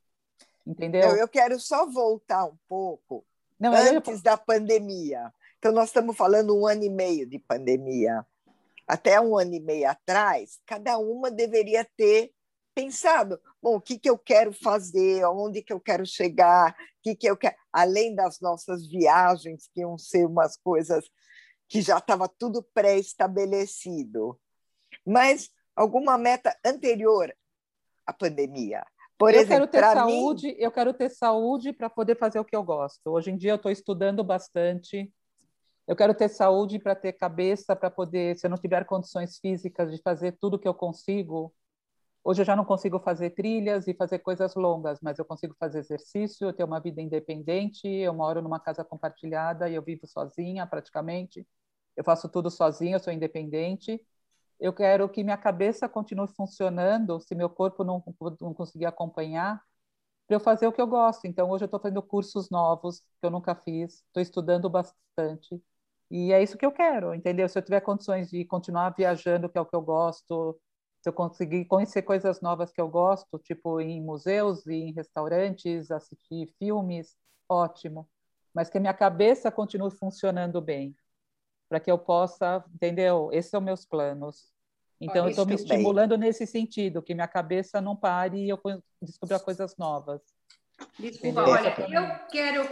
Entendeu? 0.65 1.01
Eu, 1.01 1.15
eu 1.17 1.27
quero 1.27 1.59
só 1.59 1.85
voltar 1.85 2.45
um 2.45 2.57
pouco 2.67 3.23
Não, 3.59 3.73
antes 3.73 4.17
eu... 4.17 4.23
da 4.23 4.37
pandemia. 4.37 5.31
Então, 5.59 5.71
nós 5.71 5.89
estamos 5.89 6.17
falando 6.17 6.57
um 6.57 6.65
ano 6.65 6.83
e 6.83 6.89
meio 6.89 7.27
de 7.27 7.37
pandemia. 7.37 8.25
Até 8.87 9.21
um 9.21 9.37
ano 9.37 9.53
e 9.53 9.59
meio 9.59 9.89
atrás, 9.89 10.59
cada 10.65 10.97
uma 10.97 11.29
deveria 11.29 11.87
ter 11.95 12.31
pensado, 12.73 13.39
bom, 13.61 13.75
o 13.75 13.81
que, 13.81 13.97
que 13.97 14.09
eu 14.09 14.17
quero 14.17 14.53
fazer, 14.53 15.23
aonde 15.23 15.61
que 15.61 15.73
eu 15.73 15.79
quero 15.79 16.05
chegar, 16.05 16.71
o 16.71 16.75
que, 17.03 17.15
que 17.15 17.27
eu 17.27 17.37
quero, 17.37 17.55
além 17.71 18.15
das 18.15 18.39
nossas 18.39 18.87
viagens, 18.87 19.69
que 19.73 19.81
iam 19.81 19.97
ser 19.97 20.25
umas 20.25 20.57
coisas 20.57 21.09
que 21.67 21.81
já 21.81 21.97
estava 21.97 22.27
tudo 22.27 22.63
pré-estabelecido. 22.73 24.39
Mas 25.05 25.49
alguma 25.75 26.17
meta 26.17 26.55
anterior 26.65 27.33
à 28.05 28.13
pandemia. 28.13 28.83
Por 29.17 29.33
eu 29.33 29.41
exemplo, 29.41 29.67
quero 29.67 29.71
ter 29.71 29.93
saúde, 29.93 30.47
mim... 30.47 30.55
eu 30.57 30.71
quero 30.71 30.93
ter 30.93 31.09
saúde 31.09 31.73
para 31.73 31.89
poder 31.89 32.17
fazer 32.17 32.39
o 32.39 32.45
que 32.45 32.55
eu 32.55 32.63
gosto. 32.63 33.07
Hoje 33.07 33.31
em 33.31 33.37
dia 33.37 33.51
eu 33.51 33.55
estou 33.55 33.71
estudando 33.71 34.23
bastante. 34.23 35.11
Eu 35.87 35.95
quero 35.95 36.13
ter 36.13 36.29
saúde 36.29 36.79
para 36.79 36.95
ter 36.95 37.13
cabeça 37.13 37.75
para 37.75 37.91
poder, 37.91 38.37
se 38.37 38.45
eu 38.45 38.49
não 38.49 38.57
tiver 38.57 38.85
condições 38.85 39.37
físicas 39.39 39.91
de 39.91 40.01
fazer 40.01 40.37
tudo 40.39 40.59
que 40.59 40.67
eu 40.67 40.73
consigo. 40.73 41.53
Hoje 42.23 42.41
eu 42.41 42.45
já 42.45 42.55
não 42.55 42.65
consigo 42.65 42.99
fazer 42.99 43.31
trilhas 43.31 43.87
e 43.87 43.93
fazer 43.95 44.19
coisas 44.19 44.55
longas, 44.55 44.99
mas 45.01 45.17
eu 45.17 45.25
consigo 45.25 45.55
fazer 45.59 45.79
exercício, 45.79 46.47
eu 46.47 46.53
tenho 46.53 46.67
uma 46.67 46.79
vida 46.79 47.01
independente, 47.01 47.87
eu 47.87 48.13
moro 48.13 48.41
numa 48.41 48.59
casa 48.59 48.83
compartilhada 48.83 49.69
e 49.69 49.75
eu 49.75 49.81
vivo 49.81 50.05
sozinha 50.07 50.67
praticamente 50.67 51.45
eu 51.95 52.03
faço 52.03 52.29
tudo 52.29 52.49
sozinha, 52.49 52.95
eu 52.95 52.99
sou 52.99 53.13
independente. 53.13 54.01
Eu 54.59 54.73
quero 54.73 55.09
que 55.09 55.23
minha 55.23 55.37
cabeça 55.37 55.89
continue 55.89 56.27
funcionando, 56.27 57.19
se 57.19 57.35
meu 57.35 57.49
corpo 57.49 57.83
não, 57.83 58.03
não 58.41 58.53
conseguir 58.53 58.85
acompanhar, 58.85 59.61
para 60.27 60.37
eu 60.37 60.39
fazer 60.39 60.67
o 60.67 60.73
que 60.73 60.81
eu 60.81 60.87
gosto. 60.87 61.25
Então, 61.27 61.49
hoje 61.49 61.63
eu 61.65 61.67
estou 61.67 61.79
fazendo 61.79 62.01
cursos 62.03 62.49
novos 62.49 62.99
que 62.99 63.25
eu 63.25 63.31
nunca 63.31 63.55
fiz, 63.55 64.03
estou 64.07 64.21
estudando 64.21 64.69
bastante. 64.69 65.61
E 66.11 66.33
é 66.33 66.43
isso 66.43 66.57
que 66.57 66.65
eu 66.65 66.71
quero, 66.71 67.13
entendeu? 67.15 67.47
Se 67.49 67.57
eu 67.57 67.63
tiver 67.63 67.81
condições 67.81 68.29
de 68.29 68.45
continuar 68.45 68.91
viajando, 68.91 69.49
que 69.49 69.57
é 69.57 69.61
o 69.61 69.65
que 69.65 69.75
eu 69.75 69.81
gosto, 69.81 70.59
se 71.01 71.09
eu 71.09 71.13
conseguir 71.13 71.65
conhecer 71.65 72.03
coisas 72.03 72.41
novas 72.41 72.71
que 72.71 72.79
eu 72.79 72.87
gosto, 72.87 73.39
tipo 73.39 73.81
em 73.81 73.99
museus 73.99 74.67
e 74.67 74.75
em 74.75 74.93
restaurantes, 74.93 75.89
assistir 75.89 76.47
filmes, 76.59 77.17
ótimo. 77.49 78.07
Mas 78.53 78.69
que 78.69 78.77
a 78.77 78.81
minha 78.81 78.93
cabeça 78.93 79.51
continue 79.51 79.89
funcionando 79.89 80.61
bem 80.61 80.95
para 81.67 81.79
que 81.79 81.89
eu 81.89 81.97
possa, 81.97 82.63
entendeu? 82.73 83.29
Esses 83.31 83.49
são 83.49 83.61
meus 83.61 83.83
planos. 83.83 84.51
Então, 84.99 85.25
eu 85.25 85.29
estou 85.29 85.47
me 85.47 85.55
estimulando 85.55 86.15
nesse 86.15 86.45
sentido, 86.45 87.01
que 87.01 87.15
minha 87.15 87.27
cabeça 87.27 87.81
não 87.81 87.95
pare 87.95 88.45
e 88.45 88.49
eu 88.49 88.59
descubra 89.01 89.39
coisas 89.39 89.75
novas. 89.77 90.21
Desculpa, 90.99 91.41
olha, 91.41 91.69
eu 91.69 92.27
quero 92.27 92.69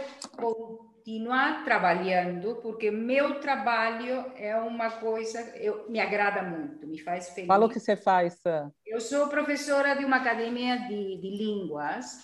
continuar 1.10 1.64
trabalhando, 1.64 2.56
porque 2.62 2.88
meu 2.88 3.40
trabalho 3.40 4.32
é 4.36 4.54
uma 4.56 4.90
coisa, 4.92 5.40
eu, 5.56 5.90
me 5.90 5.98
agrada 5.98 6.40
muito, 6.40 6.86
me 6.86 6.98
faz 6.98 7.30
feliz. 7.30 7.48
Fala 7.48 7.66
o 7.66 7.68
que 7.68 7.80
você 7.80 7.96
faz, 7.96 8.34
Sam. 8.34 8.72
Eu 8.86 9.00
sou 9.00 9.26
professora 9.26 9.94
de 9.94 10.04
uma 10.04 10.18
academia 10.18 10.76
de, 10.76 11.20
de 11.20 11.30
línguas, 11.36 12.20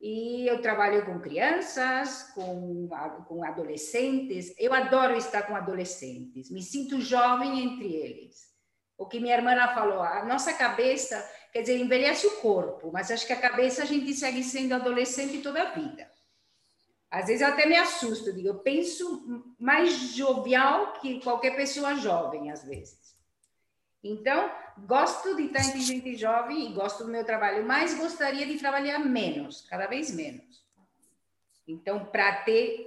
e 0.00 0.48
eu 0.48 0.60
trabalho 0.60 1.06
com 1.06 1.20
crianças, 1.20 2.24
com, 2.34 2.88
com 3.28 3.44
adolescentes. 3.44 4.54
Eu 4.58 4.72
adoro 4.72 5.16
estar 5.16 5.42
com 5.42 5.56
adolescentes. 5.56 6.50
Me 6.50 6.62
sinto 6.62 7.00
jovem 7.00 7.64
entre 7.64 7.94
eles. 7.94 8.48
O 8.96 9.06
que 9.06 9.20
minha 9.20 9.36
irmã 9.36 9.56
falou, 9.74 10.02
a 10.02 10.24
nossa 10.24 10.52
cabeça, 10.52 11.24
quer 11.52 11.62
dizer, 11.62 11.78
envelhece 11.78 12.26
o 12.26 12.36
corpo, 12.40 12.90
mas 12.92 13.10
acho 13.12 13.26
que 13.26 13.32
a 13.32 13.40
cabeça 13.40 13.82
a 13.82 13.86
gente 13.86 14.12
segue 14.12 14.42
sendo 14.42 14.74
adolescente 14.74 15.40
toda 15.40 15.62
a 15.62 15.70
vida. 15.72 16.08
Às 17.10 17.26
vezes 17.26 17.40
eu 17.40 17.48
até 17.48 17.66
me 17.66 17.76
assusto, 17.76 18.32
digo, 18.32 18.48
eu 18.48 18.58
penso 18.58 19.54
mais 19.58 19.92
jovial 20.14 20.92
que 20.94 21.20
qualquer 21.22 21.56
pessoa 21.56 21.94
jovem, 21.96 22.50
às 22.50 22.64
vezes. 22.64 23.16
Então, 24.04 24.50
gosto 24.86 25.34
de 25.34 25.44
estar 25.44 25.60
entre 25.60 25.80
gente 25.80 26.14
jovem 26.16 26.66
e 26.66 26.72
gosto 26.72 27.04
do 27.04 27.10
meu 27.10 27.24
trabalho, 27.24 27.66
mas 27.66 27.94
gostaria 27.94 28.46
de 28.46 28.58
trabalhar 28.58 28.98
menos, 28.98 29.62
cada 29.62 29.86
vez 29.86 30.14
menos. 30.14 30.62
Então, 31.66 32.04
para 32.04 32.42
ter. 32.42 32.86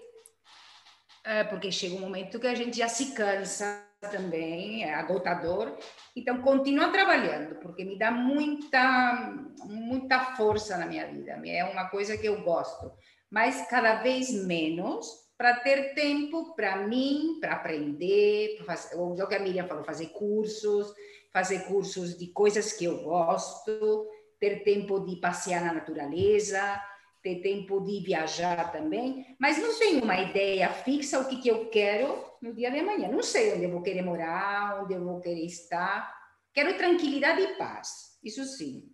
É, 1.24 1.44
porque 1.44 1.72
chega 1.72 1.96
um 1.96 2.00
momento 2.00 2.40
que 2.40 2.48
a 2.48 2.56
gente 2.56 2.78
já 2.78 2.88
se 2.88 3.14
cansa 3.14 3.88
também, 4.10 4.84
é 4.84 4.96
agotador. 4.96 5.78
Então, 6.16 6.42
continua 6.42 6.92
trabalhando, 6.92 7.56
porque 7.56 7.84
me 7.84 7.98
dá 7.98 8.10
muita, 8.10 9.36
muita 9.66 10.36
força 10.36 10.78
na 10.78 10.88
minha 10.88 11.06
vida. 11.08 11.40
É 11.46 11.64
uma 11.66 11.90
coisa 11.90 12.18
que 12.18 12.28
eu 12.28 12.42
gosto, 12.42 12.92
mas 13.32 13.66
cada 13.68 14.02
vez 14.02 14.32
menos 14.46 15.08
para 15.38 15.56
ter 15.62 15.96
tempo 15.96 16.54
para 16.54 16.86
mim, 16.86 17.40
para 17.40 17.54
aprender, 17.54 18.58
para 18.58 18.66
fazer, 18.66 18.96
o 18.96 19.28
que 19.28 19.36
a 19.36 19.40
Miriam 19.40 19.68
falou, 19.68 19.84
fazer 19.84 20.10
cursos, 20.10 20.94
fazer 21.32 21.62
cursos 21.62 22.16
de 22.16 22.28
coisas 22.28 22.74
que 22.74 22.86
eu 22.86 23.02
gosto, 23.02 24.08
ter 24.40 24.64
tempo 24.64 25.00
de 25.00 25.16
passear 25.16 25.64
na 25.64 25.74
natureza, 25.74 26.80
ter 27.24 27.42
tempo 27.42 27.80
de 27.82 28.02
viajar 28.02 28.72
também, 28.72 29.36
mas 29.40 29.58
não 29.58 29.78
tenho 29.80 30.04
uma 30.04 30.20
ideia 30.20 30.70
fixa 30.70 31.20
o 31.20 31.28
que, 31.28 31.42
que 31.42 31.50
eu 31.50 31.70
quero 31.70 32.24
no 32.42 32.54
dia 32.54 32.70
de 32.70 32.80
amanhã. 32.80 33.08
Não 33.08 33.24
sei 33.24 33.54
onde 33.54 33.64
eu 33.64 33.72
vou 33.72 33.82
querer 33.82 34.02
morar, 34.02 34.84
onde 34.84 34.94
eu 34.94 35.04
vou 35.04 35.20
querer 35.22 35.46
estar. 35.46 36.14
Quero 36.54 36.78
tranquilidade 36.78 37.42
e 37.42 37.56
paz, 37.56 38.20
isso 38.24 38.44
sim. 38.44 38.92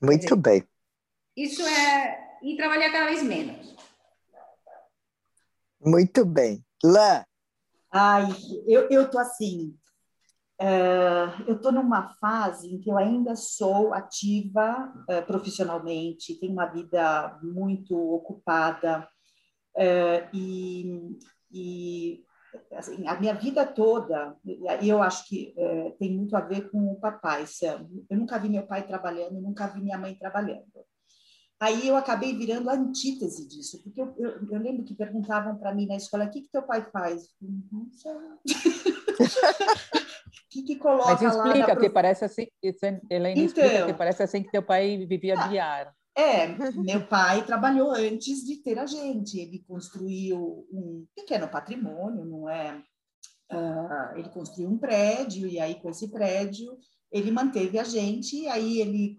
Muito 0.00 0.20
dizer, 0.20 0.36
bem. 0.36 0.68
Isso 1.36 1.66
é. 1.66 2.27
E 2.42 2.56
trabalhar 2.56 2.90
cada 2.92 3.06
vez 3.06 3.22
menos. 3.22 3.76
Muito 5.80 6.24
bem. 6.24 6.64
Lã. 6.82 7.24
Ai, 7.92 8.28
eu, 8.66 8.88
eu 8.90 9.10
tô 9.10 9.18
assim. 9.18 9.76
Uh, 10.60 11.30
eu 11.46 11.54
estou 11.54 11.70
numa 11.70 12.08
fase 12.14 12.74
em 12.74 12.80
que 12.80 12.90
eu 12.90 12.98
ainda 12.98 13.36
sou 13.36 13.94
ativa 13.94 14.92
uh, 15.08 15.24
profissionalmente, 15.24 16.34
tenho 16.34 16.52
uma 16.52 16.66
vida 16.66 17.38
muito 17.44 17.96
ocupada 17.96 19.08
uh, 19.76 20.28
e, 20.36 21.16
e 21.52 22.24
assim, 22.72 23.06
a 23.06 23.14
minha 23.20 23.34
vida 23.34 23.64
toda, 23.64 24.36
e 24.44 24.88
eu 24.88 25.00
acho 25.00 25.28
que 25.28 25.54
tem 25.98 26.12
muito 26.12 26.34
a 26.36 26.40
ver 26.40 26.70
com 26.70 26.90
o 26.90 26.98
papai, 26.98 27.46
Sam. 27.46 27.88
Eu 28.10 28.16
nunca 28.16 28.38
vi 28.38 28.48
meu 28.48 28.66
pai 28.66 28.84
trabalhando, 28.84 29.40
nunca 29.40 29.68
vi 29.68 29.80
minha 29.80 29.98
mãe 29.98 30.14
trabalhando. 30.16 30.64
Aí 31.60 31.88
eu 31.88 31.96
acabei 31.96 32.36
virando 32.36 32.70
a 32.70 32.74
antítese 32.74 33.48
disso, 33.48 33.82
porque 33.82 34.00
eu, 34.00 34.14
eu, 34.16 34.48
eu 34.48 34.60
lembro 34.60 34.84
que 34.84 34.94
perguntavam 34.94 35.56
para 35.56 35.74
mim 35.74 35.86
na 35.86 35.96
escola: 35.96 36.24
o 36.24 36.30
que, 36.30 36.42
que 36.42 36.50
teu 36.52 36.62
pai 36.62 36.88
faz? 36.90 37.34
Não 37.40 37.88
sei. 37.90 38.12
O 40.48 40.50
que, 40.50 40.62
que 40.62 40.76
coloca 40.76 41.10
Mas 41.10 41.22
explica, 41.22 41.74
porque 41.74 41.90
parece 41.90 42.24
assim, 42.24 42.46
Helena, 43.10 43.38
então, 43.38 43.44
explica, 43.44 43.86
que 43.86 43.92
parece 43.92 44.22
assim 44.22 44.42
que 44.42 44.50
teu 44.50 44.62
pai 44.62 44.96
vivia 45.06 45.38
ah, 45.38 45.46
de 45.46 45.58
ar. 45.58 45.94
É, 46.16 46.48
meu 46.74 47.06
pai 47.06 47.44
trabalhou 47.44 47.90
antes 47.90 48.44
de 48.44 48.56
ter 48.56 48.78
a 48.78 48.86
gente, 48.86 49.38
ele 49.38 49.62
construiu 49.68 50.66
um 50.72 51.06
pequeno 51.14 51.48
patrimônio, 51.48 52.24
não 52.24 52.48
é? 52.48 52.82
Uh, 53.52 54.18
ele 54.18 54.28
construiu 54.30 54.70
um 54.70 54.78
prédio, 54.78 55.46
e 55.46 55.60
aí 55.60 55.74
com 55.74 55.90
esse 55.90 56.10
prédio 56.10 56.78
ele 57.12 57.30
manteve 57.30 57.78
a 57.78 57.84
gente, 57.84 58.36
e 58.36 58.48
aí 58.48 58.80
ele 58.80 59.16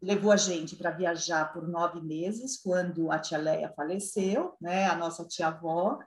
levou 0.00 0.30
a 0.30 0.36
gente 0.36 0.76
para 0.76 0.90
viajar 0.90 1.52
por 1.52 1.66
nove 1.66 2.00
meses, 2.00 2.60
quando 2.60 3.10
a 3.10 3.18
tia 3.18 3.38
Leia 3.38 3.72
faleceu, 3.74 4.54
né, 4.60 4.86
a 4.86 4.96
nossa 4.96 5.26
tia-avó, 5.26 5.98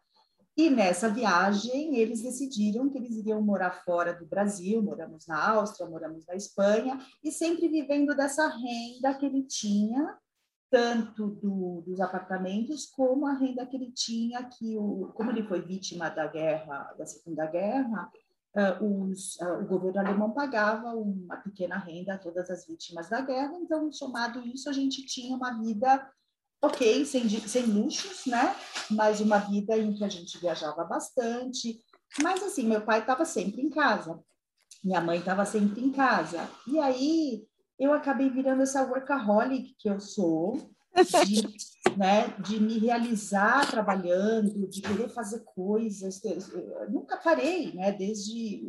e 0.57 0.69
nessa 0.69 1.09
viagem 1.09 1.97
eles 1.97 2.21
decidiram 2.21 2.89
que 2.89 2.97
eles 2.97 3.17
iriam 3.17 3.41
morar 3.41 3.83
fora 3.83 4.13
do 4.13 4.25
Brasil, 4.25 4.81
moramos 4.81 5.27
na 5.27 5.49
Áustria, 5.49 5.89
moramos 5.89 6.25
na 6.25 6.35
Espanha, 6.35 6.97
e 7.21 7.31
sempre 7.31 7.67
vivendo 7.67 8.15
dessa 8.15 8.47
renda 8.47 9.13
que 9.15 9.25
ele 9.25 9.43
tinha, 9.43 10.17
tanto 10.71 11.27
do, 11.27 11.83
dos 11.85 11.99
apartamentos 11.99 12.85
como 12.85 13.27
a 13.27 13.33
renda 13.33 13.65
que 13.65 13.75
ele 13.75 13.91
tinha, 13.91 14.43
que 14.43 14.77
o, 14.77 15.11
como 15.13 15.29
ele 15.29 15.43
foi 15.43 15.61
vítima 15.61 16.09
da 16.09 16.27
guerra, 16.27 16.93
da 16.97 17.05
Segunda 17.05 17.45
Guerra, 17.45 18.09
uh, 18.55 19.09
os, 19.09 19.35
uh, 19.37 19.61
o 19.61 19.65
governo 19.65 19.99
alemão 19.99 20.31
pagava 20.31 20.93
uma 20.93 21.37
pequena 21.37 21.77
renda 21.77 22.15
a 22.15 22.17
todas 22.17 22.49
as 22.49 22.65
vítimas 22.65 23.09
da 23.09 23.21
guerra, 23.21 23.53
então, 23.57 23.91
somado 23.91 24.41
isso, 24.41 24.69
a 24.69 24.73
gente 24.73 25.05
tinha 25.05 25.35
uma 25.35 25.59
vida 25.61 26.09
ok, 26.61 27.05
sem, 27.05 27.29
sem 27.29 27.63
luxos, 27.65 28.25
né? 28.25 28.55
Mas 28.89 29.19
uma 29.19 29.37
vida 29.37 29.77
em 29.77 29.93
que 29.93 30.03
a 30.03 30.09
gente 30.09 30.37
viajava 30.39 30.83
bastante. 30.83 31.79
Mas, 32.21 32.41
assim, 32.41 32.63
meu 32.63 32.81
pai 32.81 33.01
estava 33.01 33.25
sempre 33.25 33.61
em 33.61 33.69
casa, 33.69 34.19
minha 34.83 35.01
mãe 35.01 35.19
estava 35.19 35.45
sempre 35.45 35.83
em 35.83 35.91
casa. 35.91 36.49
E 36.67 36.79
aí, 36.79 37.45
eu 37.77 37.93
acabei 37.93 38.29
virando 38.29 38.63
essa 38.63 38.83
workaholic 38.83 39.75
que 39.77 39.89
eu 39.89 39.99
sou, 39.99 40.71
de, 41.25 41.41
né, 41.97 42.27
de 42.39 42.59
me 42.59 42.77
realizar 42.77 43.69
trabalhando, 43.69 44.67
de 44.67 44.81
querer 44.81 45.09
fazer 45.09 45.43
coisas. 45.43 46.21
Eu 46.23 46.91
nunca 46.91 47.17
parei, 47.17 47.73
né? 47.73 47.91
Desde, 47.91 48.63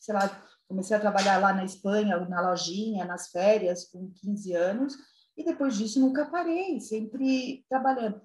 sei 0.00 0.14
lá, 0.14 0.42
comecei 0.68 0.96
a 0.96 1.00
trabalhar 1.00 1.38
lá 1.38 1.52
na 1.52 1.64
Espanha, 1.64 2.18
na 2.28 2.50
lojinha, 2.50 3.04
nas 3.04 3.28
férias, 3.28 3.84
com 3.90 4.10
15 4.22 4.52
anos, 4.54 4.94
e 5.36 5.44
depois 5.44 5.76
disso 5.76 6.00
nunca 6.00 6.26
parei, 6.26 6.80
sempre 6.80 7.64
trabalhando. 7.68 8.20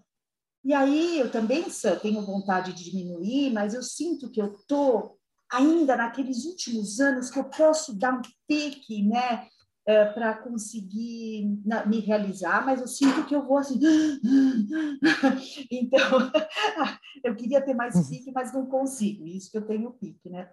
E 0.64 0.74
aí 0.74 1.20
eu 1.20 1.32
também 1.32 1.66
tenho 2.02 2.26
vontade 2.26 2.74
de 2.74 2.84
diminuir, 2.84 3.52
mas 3.52 3.74
eu 3.74 3.82
sinto 3.82 4.30
que 4.30 4.42
eu 4.42 4.56
tô 4.68 5.18
ainda 5.52 5.96
naqueles 5.96 6.46
últimos 6.46 7.00
anos 7.00 7.30
que 7.30 7.40
eu 7.40 7.46
posso 7.46 7.98
dar 7.98 8.14
um 8.14 8.22
pique, 8.48 9.02
né? 9.04 9.48
É, 9.86 10.06
para 10.06 10.36
conseguir 10.36 11.60
na, 11.66 11.86
me 11.86 12.00
realizar, 12.00 12.66
mas 12.66 12.82
eu 12.82 12.88
sinto 12.88 13.26
que 13.26 13.36
eu 13.36 13.46
vou 13.46 13.58
assim. 13.58 13.80
então, 15.72 16.32
eu 17.24 17.36
queria 17.36 17.62
ter 17.62 17.74
mais 17.74 18.08
pique, 18.08 18.32
mas 18.32 18.54
não 18.54 18.66
consigo. 18.66 19.26
Isso 19.26 19.52
que 19.52 19.58
eu 19.58 19.66
tenho 19.66 19.92
pique, 19.92 20.30
né? 20.30 20.50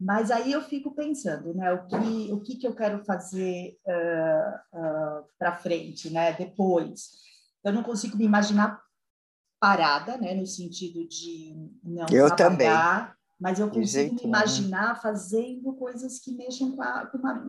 Mas 0.00 0.30
aí 0.30 0.52
eu 0.52 0.62
fico 0.62 0.94
pensando, 0.94 1.54
né? 1.54 1.72
O 1.72 1.86
que, 1.86 2.32
o 2.32 2.40
que, 2.40 2.56
que 2.56 2.66
eu 2.66 2.74
quero 2.74 3.04
fazer 3.04 3.78
uh, 3.86 4.78
uh, 4.78 5.24
para 5.38 5.56
frente, 5.56 6.10
né? 6.10 6.32
Depois. 6.32 7.22
Eu 7.62 7.72
não 7.72 7.82
consigo 7.82 8.16
me 8.16 8.24
imaginar 8.24 8.82
parada, 9.60 10.18
né? 10.18 10.34
No 10.34 10.46
sentido 10.46 11.06
de 11.08 11.54
não 11.82 12.06
eu 12.10 12.34
trabalhar. 12.34 13.06
Também 13.06 13.23
mas 13.40 13.58
eu 13.58 13.70
consigo 13.70 14.14
me 14.14 14.22
imaginar 14.22 15.00
fazendo 15.00 15.74
coisas 15.74 16.18
que 16.18 16.32
mexam 16.32 16.72
com, 16.72 16.82
a, 16.82 17.06
com 17.06 17.18
uma, 17.18 17.44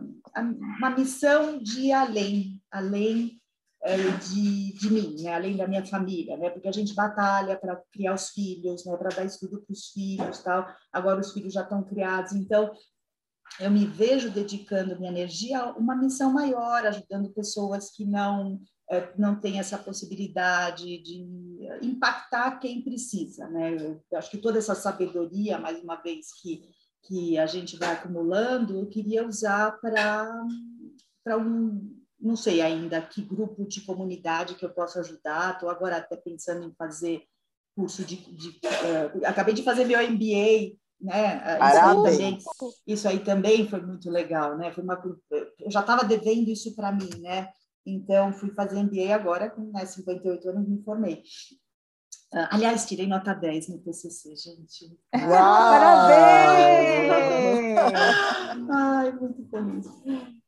uma 0.78 0.90
missão 0.90 1.58
de 1.58 1.92
além, 1.92 2.60
além 2.70 3.40
é, 3.82 3.96
de, 3.96 4.72
de 4.74 4.90
mim, 4.90 5.16
né? 5.22 5.34
além 5.34 5.56
da 5.56 5.68
minha 5.68 5.84
família, 5.86 6.36
né? 6.36 6.50
porque 6.50 6.68
a 6.68 6.72
gente 6.72 6.94
batalha 6.94 7.56
para 7.56 7.80
criar 7.92 8.14
os 8.14 8.30
filhos, 8.30 8.84
né? 8.84 8.96
para 8.96 9.10
dar 9.10 9.24
estudo 9.24 9.62
para 9.62 9.72
os 9.72 9.90
filhos, 9.90 10.42
tal. 10.42 10.66
agora 10.92 11.20
os 11.20 11.32
filhos 11.32 11.52
já 11.52 11.62
estão 11.62 11.84
criados, 11.84 12.32
então 12.32 12.72
eu 13.60 13.70
me 13.70 13.86
vejo 13.86 14.30
dedicando 14.30 14.98
minha 14.98 15.10
energia 15.10 15.60
a 15.60 15.72
uma 15.72 15.94
missão 15.94 16.32
maior, 16.32 16.84
ajudando 16.84 17.32
pessoas 17.32 17.90
que 17.90 18.04
não 18.04 18.60
é, 18.90 19.12
não 19.18 19.34
tem 19.38 19.58
essa 19.58 19.76
possibilidade 19.76 20.84
de 21.02 21.55
impactar 21.82 22.58
quem 22.58 22.82
precisa, 22.82 23.48
né? 23.48 23.76
Eu 24.10 24.18
acho 24.18 24.30
que 24.30 24.38
toda 24.38 24.58
essa 24.58 24.74
sabedoria, 24.74 25.58
mais 25.58 25.82
uma 25.82 25.96
vez 25.96 26.32
que 26.40 26.62
que 27.06 27.38
a 27.38 27.46
gente 27.46 27.76
vai 27.76 27.92
acumulando, 27.92 28.80
eu 28.80 28.86
queria 28.86 29.24
usar 29.24 29.78
para 29.80 30.44
um 31.38 31.94
não 32.18 32.34
sei 32.34 32.60
ainda 32.60 33.00
que 33.00 33.22
grupo 33.22 33.64
de 33.64 33.82
comunidade 33.82 34.56
que 34.56 34.64
eu 34.64 34.70
posso 34.70 34.98
ajudar. 34.98 35.54
Estou 35.54 35.68
agora 35.68 35.98
até 35.98 36.16
pensando 36.16 36.66
em 36.66 36.74
fazer 36.74 37.22
curso 37.76 38.04
de, 38.04 38.16
de 38.16 38.48
uh, 38.48 39.24
acabei 39.24 39.54
de 39.54 39.62
fazer 39.62 39.84
meu 39.84 40.00
MBA 40.10 40.76
né? 41.00 41.42
Isso 41.58 41.78
aí, 41.78 41.94
também, 41.94 42.38
isso 42.86 43.08
aí 43.08 43.18
também 43.20 43.68
foi 43.68 43.80
muito 43.82 44.10
legal, 44.10 44.56
né? 44.56 44.72
Foi 44.72 44.82
uma, 44.82 45.00
eu 45.30 45.70
já 45.70 45.80
estava 45.80 46.04
devendo 46.04 46.48
isso 46.48 46.74
para 46.74 46.90
mim, 46.90 47.10
né? 47.20 47.50
Então, 47.86 48.32
fui 48.32 48.50
fazer 48.50 48.82
MBA 48.82 49.14
agora, 49.14 49.48
com 49.48 49.62
né, 49.70 49.86
58 49.86 50.48
anos, 50.48 50.68
me 50.68 50.82
formei. 50.82 51.22
Uh, 52.34 52.48
aliás, 52.50 52.84
tirei 52.84 53.06
nota 53.06 53.32
10 53.32 53.68
no 53.68 53.78
TCC, 53.78 54.34
gente. 54.34 54.98
Uau! 55.14 55.30
Parabéns! 55.30 56.66
Ai, 58.68 59.12
muito 59.12 59.48
feliz. 59.48 59.86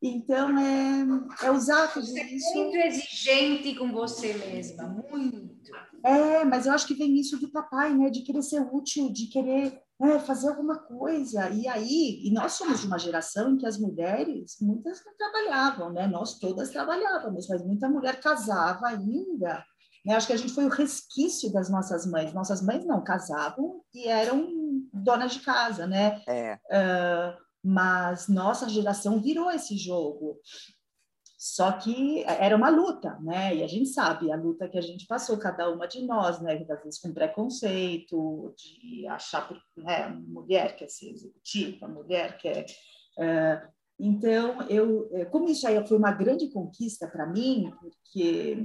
Então, 0.03 0.59
é, 0.59 1.47
é 1.47 1.51
usar 1.53 1.87
tudo 1.89 2.05
você 2.05 2.21
isso... 2.23 2.51
é 2.51 2.55
muito 2.55 2.77
exigente 2.77 3.77
com 3.77 3.93
você 3.93 4.33
mesma, 4.35 4.89
muito. 4.89 5.57
É, 6.05 6.45
mas 6.45 6.67
eu 6.67 6.73
acho 6.73 6.87
que 6.87 6.95
vem 6.95 7.17
isso 7.19 7.39
do 7.39 7.53
papai, 7.53 7.95
né? 7.95 8.11
De 8.11 8.23
querer 8.23 8.43
ser 8.43 8.61
útil, 8.73 9.13
de 9.13 9.27
querer 9.29 9.81
né, 9.99 10.19
fazer 10.21 10.49
alguma 10.49 10.79
coisa. 10.79 11.51
E 11.51 11.67
aí, 11.67 12.21
e 12.25 12.31
nós 12.33 12.53
somos 12.53 12.81
de 12.81 12.87
uma 12.87 12.99
geração 12.99 13.51
em 13.51 13.59
que 13.59 13.67
as 13.67 13.79
mulheres, 13.79 14.57
muitas 14.61 15.05
não 15.05 15.17
trabalhavam, 15.17 15.93
né? 15.93 16.07
Nós 16.07 16.39
todas 16.39 16.71
trabalhávamos, 16.71 17.49
mas 17.49 17.65
muita 17.65 17.89
mulher 17.89 18.21
casava 18.21 18.87
ainda. 18.87 19.65
Né? 20.05 20.15
Acho 20.15 20.29
que 20.29 20.33
a 20.33 20.37
gente 20.37 20.53
foi 20.53 20.65
o 20.65 20.71
resquício 20.71 21.53
das 21.53 21.69
nossas 21.69 22.07
mães. 22.07 22.33
Nossas 22.33 22.63
mães 22.63 22.85
não 22.85 23.03
casavam 23.03 23.83
e 23.93 24.07
eram 24.07 24.49
donas 24.93 25.33
de 25.33 25.41
casa, 25.41 25.87
né? 25.87 26.23
É. 26.29 26.55
Uh, 26.55 27.49
mas 27.63 28.29
nossa 28.29 28.69
geração 28.69 29.21
virou 29.21 29.51
esse 29.51 29.77
jogo. 29.77 30.39
Só 31.39 31.71
que 31.71 32.25
era 32.25 32.57
uma 32.57 32.69
luta, 32.69 33.17
né? 33.21 33.55
E 33.55 33.63
a 33.63 33.69
gente 33.69 33.87
sabe 33.91 34.33
a 34.33 34.37
luta 34.37 34.69
que 34.69 34.77
a 34.77 34.81
gente 34.81 35.07
passou, 35.07 35.39
cada 35.39 35.71
uma 35.71 35.87
de 35.87 36.03
nós, 36.03 36.41
né? 36.41 36.67
Às 36.69 36.83
vezes 36.83 37.01
com 37.01 37.15
preconceito, 37.15 38.53
de 38.57 39.07
achar, 39.07 39.49
né? 39.77 40.09
Mulher 40.09 40.75
quer 40.75 40.89
ser 40.89 41.11
executiva, 41.11 41.87
mulher 41.87 42.37
quer. 42.39 42.67
Uh, 43.17 43.78
então, 43.99 44.63
eu, 44.69 45.09
eh, 45.13 45.25
como 45.25 45.49
isso 45.49 45.67
aí 45.67 45.85
foi 45.87 45.99
uma 45.99 46.13
grande 46.13 46.49
conquista 46.51 47.09
para 47.09 47.27
mim, 47.27 47.73
porque 47.81 48.57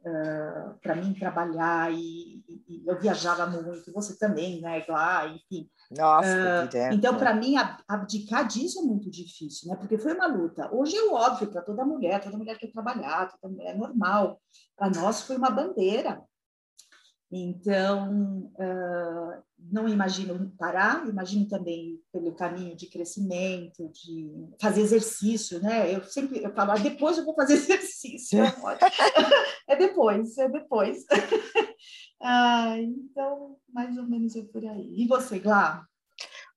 uh, 0.00 0.78
para 0.80 0.96
mim 0.96 1.12
trabalhar 1.12 1.92
e, 1.92 2.42
e, 2.66 2.82
eu 2.86 2.98
viajava 2.98 3.46
muito, 3.46 3.92
você 3.92 4.16
também, 4.18 4.62
né, 4.62 4.82
lá, 4.88 5.28
enfim, 5.28 5.68
nossa, 5.90 6.64
uh, 6.64 6.94
então, 6.94 7.16
para 7.16 7.34
mim, 7.34 7.54
abdicar 7.86 8.46
disso 8.46 8.80
é 8.80 8.82
muito 8.82 9.10
difícil, 9.10 9.70
né? 9.70 9.76
Porque 9.76 9.96
foi 9.96 10.12
uma 10.12 10.26
luta. 10.26 10.68
Hoje 10.70 10.94
é 10.94 11.08
óbvio 11.08 11.50
para 11.50 11.62
toda 11.62 11.84
mulher, 11.84 12.22
toda 12.22 12.36
mulher 12.36 12.58
quer 12.58 12.70
trabalhar, 12.70 13.30
toda 13.30 13.54
mulher 13.54 13.74
é 13.74 13.74
normal. 13.74 14.38
Para 14.76 14.90
nós 14.90 15.22
foi 15.22 15.36
uma 15.36 15.50
bandeira. 15.50 16.22
Então, 17.30 18.50
não 19.58 19.88
imagino 19.88 20.50
parar, 20.58 21.06
imagino 21.06 21.46
também 21.46 22.00
pelo 22.12 22.34
caminho 22.34 22.74
de 22.74 22.86
crescimento, 22.86 23.88
de 23.90 24.48
fazer 24.60 24.80
exercício, 24.80 25.60
né? 25.60 25.94
Eu 25.94 26.02
sempre 26.04 26.42
eu 26.42 26.52
falo, 26.54 26.72
ah, 26.72 26.78
depois 26.78 27.18
eu 27.18 27.24
vou 27.24 27.34
fazer 27.34 27.54
exercício. 27.54 28.38
é 29.68 29.76
depois, 29.76 30.38
é 30.38 30.48
depois. 30.48 31.04
Ah, 32.20 32.76
então, 32.80 33.56
mais 33.72 33.96
ou 33.96 34.02
menos 34.02 34.34
é 34.34 34.42
por 34.42 34.64
aí. 34.66 34.92
E 34.96 35.06
você, 35.06 35.38
Glá? 35.38 35.86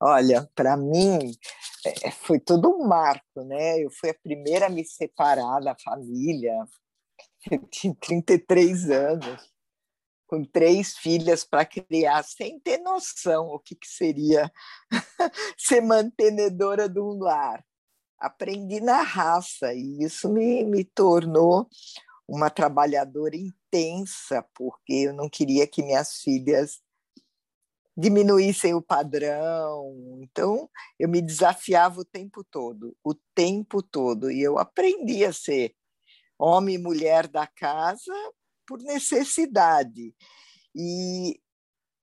Olha, 0.01 0.49
para 0.55 0.76
mim 0.76 1.19
é, 2.03 2.09
foi 2.09 2.39
todo 2.39 2.67
um 2.67 2.88
marco, 2.88 3.43
né? 3.45 3.84
Eu 3.84 3.91
fui 3.91 4.09
a 4.09 4.19
primeira 4.24 4.65
a 4.65 4.69
me 4.69 4.84
separar 4.84 5.59
da 5.59 5.76
família. 5.76 6.65
Eu 7.49 7.59
tinha 7.67 7.95
33 7.99 8.89
anos, 8.89 9.51
com 10.32 10.45
três 10.45 10.97
filhas 10.97 11.43
para 11.43 11.65
criar, 11.65 12.23
sem 12.23 12.57
ter 12.57 12.77
noção 12.77 13.47
o 13.47 13.59
que, 13.59 13.75
que 13.75 13.86
seria 13.86 14.49
ser 15.57 15.82
mantenedora 15.82 16.88
de 16.88 17.01
um 17.01 17.19
lar. 17.19 17.61
Aprendi 18.17 18.79
na 18.79 19.01
raça 19.01 19.73
e 19.73 20.01
isso 20.01 20.32
me, 20.32 20.63
me 20.63 20.86
tornou 20.86 21.67
uma 22.25 22.49
trabalhadora 22.49 23.36
intensa, 23.36 24.41
porque 24.55 24.93
eu 24.93 25.13
não 25.13 25.27
queria 25.27 25.67
que 25.67 25.84
minhas 25.84 26.21
filhas 26.21 26.79
diminuíssem 27.97 28.73
o 28.73 28.82
padrão. 28.82 30.17
Então, 30.21 30.69
eu 30.97 31.09
me 31.09 31.21
desafiava 31.21 31.99
o 31.99 32.05
tempo 32.05 32.41
todo, 32.49 32.95
o 33.03 33.13
tempo 33.36 33.84
todo. 33.84 34.32
E 34.32 34.41
eu 34.41 34.57
aprendi 34.57 35.25
a 35.25 35.34
ser 35.34 35.75
homem 36.39 36.75
e 36.75 36.77
mulher 36.77 37.27
da 37.27 37.45
casa 37.45 38.13
por 38.72 38.82
necessidade. 38.84 40.15
E 40.74 41.38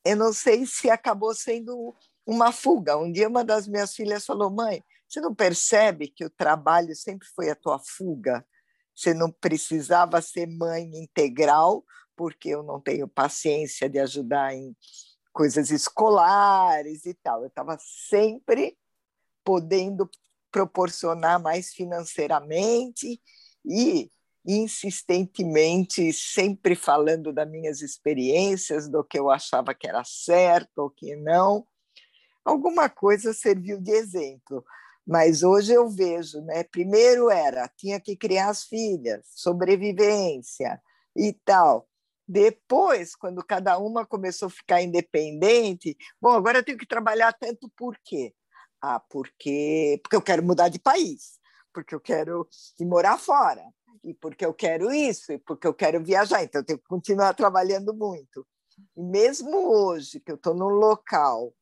eu 0.04 0.16
não 0.16 0.34
sei 0.34 0.66
se 0.66 0.90
acabou 0.90 1.34
sendo 1.34 1.96
uma 2.26 2.52
fuga. 2.52 2.98
Um 2.98 3.10
dia, 3.10 3.26
uma 3.26 3.42
das 3.42 3.66
minhas 3.66 3.94
filhas 3.94 4.26
falou: 4.26 4.50
Mãe, 4.50 4.84
você 5.08 5.18
não 5.18 5.34
percebe 5.34 6.08
que 6.08 6.26
o 6.26 6.30
trabalho 6.30 6.94
sempre 6.94 7.26
foi 7.34 7.48
a 7.48 7.54
tua 7.54 7.78
fuga? 7.78 8.46
Você 8.94 9.14
não 9.14 9.32
precisava 9.32 10.20
ser 10.20 10.46
mãe 10.46 10.82
integral, 10.94 11.82
porque 12.14 12.50
eu 12.50 12.62
não 12.62 12.78
tenho 12.78 13.08
paciência 13.08 13.88
de 13.88 13.98
ajudar 13.98 14.54
em 14.54 14.76
coisas 15.32 15.70
escolares 15.70 17.06
e 17.06 17.14
tal. 17.14 17.40
Eu 17.40 17.48
estava 17.48 17.78
sempre 17.80 18.76
podendo 19.42 20.10
proporcionar 20.50 21.40
mais 21.40 21.72
financeiramente 21.72 23.18
e 23.64 24.10
insistentemente 24.48 26.10
sempre 26.10 26.74
falando 26.74 27.32
das 27.34 27.48
minhas 27.48 27.82
experiências, 27.82 28.88
do 28.88 29.04
que 29.04 29.18
eu 29.18 29.30
achava 29.30 29.74
que 29.74 29.86
era 29.86 30.02
certo 30.04 30.78
ou 30.78 30.90
que 30.90 31.14
não. 31.16 31.66
alguma 32.44 32.88
coisa 32.88 33.34
serviu 33.34 33.78
de 33.78 33.90
exemplo. 33.90 34.64
Mas 35.06 35.42
hoje 35.42 35.72
eu 35.72 35.88
vejo, 35.88 36.40
né? 36.42 36.64
Primeiro 36.64 37.30
era, 37.30 37.68
tinha 37.76 38.00
que 38.00 38.16
criar 38.16 38.48
as 38.50 38.64
filhas, 38.64 39.26
sobrevivência 39.34 40.80
e 41.16 41.32
tal. 41.44 41.88
Depois, 42.26 43.14
quando 43.14 43.44
cada 43.44 43.78
uma 43.78 44.06
começou 44.06 44.48
a 44.48 44.50
ficar 44.50 44.82
independente, 44.82 45.96
bom, 46.20 46.32
agora 46.32 46.58
eu 46.58 46.64
tenho 46.64 46.78
que 46.78 46.86
trabalhar 46.86 47.32
tanto 47.34 47.70
por 47.76 47.98
quê? 48.04 48.34
Ah, 48.80 49.00
porque, 49.00 49.98
porque 50.02 50.16
eu 50.16 50.22
quero 50.22 50.42
mudar 50.42 50.68
de 50.68 50.78
país, 50.78 51.38
porque 51.72 51.94
eu 51.94 52.00
quero 52.00 52.46
morar 52.80 53.18
fora, 53.18 53.62
e 54.02 54.14
porque 54.14 54.44
eu 54.44 54.54
quero 54.54 54.92
isso, 54.92 55.32
e 55.32 55.38
porque 55.38 55.66
eu 55.66 55.74
quero 55.74 56.02
viajar, 56.02 56.42
então 56.42 56.60
eu 56.60 56.64
tenho 56.64 56.78
que 56.78 56.86
continuar 56.86 57.34
trabalhando 57.34 57.94
muito. 57.94 58.46
E 58.96 59.02
mesmo 59.02 59.56
hoje, 59.72 60.20
que 60.20 60.30
eu 60.30 60.36
estou 60.36 60.54
num 60.54 60.68
local 60.68 61.52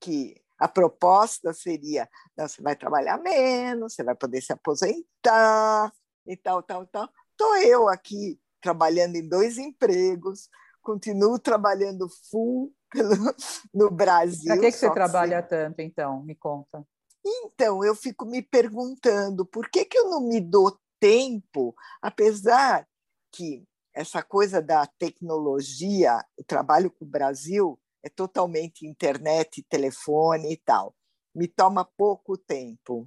que 0.00 0.40
a 0.58 0.68
proposta 0.68 1.52
seria: 1.52 2.08
não, 2.36 2.48
você 2.48 2.62
vai 2.62 2.76
trabalhar 2.76 3.18
menos, 3.18 3.94
você 3.94 4.02
vai 4.02 4.14
poder 4.14 4.40
se 4.40 4.52
aposentar 4.52 5.92
e 6.26 6.36
tal, 6.36 6.62
tal, 6.62 6.86
tal. 6.86 7.08
Estou 7.32 7.56
eu 7.56 7.88
aqui 7.88 8.38
trabalhando 8.60 9.16
em 9.16 9.28
dois 9.28 9.58
empregos, 9.58 10.48
continuo 10.80 11.38
trabalhando 11.38 12.08
full 12.30 12.72
no 13.74 13.90
Brasil. 13.90 14.46
Para 14.46 14.58
que, 14.58 14.72
que 14.72 14.78
você 14.78 14.90
trabalha 14.90 15.42
tanto, 15.42 15.80
então? 15.80 16.22
Me 16.22 16.34
conta. 16.34 16.86
Então, 17.26 17.82
eu 17.82 17.94
fico 17.94 18.26
me 18.26 18.42
perguntando 18.42 19.46
por 19.46 19.68
que, 19.70 19.84
que 19.86 19.98
eu 19.98 20.10
não 20.10 20.20
me 20.28 20.40
dou 20.40 20.78
tempo, 21.04 21.74
apesar 22.00 22.88
que 23.30 23.62
essa 23.92 24.22
coisa 24.22 24.62
da 24.62 24.86
tecnologia, 24.86 26.24
o 26.34 26.42
trabalho 26.42 26.90
com 26.90 27.04
o 27.04 27.08
Brasil 27.08 27.78
é 28.02 28.08
totalmente 28.08 28.86
internet, 28.86 29.62
telefone 29.68 30.54
e 30.54 30.56
tal. 30.56 30.96
Me 31.34 31.46
toma 31.46 31.84
pouco 31.84 32.38
tempo. 32.38 33.06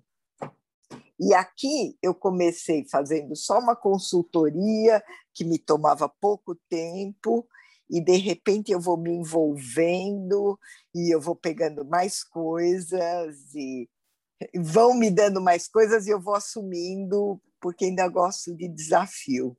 E 1.19 1.33
aqui 1.33 1.97
eu 1.99 2.13
comecei 2.13 2.87
fazendo 2.87 3.35
só 3.35 3.57
uma 3.57 3.75
consultoria 3.75 5.03
que 5.33 5.43
me 5.43 5.57
tomava 5.57 6.07
pouco 6.07 6.53
tempo 6.69 7.47
e 7.89 7.99
de 7.99 8.17
repente 8.17 8.71
eu 8.71 8.79
vou 8.79 8.95
me 8.95 9.09
envolvendo 9.09 10.59
e 10.93 11.11
eu 11.11 11.19
vou 11.19 11.35
pegando 11.35 11.83
mais 11.83 12.23
coisas 12.23 13.55
e 13.55 13.89
vão 14.55 14.93
me 14.93 15.09
dando 15.09 15.41
mais 15.41 15.67
coisas 15.67 16.05
e 16.05 16.11
eu 16.11 16.21
vou 16.21 16.35
assumindo 16.35 17.41
porque 17.61 17.85
ainda 17.85 18.07
gosto 18.07 18.55
de 18.55 18.67
desafio. 18.67 19.57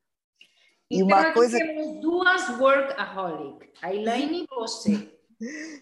E 0.90 0.96
então, 0.96 1.06
uma 1.06 1.32
coisa 1.32 1.58
temos 1.58 2.00
duas 2.00 2.48
workaholic, 2.58 3.70
a 3.82 3.94
Elaine 3.94 4.42
e 4.42 4.46
você. 4.46 5.12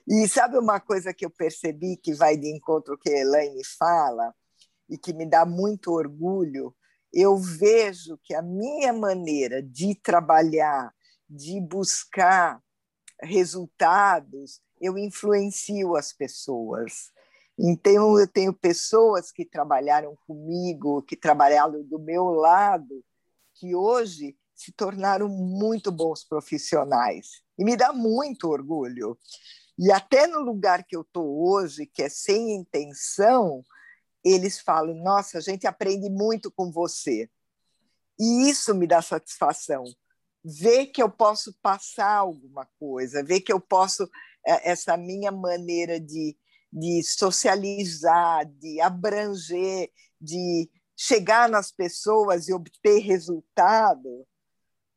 E 0.06 0.28
sabe 0.28 0.58
uma 0.58 0.78
coisa 0.78 1.14
que 1.14 1.24
eu 1.24 1.30
percebi 1.30 1.96
que 1.96 2.12
vai 2.12 2.36
de 2.36 2.46
encontro 2.46 2.92
ao 2.92 2.98
que 2.98 3.08
a 3.08 3.20
Elaine 3.20 3.64
fala 3.78 4.34
e 4.86 4.98
que 4.98 5.14
me 5.14 5.24
dá 5.24 5.46
muito 5.46 5.92
orgulho? 5.92 6.76
Eu 7.10 7.38
vejo 7.38 8.18
que 8.22 8.34
a 8.34 8.42
minha 8.42 8.92
maneira 8.92 9.62
de 9.62 9.94
trabalhar, 9.94 10.92
de 11.26 11.58
buscar 11.58 12.60
resultados, 13.22 14.60
eu 14.78 14.98
influencio 14.98 15.96
as 15.96 16.12
pessoas. 16.12 17.10
Então, 17.58 18.18
eu 18.18 18.28
tenho 18.28 18.52
pessoas 18.52 19.32
que 19.32 19.44
trabalharam 19.44 20.16
comigo, 20.26 21.02
que 21.02 21.16
trabalharam 21.16 21.82
do 21.82 21.98
meu 21.98 22.26
lado, 22.26 23.02
que 23.54 23.74
hoje 23.74 24.36
se 24.54 24.72
tornaram 24.72 25.28
muito 25.28 25.90
bons 25.90 26.22
profissionais. 26.24 27.42
E 27.58 27.64
me 27.64 27.76
dá 27.76 27.92
muito 27.92 28.48
orgulho. 28.48 29.18
E 29.78 29.90
até 29.92 30.26
no 30.26 30.40
lugar 30.40 30.84
que 30.84 30.96
eu 30.96 31.02
estou 31.02 31.48
hoje, 31.48 31.86
que 31.86 32.02
é 32.02 32.08
sem 32.08 32.54
intenção, 32.54 33.64
eles 34.24 34.58
falam: 34.58 34.94
Nossa, 34.94 35.38
a 35.38 35.40
gente 35.40 35.66
aprende 35.66 36.08
muito 36.10 36.50
com 36.50 36.70
você. 36.70 37.30
E 38.18 38.48
isso 38.48 38.74
me 38.74 38.86
dá 38.86 39.02
satisfação. 39.02 39.84
Ver 40.42 40.86
que 40.86 41.02
eu 41.02 41.10
posso 41.10 41.54
passar 41.60 42.16
alguma 42.16 42.66
coisa, 42.78 43.22
ver 43.22 43.40
que 43.40 43.52
eu 43.52 43.60
posso, 43.60 44.08
é, 44.46 44.70
essa 44.70 44.96
minha 44.96 45.30
maneira 45.30 46.00
de, 46.00 46.36
de 46.72 47.02
socializar, 47.02 48.46
de 48.46 48.80
abranger, 48.80 49.90
de 50.20 50.70
chegar 50.96 51.48
nas 51.48 51.70
pessoas 51.70 52.48
e 52.48 52.54
obter 52.54 53.00
resultado, 53.00 54.26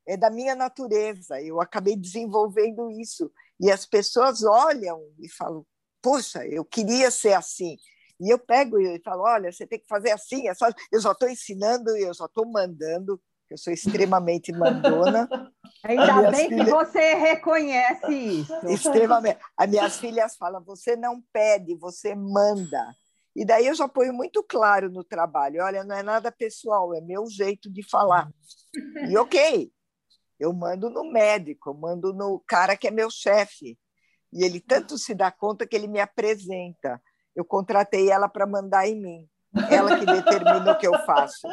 é 0.08 0.18
da 0.18 0.30
minha 0.30 0.56
natureza. 0.56 1.42
Eu 1.42 1.62
acabei 1.62 1.96
desenvolvendo 1.96 2.90
isso. 2.90 3.32
E 3.60 3.70
as 3.70 3.86
pessoas 3.86 4.44
olham 4.44 5.02
e 5.20 5.30
falam: 5.30 5.66
Poxa, 6.02 6.46
eu 6.48 6.66
queria 6.66 7.12
ser 7.12 7.34
assim. 7.34 7.78
E 8.20 8.34
eu 8.34 8.40
pego 8.40 8.80
e 8.80 9.00
falo: 9.04 9.24
Olha, 9.24 9.52
você 9.52 9.68
tem 9.68 9.80
que 9.80 9.88
fazer 9.88 10.12
assim. 10.12 10.48
É 10.48 10.54
só... 10.54 10.68
Eu 10.92 11.02
só 11.02 11.12
estou 11.12 11.30
ensinando, 11.30 11.96
eu 11.98 12.14
só 12.14 12.26
estou 12.26 12.50
mandando. 12.50 13.22
Eu 13.50 13.58
sou 13.58 13.74
extremamente 13.74 14.52
mandona. 14.52 15.28
Ainda 15.84 16.32
bem 16.32 16.50
que 16.50 16.64
você 16.66 17.16
reconhece 17.16 18.12
isso. 18.12 18.54
Extremamente. 18.68 19.40
As 19.58 19.70
minhas 19.70 19.98
filhas 19.98 20.36
falam: 20.36 20.64
você 20.64 20.96
não 20.96 21.22
pede, 21.32 21.76
você 21.76 22.14
manda. 22.14 22.94
E 23.36 23.46
daí 23.46 23.68
eu 23.68 23.76
já 23.76 23.88
ponho 23.88 24.14
muito 24.14 24.44
claro 24.44 24.90
no 24.90 25.04
trabalho: 25.04 25.64
olha, 25.64 25.84
não 25.84 25.96
é 25.96 26.04
nada 26.04 26.32
pessoal, 26.32 26.94
é 26.94 27.02
meu 27.02 27.26
jeito 27.28 27.72
de 27.72 27.88
falar. 27.88 28.30
E 29.08 29.18
ok, 29.18 29.72
eu 30.40 30.54
mando 30.54 30.90
no 30.90 31.10
médico, 31.10 31.70
eu 31.70 31.74
mando 31.74 32.14
no 32.14 32.44
cara 32.46 32.76
que 32.76 32.88
é 32.88 32.92
meu 32.92 33.10
chefe. 33.10 33.78
E 34.32 34.44
ele 34.44 34.60
tanto 34.60 34.98
se 34.98 35.16
dá 35.16 35.32
conta 35.32 35.66
que 35.66 35.76
ele 35.76 35.88
me 35.88 36.00
apresenta. 36.00 37.02
Eu 37.36 37.46
contratei 37.46 38.12
ela 38.12 38.28
para 38.28 38.46
mandar 38.46 38.88
em 38.88 39.02
mim. 39.02 39.30
Ela 39.70 39.98
que 40.00 40.06
determina 40.06 40.72
o 40.72 40.78
que 40.78 40.88
eu 40.88 40.94
faço. 41.06 41.48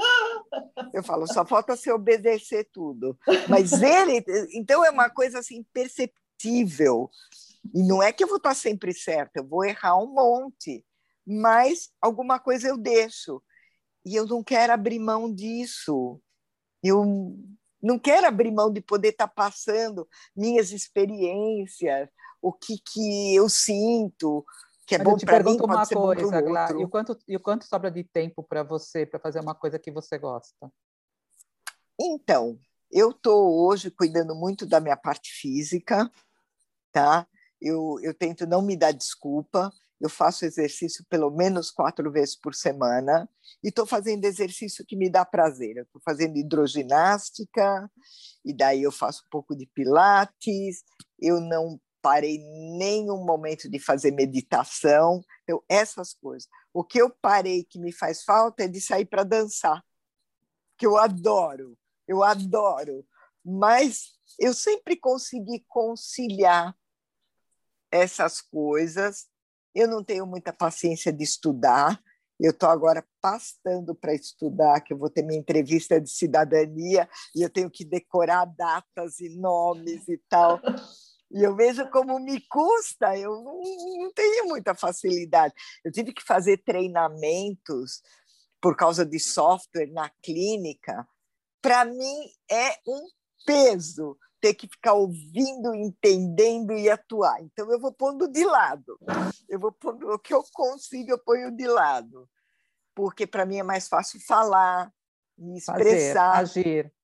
Eu 0.92 1.02
falo, 1.02 1.26
só 1.26 1.46
falta 1.46 1.76
se 1.76 1.90
obedecer 1.90 2.68
tudo. 2.72 3.18
Mas 3.48 3.72
ele, 3.72 4.24
então 4.52 4.84
é 4.84 4.90
uma 4.90 5.08
coisa 5.08 5.38
assim 5.38 5.64
perceptível. 5.72 7.10
E 7.74 7.82
não 7.82 8.02
é 8.02 8.12
que 8.12 8.22
eu 8.22 8.28
vou 8.28 8.36
estar 8.36 8.54
sempre 8.54 8.92
certa, 8.92 9.40
eu 9.40 9.46
vou 9.46 9.64
errar 9.64 9.96
um 9.96 10.12
monte, 10.12 10.84
mas 11.26 11.90
alguma 12.00 12.38
coisa 12.38 12.68
eu 12.68 12.76
deixo. 12.76 13.42
E 14.04 14.14
eu 14.14 14.26
não 14.26 14.42
quero 14.42 14.72
abrir 14.72 14.98
mão 14.98 15.32
disso. 15.32 16.20
Eu 16.82 17.04
não 17.82 17.98
quero 17.98 18.26
abrir 18.26 18.52
mão 18.52 18.72
de 18.72 18.80
poder 18.80 19.08
estar 19.08 19.28
passando 19.28 20.08
minhas 20.36 20.70
experiências, 20.70 22.08
o 22.40 22.52
que, 22.52 22.76
que 22.78 23.34
eu 23.34 23.48
sinto, 23.48 24.44
que 24.86 24.94
é 24.94 24.98
Mas 24.98 25.06
bom 25.06 25.18
para 25.18 25.42
mim, 25.42 25.58
uma 25.60 25.86
coisa, 25.86 26.40
Glá, 26.40 26.68
e 26.70 26.84
o 26.84 26.88
quanto 26.88 27.18
e 27.26 27.36
o 27.36 27.40
quanto 27.40 27.64
sobra 27.66 27.90
de 27.90 28.04
tempo 28.04 28.42
para 28.42 28.62
você 28.62 29.04
para 29.04 29.18
fazer 29.18 29.40
uma 29.40 29.54
coisa 29.54 29.78
que 29.78 29.90
você 29.90 30.16
gosta? 30.18 30.70
Então, 32.00 32.58
eu 32.90 33.10
estou 33.10 33.66
hoje 33.66 33.90
cuidando 33.90 34.34
muito 34.34 34.64
da 34.64 34.78
minha 34.78 34.96
parte 34.96 35.30
física, 35.32 36.10
tá? 36.92 37.26
Eu, 37.60 37.98
eu 38.02 38.14
tento 38.14 38.46
não 38.46 38.62
me 38.62 38.76
dar 38.76 38.92
desculpa 38.92 39.72
eu 40.00 40.10
faço 40.10 40.44
exercício 40.44 41.04
pelo 41.08 41.30
menos 41.30 41.70
quatro 41.70 42.10
vezes 42.10 42.36
por 42.36 42.54
semana 42.54 43.28
e 43.64 43.68
estou 43.68 43.86
fazendo 43.86 44.24
exercício 44.24 44.84
que 44.84 44.96
me 44.96 45.08
dá 45.08 45.24
prazer. 45.24 45.78
Estou 45.78 46.00
fazendo 46.04 46.36
hidroginástica 46.36 47.90
e 48.44 48.54
daí 48.54 48.82
eu 48.82 48.92
faço 48.92 49.22
um 49.26 49.30
pouco 49.30 49.56
de 49.56 49.66
pilates. 49.66 50.84
Eu 51.18 51.40
não 51.40 51.80
parei 52.06 52.38
nenhum 52.78 53.24
momento 53.24 53.68
de 53.68 53.80
fazer 53.80 54.12
meditação. 54.12 55.24
Então, 55.42 55.60
essas 55.68 56.14
coisas. 56.14 56.48
O 56.72 56.84
que 56.84 57.00
eu 57.00 57.10
parei 57.10 57.64
que 57.64 57.80
me 57.80 57.90
faz 57.90 58.22
falta 58.22 58.62
é 58.64 58.68
de 58.68 58.80
sair 58.80 59.06
para 59.06 59.24
dançar, 59.24 59.82
que 60.78 60.86
eu 60.86 60.96
adoro, 60.96 61.76
eu 62.06 62.22
adoro. 62.22 63.04
Mas 63.44 64.18
eu 64.38 64.54
sempre 64.54 64.96
consegui 64.96 65.64
conciliar 65.68 66.76
essas 67.90 68.40
coisas 68.40 69.26
eu 69.76 69.86
não 69.86 70.02
tenho 70.02 70.26
muita 70.26 70.54
paciência 70.54 71.12
de 71.12 71.22
estudar. 71.22 72.02
Eu 72.40 72.50
estou 72.50 72.68
agora 72.68 73.06
pastando 73.20 73.94
para 73.94 74.14
estudar, 74.14 74.80
que 74.80 74.92
eu 74.92 74.98
vou 74.98 75.10
ter 75.10 75.22
minha 75.22 75.38
entrevista 75.38 76.00
de 76.00 76.10
cidadania 76.10 77.06
e 77.34 77.42
eu 77.42 77.50
tenho 77.50 77.70
que 77.70 77.84
decorar 77.84 78.46
datas 78.46 79.20
e 79.20 79.28
nomes 79.38 80.08
e 80.08 80.18
tal. 80.30 80.60
E 81.30 81.42
eu 81.42 81.56
vejo 81.56 81.88
como 81.90 82.18
me 82.18 82.40
custa, 82.48 83.16
eu 83.18 83.42
não, 83.42 84.12
tenho 84.14 84.46
muita 84.46 84.74
facilidade. 84.74 85.52
Eu 85.84 85.90
tive 85.90 86.12
que 86.12 86.22
fazer 86.22 86.58
treinamentos 86.58 88.00
por 88.60 88.76
causa 88.76 89.04
de 89.04 89.18
software 89.18 89.90
na 89.92 90.08
clínica. 90.22 91.06
Para 91.60 91.84
mim 91.84 92.30
é 92.50 92.78
um 92.86 93.08
peso 93.44 94.16
ter 94.40 94.54
que 94.54 94.68
ficar 94.68 94.92
ouvindo, 94.92 95.74
entendendo 95.74 96.72
e 96.72 96.88
atuar. 96.88 97.42
Então, 97.42 97.70
eu 97.72 97.80
vou 97.80 97.92
pondo 97.92 98.28
de 98.28 98.44
lado. 98.44 98.98
Eu 99.48 99.58
vou 99.58 99.72
pondo 99.72 100.08
o 100.12 100.18
que 100.18 100.32
eu 100.32 100.44
consigo, 100.52 101.10
eu 101.10 101.18
ponho 101.18 101.50
de 101.50 101.66
lado. 101.66 102.28
Porque 102.94 103.26
para 103.26 103.44
mim 103.44 103.58
é 103.58 103.62
mais 103.62 103.88
fácil 103.88 104.20
falar, 104.20 104.92
me 105.36 105.58
expressar. 105.58 106.36
Fazer, 106.36 106.60
agir. 106.60 106.94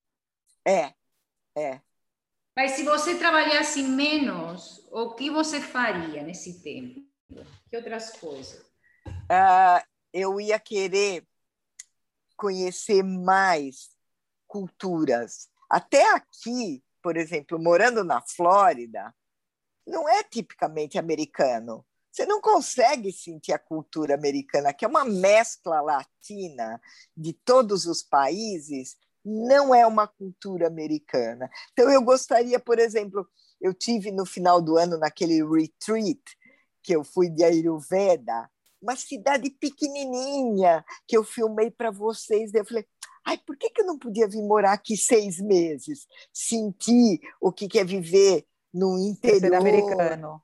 É, 0.64 0.94
é. 1.56 1.80
Mas 2.54 2.72
se 2.72 2.84
você 2.84 3.16
trabalhasse 3.16 3.82
menos, 3.82 4.86
o 4.90 5.14
que 5.14 5.30
você 5.30 5.60
faria 5.60 6.22
nesse 6.22 6.62
tempo? 6.62 7.00
Que 7.70 7.76
outras 7.76 8.10
coisas? 8.18 8.60
Uh, 9.06 9.82
eu 10.12 10.38
ia 10.38 10.58
querer 10.58 11.26
conhecer 12.36 13.02
mais 13.02 13.90
culturas. 14.46 15.48
Até 15.70 16.14
aqui, 16.14 16.84
por 17.02 17.16
exemplo, 17.16 17.58
morando 17.58 18.04
na 18.04 18.20
Flórida, 18.20 19.14
não 19.86 20.06
é 20.06 20.22
tipicamente 20.22 20.98
americano. 20.98 21.84
Você 22.10 22.26
não 22.26 22.42
consegue 22.42 23.10
sentir 23.10 23.54
a 23.54 23.58
cultura 23.58 24.14
americana, 24.14 24.74
que 24.74 24.84
é 24.84 24.88
uma 24.88 25.06
mescla 25.06 25.80
latina 25.80 26.78
de 27.16 27.32
todos 27.32 27.86
os 27.86 28.02
países, 28.02 28.98
não 29.24 29.74
é 29.74 29.86
uma 29.86 30.06
cultura 30.06 30.66
americana. 30.66 31.50
Então, 31.72 31.90
eu 31.90 32.02
gostaria, 32.02 32.58
por 32.58 32.78
exemplo, 32.78 33.26
eu 33.60 33.72
tive 33.72 34.10
no 34.10 34.26
final 34.26 34.60
do 34.60 34.76
ano 34.76 34.98
naquele 34.98 35.44
retreat 35.44 36.20
que 36.82 36.94
eu 36.94 37.04
fui 37.04 37.28
de 37.28 37.44
Ayurveda, 37.44 38.50
uma 38.80 38.96
cidade 38.96 39.48
pequenininha 39.50 40.84
que 41.06 41.16
eu 41.16 41.22
filmei 41.22 41.70
para 41.70 41.90
vocês. 41.90 42.52
Eu 42.52 42.64
falei, 42.64 42.84
ai, 43.24 43.38
por 43.38 43.56
que, 43.56 43.70
que 43.70 43.82
eu 43.82 43.86
não 43.86 43.98
podia 43.98 44.28
vir 44.28 44.42
morar 44.42 44.72
aqui 44.72 44.96
seis 44.96 45.40
meses, 45.40 46.06
sentir 46.32 47.20
o 47.40 47.52
que 47.52 47.78
é 47.78 47.84
viver 47.84 48.44
no 48.74 48.98
interior 48.98 49.54
americano? 49.54 50.42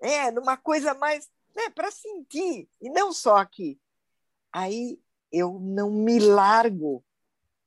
É, 0.00 0.30
numa 0.30 0.56
coisa 0.56 0.92
mais 0.94 1.30
né, 1.54 1.70
para 1.74 1.90
sentir, 1.90 2.68
e 2.80 2.90
não 2.90 3.12
só 3.12 3.36
aqui. 3.36 3.80
Aí 4.52 4.98
eu 5.30 5.58
não 5.60 5.90
me 5.90 6.18
largo 6.18 7.04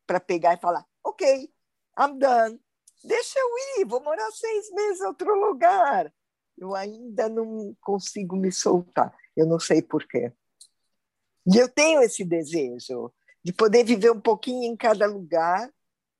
para 0.05 0.19
pegar 0.19 0.53
e 0.53 0.59
falar, 0.59 0.85
ok, 1.03 1.51
I'm 1.99 2.17
done, 2.17 2.59
deixa 3.03 3.39
eu 3.39 3.81
ir, 3.81 3.85
vou 3.85 4.01
morar 4.03 4.29
seis 4.31 4.71
meses 4.71 5.01
em 5.01 5.05
outro 5.05 5.33
lugar. 5.35 6.13
Eu 6.57 6.75
ainda 6.75 7.27
não 7.27 7.75
consigo 7.81 8.35
me 8.35 8.51
soltar, 8.51 9.15
eu 9.35 9.45
não 9.45 9.59
sei 9.59 9.81
porquê. 9.81 10.31
E 11.45 11.57
eu 11.57 11.69
tenho 11.69 12.01
esse 12.01 12.23
desejo 12.23 13.13
de 13.43 13.53
poder 13.53 13.83
viver 13.83 14.11
um 14.11 14.19
pouquinho 14.19 14.63
em 14.63 14.75
cada 14.75 15.05
lugar. 15.05 15.71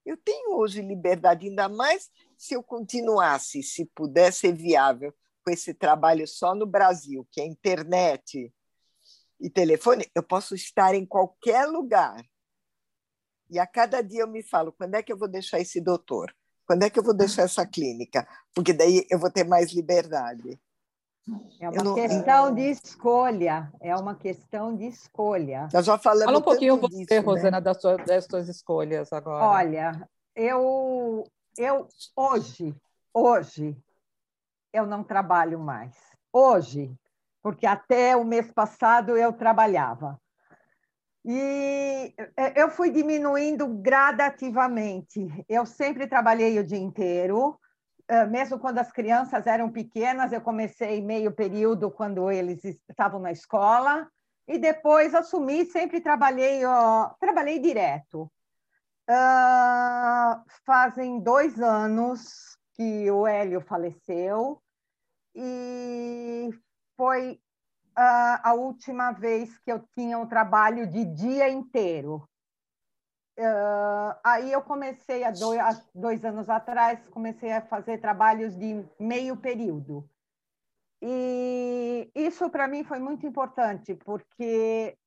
Eu 0.05 0.15
tenho 0.17 0.57
hoje 0.57 0.81
liberdade, 0.81 1.47
ainda 1.47 1.67
mais 1.67 2.09
se 2.37 2.53
eu 2.53 2.61
continuasse, 2.61 3.63
se 3.63 3.85
pudesse 3.95 4.41
ser 4.41 4.53
viável, 4.53 5.13
com 5.43 5.51
esse 5.51 5.73
trabalho 5.73 6.27
só 6.27 6.55
no 6.55 6.65
Brasil, 6.65 7.27
que 7.31 7.39
é 7.39 7.45
internet 7.45 8.51
e 9.39 9.49
telefone, 9.49 10.09
eu 10.15 10.23
posso 10.23 10.55
estar 10.55 10.95
em 10.95 11.05
qualquer 11.05 11.67
lugar. 11.67 12.23
E 13.49 13.59
a 13.59 13.67
cada 13.67 14.01
dia 14.01 14.21
eu 14.21 14.27
me 14.27 14.41
falo, 14.41 14.71
quando 14.71 14.95
é 14.95 15.03
que 15.03 15.11
eu 15.11 15.17
vou 15.17 15.27
deixar 15.27 15.59
esse 15.59 15.79
doutor? 15.79 16.33
Quando 16.65 16.83
é 16.83 16.89
que 16.89 16.97
eu 16.97 17.03
vou 17.03 17.13
deixar 17.13 17.43
essa 17.43 17.65
clínica? 17.65 18.27
Porque 18.53 18.73
daí 18.73 19.05
eu 19.09 19.19
vou 19.19 19.29
ter 19.29 19.43
mais 19.43 19.71
liberdade. 19.71 20.59
É 21.59 21.69
uma 21.69 21.83
não... 21.83 21.95
questão 21.95 22.53
de 22.53 22.61
escolha, 22.69 23.71
é 23.81 23.95
uma 23.95 24.15
questão 24.15 24.75
de 24.75 24.85
escolha. 24.85 25.67
Nós 25.73 25.85
já 25.85 25.97
falamos 25.97 26.25
Fala 26.25 26.37
um 26.37 26.41
pouquinho 26.41 26.77
você, 26.77 26.97
disso, 26.97 27.13
né? 27.13 27.19
Rosana, 27.19 27.51
né? 27.51 27.61
das, 27.61 27.81
suas, 27.81 28.05
das 28.05 28.25
suas 28.25 28.47
escolhas 28.47 29.11
agora. 29.11 29.43
Olha, 29.43 30.09
eu, 30.35 31.23
eu 31.57 31.87
hoje, 32.15 32.75
hoje, 33.11 33.75
eu 34.71 34.85
não 34.85 35.03
trabalho 35.03 35.59
mais. 35.59 35.95
Hoje, 36.31 36.93
porque 37.41 37.65
até 37.65 38.15
o 38.15 38.23
mês 38.23 38.51
passado 38.51 39.17
eu 39.17 39.33
trabalhava. 39.33 40.19
E 41.27 42.13
é, 42.37 42.61
eu 42.61 42.69
fui 42.69 42.91
diminuindo 42.91 43.67
gradativamente. 43.67 45.27
Eu 45.49 45.65
sempre 45.65 46.05
trabalhei 46.05 46.59
o 46.59 46.63
dia 46.63 46.77
inteiro, 46.77 47.59
é, 48.07 48.25
mesmo 48.27 48.59
quando 48.59 48.77
as 48.77 48.91
crianças 48.91 49.47
eram 49.47 49.71
pequenas, 49.71 50.31
eu 50.31 50.39
comecei 50.39 51.01
meio 51.01 51.31
período 51.31 51.89
quando 51.89 52.29
eles 52.29 52.63
estavam 52.63 53.19
na 53.19 53.31
escola 53.31 54.07
e 54.47 54.59
depois 54.59 55.15
assumi, 55.15 55.65
sempre 55.65 55.99
trabalhei, 55.99 56.63
ó, 56.63 57.09
trabalhei 57.19 57.57
direto. 57.57 58.31
Uh, 59.09 60.43
fazem 60.65 61.19
dois 61.19 61.59
anos 61.59 62.55
que 62.73 63.09
o 63.09 63.25
Hélio 63.25 63.61
faleceu 63.61 64.61
e 65.35 66.49
foi 66.97 67.39
uh, 67.97 68.39
a 68.43 68.53
última 68.53 69.11
vez 69.11 69.57
que 69.59 69.71
eu 69.71 69.79
tinha 69.93 70.17
um 70.17 70.27
trabalho 70.27 70.85
de 70.87 71.05
dia 71.05 71.49
inteiro. 71.49 72.27
Uh, 73.37 74.15
aí 74.23 74.51
eu 74.51 74.61
comecei, 74.61 75.23
há 75.23 75.31
dois, 75.31 75.59
dois 75.93 76.23
anos 76.23 76.49
atrás, 76.49 77.05
comecei 77.09 77.51
a 77.51 77.61
fazer 77.61 77.99
trabalhos 77.99 78.55
de 78.55 78.85
meio 78.99 79.35
período. 79.37 80.09
E 81.01 82.09
isso 82.15 82.49
para 82.49 82.67
mim 82.67 82.83
foi 82.83 82.99
muito 82.99 83.25
importante, 83.27 83.93
porque 83.93 84.97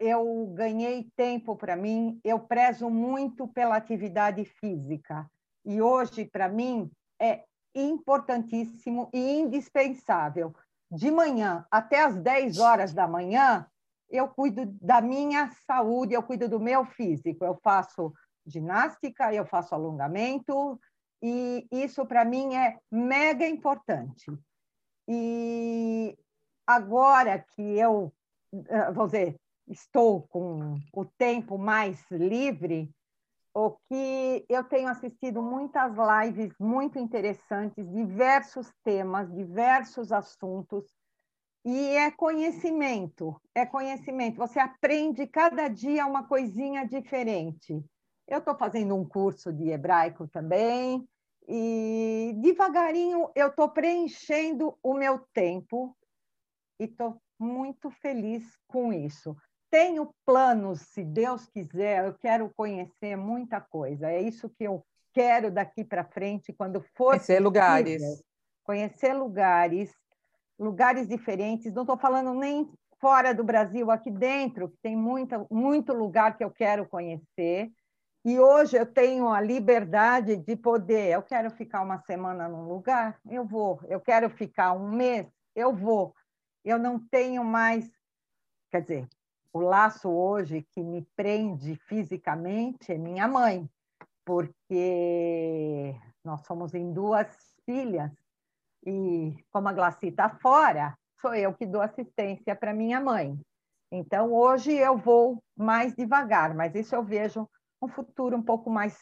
eu 0.00 0.46
ganhei 0.54 1.10
tempo 1.16 1.56
para 1.56 1.76
mim, 1.76 2.20
eu 2.24 2.40
prezo 2.40 2.90
muito 2.90 3.46
pela 3.48 3.76
atividade 3.76 4.44
física. 4.44 5.28
E 5.64 5.80
hoje, 5.80 6.24
para 6.24 6.48
mim, 6.48 6.90
é 7.20 7.44
importantíssimo 7.74 9.08
e 9.12 9.38
indispensável. 9.38 10.54
De 10.90 11.10
manhã 11.10 11.66
até 11.70 12.02
as 12.02 12.18
10 12.18 12.58
horas 12.58 12.92
da 12.92 13.06
manhã, 13.06 13.66
eu 14.08 14.28
cuido 14.28 14.64
da 14.80 15.00
minha 15.00 15.50
saúde, 15.66 16.14
eu 16.14 16.22
cuido 16.22 16.48
do 16.48 16.58
meu 16.58 16.84
físico. 16.84 17.44
Eu 17.44 17.54
faço 17.62 18.12
ginástica, 18.46 19.32
eu 19.32 19.44
faço 19.44 19.74
alongamento, 19.74 20.80
e 21.22 21.66
isso 21.70 22.06
para 22.06 22.24
mim 22.24 22.54
é 22.54 22.78
mega 22.90 23.46
importante. 23.46 24.26
E 25.06 26.16
agora 26.66 27.44
que 27.54 27.62
eu, 27.62 28.12
eh, 28.52 28.92
vou 28.92 29.06
dizer, 29.06 29.36
estou 29.66 30.22
com 30.28 30.78
o 30.92 31.04
tempo 31.04 31.58
mais 31.58 32.02
livre, 32.10 32.90
o 33.58 33.76
que 33.88 34.46
eu 34.48 34.62
tenho 34.62 34.88
assistido 34.88 35.42
muitas 35.42 35.92
lives 35.96 36.54
muito 36.60 36.96
interessantes, 36.96 37.90
diversos 37.92 38.72
temas, 38.84 39.28
diversos 39.34 40.12
assuntos, 40.12 40.84
e 41.64 41.88
é 41.96 42.08
conhecimento, 42.12 43.34
é 43.52 43.66
conhecimento. 43.66 44.36
Você 44.36 44.60
aprende 44.60 45.26
cada 45.26 45.66
dia 45.66 46.06
uma 46.06 46.22
coisinha 46.22 46.86
diferente. 46.86 47.84
Eu 48.28 48.38
estou 48.38 48.56
fazendo 48.56 48.94
um 48.94 49.04
curso 49.04 49.52
de 49.52 49.70
hebraico 49.70 50.28
também, 50.28 51.04
e 51.48 52.34
devagarinho 52.36 53.28
eu 53.34 53.48
estou 53.48 53.68
preenchendo 53.70 54.78
o 54.80 54.94
meu 54.94 55.18
tempo 55.32 55.96
e 56.78 56.84
estou 56.84 57.20
muito 57.40 57.90
feliz 57.90 58.56
com 58.68 58.92
isso 58.92 59.36
tenho 59.70 60.14
planos, 60.24 60.80
se 60.80 61.04
Deus 61.04 61.46
quiser, 61.46 62.06
eu 62.06 62.14
quero 62.14 62.50
conhecer 62.56 63.16
muita 63.16 63.60
coisa. 63.60 64.10
É 64.10 64.20
isso 64.20 64.48
que 64.50 64.64
eu 64.64 64.84
quero 65.12 65.50
daqui 65.50 65.84
para 65.84 66.04
frente, 66.04 66.52
quando 66.52 66.80
for. 66.94 67.10
Conhecer 67.10 67.40
lugares. 67.40 68.02
Conhecer 68.64 69.12
lugares, 69.12 69.92
lugares 70.58 71.08
diferentes. 71.08 71.72
Não 71.72 71.82
estou 71.82 71.98
falando 71.98 72.34
nem 72.34 72.70
fora 73.00 73.34
do 73.34 73.44
Brasil, 73.44 73.90
aqui 73.90 74.10
dentro, 74.10 74.68
que 74.68 74.76
tem 74.82 74.96
muita, 74.96 75.46
muito 75.50 75.92
lugar 75.92 76.36
que 76.36 76.44
eu 76.44 76.50
quero 76.50 76.86
conhecer. 76.88 77.70
E 78.24 78.38
hoje 78.38 78.76
eu 78.76 78.84
tenho 78.84 79.28
a 79.28 79.40
liberdade 79.40 80.36
de 80.36 80.56
poder. 80.56 81.12
Eu 81.12 81.22
quero 81.22 81.50
ficar 81.50 81.82
uma 81.82 81.98
semana 82.02 82.48
num 82.48 82.68
lugar, 82.68 83.18
eu 83.30 83.44
vou. 83.44 83.80
Eu 83.88 84.00
quero 84.00 84.28
ficar 84.28 84.72
um 84.72 84.90
mês, 84.90 85.26
eu 85.54 85.72
vou. 85.74 86.14
Eu 86.64 86.78
não 86.78 86.98
tenho 86.98 87.44
mais. 87.44 87.88
Quer 88.70 88.82
dizer, 88.82 89.08
o 89.52 89.60
laço 89.60 90.08
hoje 90.08 90.66
que 90.72 90.82
me 90.82 91.06
prende 91.16 91.76
fisicamente 91.86 92.92
é 92.92 92.98
minha 92.98 93.26
mãe, 93.26 93.68
porque 94.24 95.94
nós 96.24 96.44
somos 96.46 96.74
em 96.74 96.92
duas 96.92 97.28
filhas 97.64 98.12
e 98.86 99.34
como 99.50 99.68
a 99.68 99.72
Glaci 99.72 100.08
está 100.08 100.28
fora, 100.28 100.96
sou 101.20 101.34
eu 101.34 101.52
que 101.54 101.66
dou 101.66 101.80
assistência 101.80 102.54
para 102.54 102.74
minha 102.74 103.00
mãe. 103.00 103.38
Então 103.90 104.32
hoje 104.32 104.72
eu 104.72 104.96
vou 104.96 105.42
mais 105.56 105.94
devagar, 105.94 106.54
mas 106.54 106.74
isso 106.74 106.94
eu 106.94 107.02
vejo 107.02 107.48
um 107.82 107.88
futuro 107.88 108.36
um 108.36 108.42
pouco 108.42 108.70
mais 108.70 108.96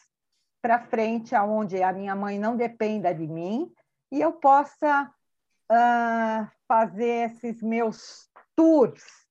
para 0.62 0.86
frente, 0.86 1.34
aonde 1.34 1.82
a 1.82 1.92
minha 1.92 2.14
mãe 2.14 2.38
não 2.38 2.56
dependa 2.56 3.12
de 3.14 3.26
mim 3.26 3.72
e 4.10 4.20
eu 4.20 4.32
possa 4.32 5.12
uh, 5.70 6.50
fazer 6.66 7.30
esses 7.30 7.62
meus 7.62 8.28
tours 8.54 9.25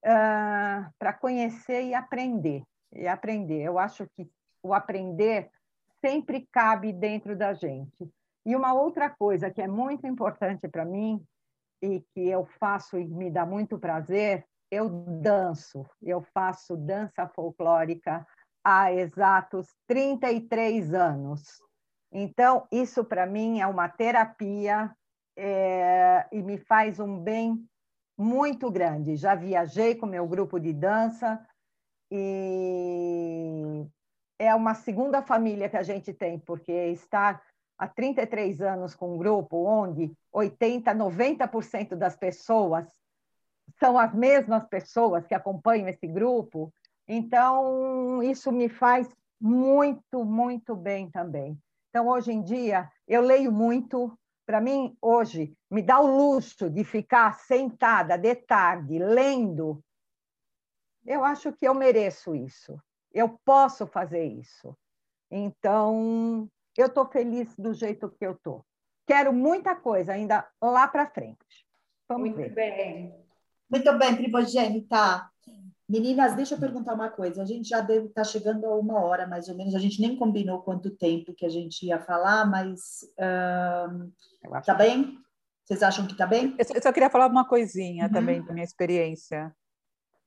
para 0.00 1.12
conhecer 1.20 1.82
e 1.82 1.94
aprender. 1.94 2.62
E 2.92 3.06
aprender. 3.06 3.62
Eu 3.62 3.78
acho 3.78 4.06
que 4.16 4.28
o 4.62 4.72
aprender 4.72 5.50
sempre 6.00 6.46
cabe 6.52 6.92
dentro 6.92 7.36
da 7.36 7.52
gente. 7.52 8.08
E 8.46 8.56
uma 8.56 8.72
outra 8.72 9.10
coisa 9.10 9.50
que 9.50 9.60
é 9.60 9.68
muito 9.68 10.06
importante 10.06 10.68
para 10.68 10.84
mim 10.84 11.22
e 11.82 12.00
que 12.14 12.28
eu 12.28 12.46
faço 12.58 12.98
e 12.98 13.06
me 13.06 13.30
dá 13.30 13.44
muito 13.44 13.78
prazer, 13.78 14.44
eu 14.70 14.88
danço. 14.88 15.86
Eu 16.02 16.22
faço 16.34 16.76
dança 16.76 17.28
folclórica 17.28 18.26
há 18.64 18.92
exatos 18.92 19.68
33 19.86 20.92
anos. 20.94 21.42
Então, 22.12 22.66
isso 22.72 23.04
para 23.04 23.26
mim 23.26 23.60
é 23.60 23.66
uma 23.66 23.88
terapia 23.88 24.90
é, 25.36 26.26
e 26.32 26.42
me 26.42 26.58
faz 26.58 26.98
um 26.98 27.18
bem 27.18 27.64
muito 28.18 28.70
grande. 28.70 29.16
Já 29.16 29.34
viajei 29.36 29.94
com 29.94 30.04
meu 30.04 30.26
grupo 30.26 30.58
de 30.58 30.72
dança 30.72 31.40
e 32.10 33.86
é 34.38 34.54
uma 34.54 34.74
segunda 34.74 35.22
família 35.22 35.68
que 35.68 35.76
a 35.76 35.82
gente 35.82 36.12
tem, 36.12 36.38
porque 36.38 36.72
está 36.72 37.40
há 37.78 37.86
33 37.86 38.60
anos 38.60 38.94
com 38.94 39.14
um 39.14 39.18
grupo 39.18 39.64
onde 39.64 40.12
80, 40.32 40.92
90% 40.94 41.94
das 41.94 42.16
pessoas 42.16 42.86
são 43.78 43.98
as 43.98 44.12
mesmas 44.14 44.66
pessoas 44.66 45.26
que 45.26 45.34
acompanham 45.34 45.88
esse 45.88 46.06
grupo. 46.06 46.72
Então, 47.06 48.22
isso 48.22 48.50
me 48.50 48.68
faz 48.68 49.08
muito, 49.40 50.24
muito 50.24 50.74
bem 50.74 51.10
também. 51.10 51.58
Então, 51.90 52.08
hoje 52.08 52.32
em 52.32 52.42
dia, 52.42 52.90
eu 53.06 53.22
leio 53.22 53.52
muito. 53.52 54.18
Para 54.48 54.62
mim, 54.62 54.96
hoje, 55.02 55.54
me 55.70 55.82
dá 55.82 56.00
o 56.00 56.06
luxo 56.06 56.70
de 56.70 56.82
ficar 56.82 57.34
sentada 57.34 58.16
de 58.16 58.34
tarde 58.34 58.98
lendo. 58.98 59.84
Eu 61.04 61.22
acho 61.22 61.52
que 61.52 61.68
eu 61.68 61.74
mereço 61.74 62.34
isso. 62.34 62.82
Eu 63.12 63.38
posso 63.44 63.86
fazer 63.86 64.24
isso. 64.24 64.74
Então, 65.30 66.48
eu 66.78 66.86
estou 66.86 67.06
feliz 67.06 67.54
do 67.56 67.74
jeito 67.74 68.08
que 68.08 68.24
eu 68.24 68.32
estou. 68.32 68.64
Quero 69.06 69.34
muita 69.34 69.76
coisa 69.76 70.14
ainda 70.14 70.48
lá 70.62 70.88
para 70.88 71.10
frente. 71.10 71.66
Vamos 72.08 72.30
Muito 72.30 72.38
ver. 72.38 72.54
bem. 72.54 73.14
Muito 73.68 73.98
bem, 73.98 74.16
primogênita. 74.16 75.30
Meninas, 75.88 76.36
deixa 76.36 76.54
eu 76.54 76.60
perguntar 76.60 76.92
uma 76.92 77.08
coisa. 77.08 77.42
A 77.42 77.46
gente 77.46 77.68
já 77.68 77.80
deve 77.80 78.08
estar 78.08 78.22
tá 78.22 78.28
chegando 78.28 78.66
a 78.66 78.76
uma 78.76 79.00
hora, 79.00 79.26
mais 79.26 79.48
ou 79.48 79.56
menos. 79.56 79.74
A 79.74 79.78
gente 79.78 80.00
nem 80.02 80.16
combinou 80.16 80.60
quanto 80.60 80.90
tempo 80.90 81.32
que 81.32 81.46
a 81.46 81.48
gente 81.48 81.86
ia 81.86 81.98
falar, 81.98 82.44
mas 82.44 83.04
uh, 83.14 84.60
tá 84.66 84.74
bem? 84.74 85.18
Vocês 85.64 85.82
acham 85.82 86.06
que 86.06 86.14
tá 86.14 86.26
bem? 86.26 86.54
Eu 86.58 86.82
só 86.82 86.92
queria 86.92 87.08
falar 87.08 87.26
uma 87.26 87.48
coisinha 87.48 88.04
uhum. 88.06 88.12
também 88.12 88.42
da 88.44 88.52
minha 88.52 88.64
experiência. 88.64 89.54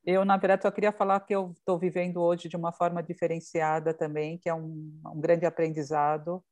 Eu, 0.04 0.24
na 0.24 0.36
verdade, 0.36 0.62
só 0.62 0.70
queria 0.72 0.90
falar 0.90 1.20
que 1.20 1.34
eu 1.34 1.52
estou 1.52 1.78
vivendo 1.78 2.20
hoje 2.20 2.48
de 2.48 2.56
uma 2.56 2.72
forma 2.72 3.00
diferenciada 3.00 3.94
também, 3.94 4.38
que 4.38 4.48
é 4.48 4.54
um, 4.54 5.00
um 5.06 5.20
grande 5.20 5.46
aprendizado. 5.46 6.44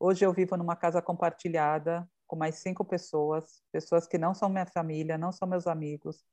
Hoje 0.00 0.24
eu 0.24 0.32
vivo 0.32 0.56
numa 0.56 0.74
casa 0.74 1.00
compartilhada 1.00 2.08
com 2.26 2.34
mais 2.34 2.56
cinco 2.56 2.84
pessoas, 2.84 3.62
pessoas 3.70 4.08
que 4.08 4.18
não 4.18 4.34
são 4.34 4.48
minha 4.48 4.66
família, 4.66 5.16
não 5.16 5.30
são 5.30 5.46
meus 5.46 5.68
amigos, 5.68 6.24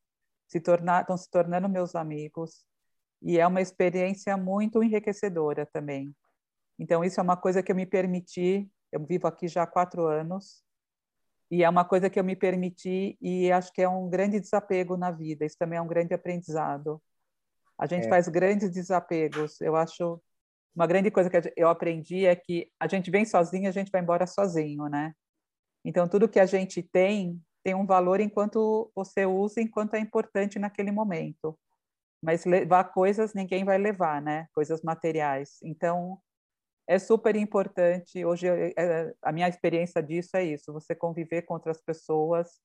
se 0.49 0.59
tornar, 0.59 1.01
estão 1.01 1.15
se 1.15 1.29
tornando 1.29 1.69
meus 1.69 1.95
amigos, 1.95 2.65
e 3.21 3.39
é 3.39 3.47
uma 3.47 3.61
experiência 3.61 4.35
muito 4.35 4.83
enriquecedora 4.83 5.65
também. 5.65 6.13
Então, 6.77 7.03
isso 7.03 7.19
é 7.19 7.23
uma 7.23 7.37
coisa 7.37 7.63
que 7.63 7.71
eu 7.71 7.75
me 7.75 7.85
permiti, 7.85 8.69
eu 8.91 9.05
vivo 9.05 9.27
aqui 9.27 9.47
já 9.47 9.63
há 9.63 9.67
quatro 9.67 10.07
anos, 10.07 10.63
e 11.51 11.63
é 11.63 11.69
uma 11.69 11.83
coisa 11.83 12.09
que 12.09 12.19
eu 12.19 12.23
me 12.23 12.35
permiti 12.35 13.17
e 13.19 13.51
acho 13.51 13.73
que 13.73 13.81
é 13.81 13.89
um 13.89 14.07
grande 14.07 14.39
desapego 14.39 14.95
na 14.95 15.09
vida. 15.09 15.45
Isso 15.45 15.57
também 15.57 15.79
é 15.79 15.81
um 15.81 15.87
grande 15.87 16.13
aprendizado. 16.13 17.01
A 17.77 17.87
gente 17.87 18.05
é. 18.05 18.09
faz 18.09 18.27
grandes 18.27 18.69
desapegos. 18.69 19.59
Eu 19.59 19.75
acho 19.75 20.21
uma 20.75 20.85
grande 20.85 21.09
coisa 21.09 21.29
que 21.29 21.53
eu 21.57 21.67
aprendi 21.67 22.25
é 22.25 22.35
que 22.35 22.71
a 22.79 22.87
gente 22.87 23.09
vem 23.09 23.25
sozinho, 23.25 23.67
a 23.67 23.71
gente 23.71 23.91
vai 23.91 24.01
embora 24.01 24.27
sozinho, 24.27 24.87
né? 24.87 25.13
Então 25.83 26.07
tudo 26.07 26.29
que 26.29 26.39
a 26.39 26.45
gente 26.45 26.83
tem 26.83 27.41
tem 27.63 27.75
um 27.75 27.85
valor 27.85 28.19
enquanto 28.19 28.91
você 28.95 29.25
usa, 29.25 29.61
enquanto 29.61 29.95
é 29.95 29.99
importante 29.99 30.59
naquele 30.59 30.91
momento. 30.91 31.57
Mas 32.21 32.45
levar 32.45 32.85
coisas 32.85 33.33
ninguém 33.33 33.63
vai 33.63 33.77
levar, 33.77 34.21
né? 34.21 34.47
Coisas 34.53 34.81
materiais. 34.83 35.59
Então 35.63 36.19
é 36.87 36.97
super 36.99 37.35
importante. 37.35 38.25
Hoje, 38.25 38.47
é, 38.47 39.13
a 39.21 39.31
minha 39.31 39.47
experiência 39.47 40.01
disso 40.01 40.35
é 40.35 40.43
isso: 40.43 40.73
você 40.73 40.95
conviver 40.95 41.43
com 41.43 41.53
outras 41.53 41.81
pessoas 41.81 42.59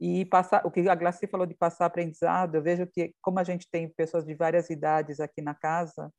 e 0.00 0.24
passar. 0.24 0.66
O 0.66 0.70
que 0.70 0.88
a 0.88 0.94
Glaci 0.94 1.26
falou 1.26 1.46
de 1.46 1.54
passar 1.54 1.86
aprendizado, 1.86 2.56
eu 2.56 2.62
vejo 2.62 2.86
que, 2.86 3.14
como 3.20 3.38
a 3.38 3.44
gente 3.44 3.68
tem 3.70 3.88
pessoas 3.90 4.24
de 4.24 4.34
várias 4.34 4.70
idades 4.70 5.20
aqui 5.20 5.42
na 5.42 5.54
casa, 5.54 6.10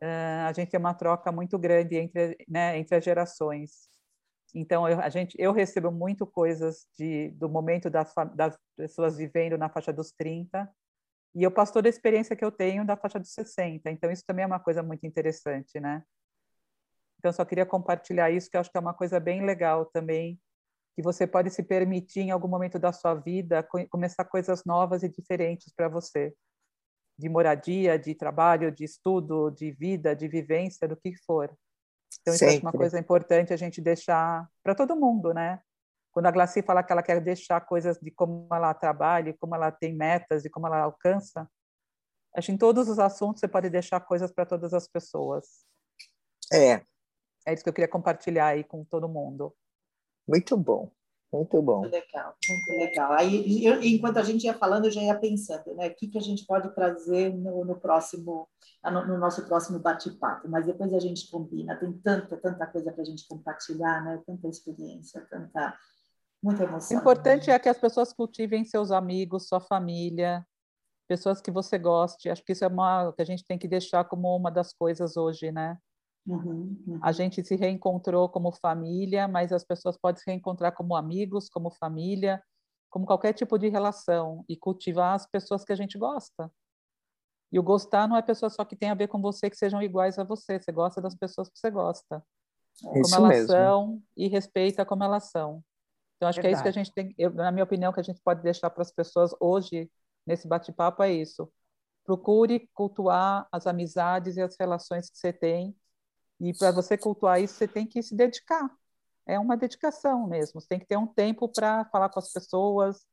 eh, 0.00 0.44
a 0.46 0.52
gente 0.52 0.70
tem 0.70 0.80
uma 0.80 0.94
troca 0.94 1.32
muito 1.32 1.58
grande 1.58 1.96
entre, 1.96 2.36
né, 2.48 2.78
entre 2.78 2.96
as 2.96 3.04
gerações. 3.04 3.91
Então, 4.54 4.88
eu, 4.88 5.00
a 5.00 5.08
gente, 5.08 5.34
eu 5.38 5.52
recebo 5.52 5.90
muito 5.90 6.26
coisas 6.26 6.86
de, 6.98 7.30
do 7.30 7.48
momento 7.48 7.88
das, 7.88 8.12
das 8.34 8.58
pessoas 8.76 9.16
vivendo 9.16 9.56
na 9.56 9.68
faixa 9.68 9.92
dos 9.92 10.12
30, 10.12 10.68
e 11.34 11.42
eu 11.42 11.50
passo 11.50 11.72
toda 11.72 11.88
a 11.88 11.90
experiência 11.90 12.36
que 12.36 12.44
eu 12.44 12.52
tenho 12.52 12.84
da 12.84 12.96
faixa 12.96 13.18
dos 13.18 13.32
60. 13.32 13.90
Então, 13.90 14.10
isso 14.10 14.24
também 14.26 14.42
é 14.42 14.46
uma 14.46 14.60
coisa 14.60 14.82
muito 14.82 15.06
interessante, 15.06 15.80
né? 15.80 16.02
Então, 17.18 17.32
só 17.32 17.44
queria 17.44 17.64
compartilhar 17.64 18.30
isso, 18.30 18.50
que 18.50 18.56
eu 18.56 18.60
acho 18.60 18.70
que 18.70 18.76
é 18.76 18.80
uma 18.80 18.92
coisa 18.92 19.18
bem 19.18 19.44
legal 19.44 19.86
também, 19.86 20.38
que 20.94 21.02
você 21.02 21.26
pode 21.26 21.50
se 21.50 21.62
permitir, 21.62 22.20
em 22.20 22.30
algum 22.30 22.48
momento 22.48 22.78
da 22.78 22.92
sua 22.92 23.14
vida, 23.14 23.66
começar 23.88 24.24
coisas 24.26 24.64
novas 24.64 25.02
e 25.02 25.08
diferentes 25.08 25.72
para 25.74 25.88
você, 25.88 26.34
de 27.18 27.28
moradia, 27.28 27.98
de 27.98 28.14
trabalho, 28.14 28.70
de 28.70 28.84
estudo, 28.84 29.50
de 29.50 29.70
vida, 29.70 30.14
de 30.14 30.28
vivência, 30.28 30.86
do 30.86 30.96
que 30.96 31.14
for. 31.24 31.56
Então, 32.20 32.34
isso 32.34 32.44
é 32.44 32.58
uma 32.58 32.72
coisa 32.72 32.98
importante 32.98 33.52
a 33.52 33.56
gente 33.56 33.80
deixar 33.80 34.48
para 34.62 34.74
todo 34.74 34.96
mundo, 34.96 35.32
né? 35.32 35.60
Quando 36.12 36.26
a 36.26 36.30
Glaci 36.30 36.62
fala 36.62 36.82
que 36.82 36.92
ela 36.92 37.02
quer 37.02 37.20
deixar 37.20 37.60
coisas 37.62 37.98
de 37.98 38.10
como 38.10 38.46
ela 38.52 38.74
trabalha, 38.74 39.34
como 39.40 39.54
ela 39.54 39.72
tem 39.72 39.94
metas 39.94 40.44
e 40.44 40.50
como 40.50 40.66
ela 40.66 40.80
alcança, 40.80 41.48
acho 42.36 42.46
que 42.46 42.52
em 42.52 42.58
todos 42.58 42.88
os 42.88 42.98
assuntos 42.98 43.40
você 43.40 43.48
pode 43.48 43.70
deixar 43.70 44.00
coisas 44.00 44.30
para 44.30 44.44
todas 44.44 44.74
as 44.74 44.86
pessoas. 44.86 45.64
É, 46.52 46.82
é 47.46 47.54
isso 47.54 47.62
que 47.62 47.68
eu 47.68 47.72
queria 47.72 47.88
compartilhar 47.88 48.48
aí 48.48 48.62
com 48.62 48.84
todo 48.84 49.08
mundo. 49.08 49.54
Muito 50.28 50.56
bom, 50.56 50.90
muito 51.32 51.62
bom. 51.62 51.80
Muito 51.80 51.92
legal, 51.92 52.36
muito 52.46 52.72
legal. 52.72 53.12
Aí, 53.12 53.64
eu, 53.64 53.82
enquanto 53.82 54.18
a 54.18 54.22
gente 54.22 54.44
ia 54.44 54.52
falando, 54.52 54.84
eu 54.84 54.90
já 54.90 55.00
ia 55.00 55.18
pensando, 55.18 55.74
né? 55.74 55.88
O 55.88 55.94
que, 55.94 56.08
que 56.08 56.18
a 56.18 56.20
gente 56.20 56.44
pode 56.44 56.74
trazer 56.74 57.32
no, 57.34 57.64
no 57.64 57.80
próximo, 57.80 58.46
no, 58.84 59.06
no, 59.06 59.18
nosso 59.18 59.46
próximo 59.46 59.78
bate-papo. 59.78 60.46
Mas 60.48 60.66
depois 60.66 60.92
a 60.92 61.00
gente 61.00 61.30
combina. 61.30 61.74
Tem 61.76 61.90
tanta, 61.92 62.36
tanta 62.36 62.66
coisa 62.66 62.92
para 62.92 63.02
a 63.02 63.06
gente 63.06 63.26
compartilhar, 63.26 64.04
né? 64.04 64.22
Tanta 64.26 64.46
experiência, 64.46 65.26
tanta, 65.30 65.74
muita 66.42 66.64
emoção. 66.64 66.98
O 66.98 67.00
importante 67.00 67.48
né? 67.48 67.54
é 67.54 67.58
que 67.58 67.68
as 67.68 67.78
pessoas 67.78 68.12
cultivem 68.12 68.64
seus 68.64 68.90
amigos, 68.90 69.48
sua 69.48 69.60
família, 69.60 70.46
pessoas 71.08 71.40
que 71.40 71.50
você 71.50 71.78
goste. 71.78 72.28
Acho 72.28 72.44
que 72.44 72.52
isso 72.52 72.64
é 72.64 72.68
uma 72.68 73.10
que 73.12 73.22
a 73.22 73.26
gente 73.26 73.44
tem 73.44 73.56
que 73.58 73.66
deixar 73.66 74.04
como 74.04 74.36
uma 74.36 74.50
das 74.50 74.74
coisas 74.74 75.16
hoje, 75.16 75.50
né? 75.50 75.78
Uhum, 76.26 76.76
uhum. 76.86 76.98
A 77.02 77.10
gente 77.10 77.44
se 77.44 77.56
reencontrou 77.56 78.28
como 78.28 78.52
família, 78.52 79.26
mas 79.26 79.52
as 79.52 79.64
pessoas 79.64 79.96
podem 79.96 80.20
se 80.20 80.30
reencontrar 80.30 80.72
como 80.72 80.94
amigos, 80.94 81.48
como 81.48 81.70
família, 81.70 82.42
como 82.88 83.06
qualquer 83.06 83.32
tipo 83.32 83.58
de 83.58 83.68
relação 83.68 84.44
e 84.48 84.56
cultivar 84.56 85.14
as 85.14 85.26
pessoas 85.26 85.64
que 85.64 85.72
a 85.72 85.76
gente 85.76 85.98
gosta. 85.98 86.50
E 87.50 87.58
o 87.58 87.62
gostar 87.62 88.08
não 88.08 88.16
é 88.16 88.22
pessoa 88.22 88.48
só 88.48 88.64
que 88.64 88.76
tem 88.76 88.90
a 88.90 88.94
ver 88.94 89.08
com 89.08 89.20
você, 89.20 89.50
que 89.50 89.56
sejam 89.56 89.82
iguais 89.82 90.18
a 90.18 90.24
você. 90.24 90.58
Você 90.58 90.72
gosta 90.72 91.02
das 91.02 91.14
pessoas 91.14 91.48
que 91.48 91.58
você 91.58 91.70
gosta. 91.70 92.24
É 92.82 93.02
como 93.02 93.14
elas 93.14 93.28
mesmo. 93.28 93.46
são 93.48 94.02
e 94.16 94.28
respeita 94.28 94.86
como 94.86 95.04
elas 95.04 95.30
são. 95.30 95.62
Então, 96.16 96.28
acho 96.28 96.40
Verdade. 96.40 96.40
que 96.40 96.46
é 96.46 96.52
isso 96.52 96.62
que 96.62 96.68
a 96.68 96.72
gente 96.72 96.94
tem, 96.94 97.14
eu, 97.18 97.30
na 97.34 97.50
minha 97.50 97.64
opinião, 97.64 97.92
que 97.92 98.00
a 98.00 98.02
gente 98.02 98.22
pode 98.22 98.42
deixar 98.42 98.70
para 98.70 98.82
as 98.82 98.92
pessoas 98.92 99.34
hoje, 99.40 99.90
nesse 100.26 100.48
bate-papo, 100.48 101.02
é 101.02 101.12
isso. 101.12 101.52
Procure 102.04 102.70
cultuar 102.72 103.46
as 103.50 103.66
amizades 103.66 104.36
e 104.36 104.42
as 104.42 104.56
relações 104.58 105.10
que 105.10 105.18
você 105.18 105.32
tem 105.32 105.76
e 106.40 106.52
para 106.52 106.72
você 106.72 106.98
cultuar 106.98 107.40
isso, 107.40 107.54
você 107.54 107.68
tem 107.68 107.86
que 107.86 108.02
se 108.02 108.14
dedicar. 108.14 108.70
É 109.26 109.38
uma 109.38 109.56
dedicação 109.56 110.26
mesmo. 110.26 110.60
Você 110.60 110.68
tem 110.68 110.78
que 110.78 110.86
ter 110.86 110.96
um 110.96 111.06
tempo 111.06 111.48
para 111.48 111.84
falar 111.86 112.08
com 112.08 112.18
as 112.18 112.32
pessoas, 112.32 113.06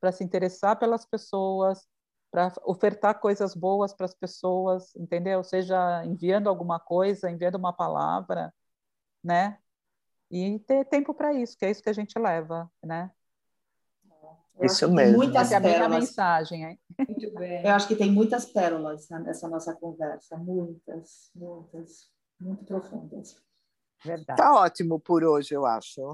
para 0.00 0.12
se 0.12 0.24
interessar 0.24 0.78
pelas 0.78 1.04
pessoas, 1.04 1.86
para 2.30 2.52
ofertar 2.64 3.20
coisas 3.20 3.54
boas 3.54 3.92
para 3.92 4.06
as 4.06 4.14
pessoas, 4.14 4.94
entendeu? 4.96 5.42
Seja 5.44 6.04
enviando 6.04 6.48
alguma 6.48 6.80
coisa, 6.80 7.30
enviando 7.30 7.56
uma 7.56 7.72
palavra, 7.72 8.52
né? 9.22 9.58
E 10.30 10.58
ter 10.60 10.84
tempo 10.86 11.12
para 11.12 11.34
isso, 11.34 11.58
que 11.58 11.64
é 11.64 11.70
isso 11.70 11.82
que 11.82 11.90
a 11.90 11.94
gente 11.94 12.18
leva, 12.18 12.70
né? 12.82 13.10
Isso 14.62 14.90
mesmo. 14.90 15.16
Muitas 15.16 15.50
Essa 15.50 15.54
é 15.54 15.56
a 15.56 15.60
minha 15.60 15.88
mensagem. 15.88 16.64
Hein? 16.64 16.80
Muito 17.08 17.34
bem. 17.34 17.64
Eu 17.64 17.72
acho 17.72 17.88
que 17.88 17.96
tem 17.96 18.10
muitas 18.10 18.44
pérolas 18.44 19.08
nessa 19.08 19.48
nossa 19.48 19.74
conversa, 19.74 20.36
muitas, 20.36 21.30
muitas 21.34 22.10
muito 22.40 22.64
profundas. 22.64 23.36
Verdade. 24.04 24.38
Tá 24.38 24.54
ótimo 24.54 24.98
por 24.98 25.22
hoje, 25.22 25.54
eu 25.54 25.66
acho. 25.66 26.10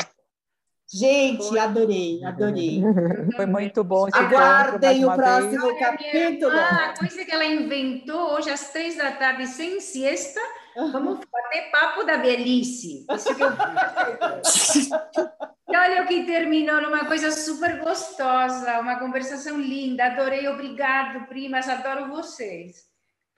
Gente, 0.92 1.58
adorei, 1.58 2.22
adorei. 2.24 2.82
Foi 3.34 3.46
muito 3.46 3.82
bom. 3.82 4.06
Aguardem 4.12 5.04
o 5.04 5.14
próximo 5.14 5.66
vez. 5.66 5.78
capítulo. 5.78 6.52
Ah, 6.52 6.90
a 6.90 6.98
coisa 6.98 7.24
que 7.24 7.32
ela 7.32 7.44
inventou 7.44 8.34
hoje 8.34 8.50
às 8.50 8.70
três 8.70 8.96
da 8.96 9.10
tarde, 9.10 9.48
sem 9.48 9.80
siesta, 9.80 10.40
vamos 10.76 11.20
bater 11.32 11.70
papo 11.72 12.04
da 12.04 12.18
velhice. 12.18 13.04
Isso 13.10 13.34
que 13.34 13.42
eu 13.42 13.48
E 15.68 15.76
olha 15.76 16.04
o 16.04 16.06
que 16.06 16.24
terminou 16.24 16.80
numa 16.80 17.06
coisa 17.06 17.32
super 17.32 17.80
gostosa, 17.80 18.78
uma 18.78 19.00
conversação 19.00 19.60
linda. 19.60 20.06
Adorei, 20.06 20.46
obrigado, 20.46 21.26
primas, 21.26 21.68
adoro 21.68 22.08
vocês. 22.08 22.84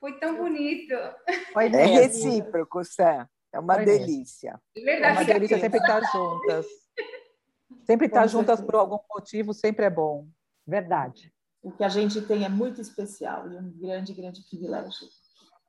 Foi 0.01 0.19
tão 0.19 0.37
bonito. 0.37 0.95
Foi 1.53 1.67
é 1.67 1.87
recíproco, 1.87 2.85
Sam. 2.85 3.29
É 3.53 3.59
uma 3.59 3.75
Foi 3.75 3.85
delícia. 3.85 4.61
É 4.77 4.81
verdade. 4.81 5.13
É 5.13 5.13
uma 5.13 5.25
delícia 5.25 5.59
sempre 5.59 5.79
estar 5.79 6.01
juntas. 6.13 6.67
Sempre 7.85 8.07
estar 8.07 8.27
juntas 8.27 8.61
por 8.61 8.75
algum 8.77 8.99
motivo 9.11 9.53
sempre 9.53 9.87
é 9.87 9.91
bom. 9.91 10.29
Verdade. 10.67 11.33
O 11.63 11.73
que 11.73 11.83
a 11.83 11.89
gente 11.89 12.21
tem 12.23 12.45
é 12.45 12.49
muito 12.49 12.81
especial 12.81 13.51
e 13.51 13.57
um 13.57 13.73
grande, 13.79 14.13
grande 14.13 14.43
privilégio. 14.49 15.09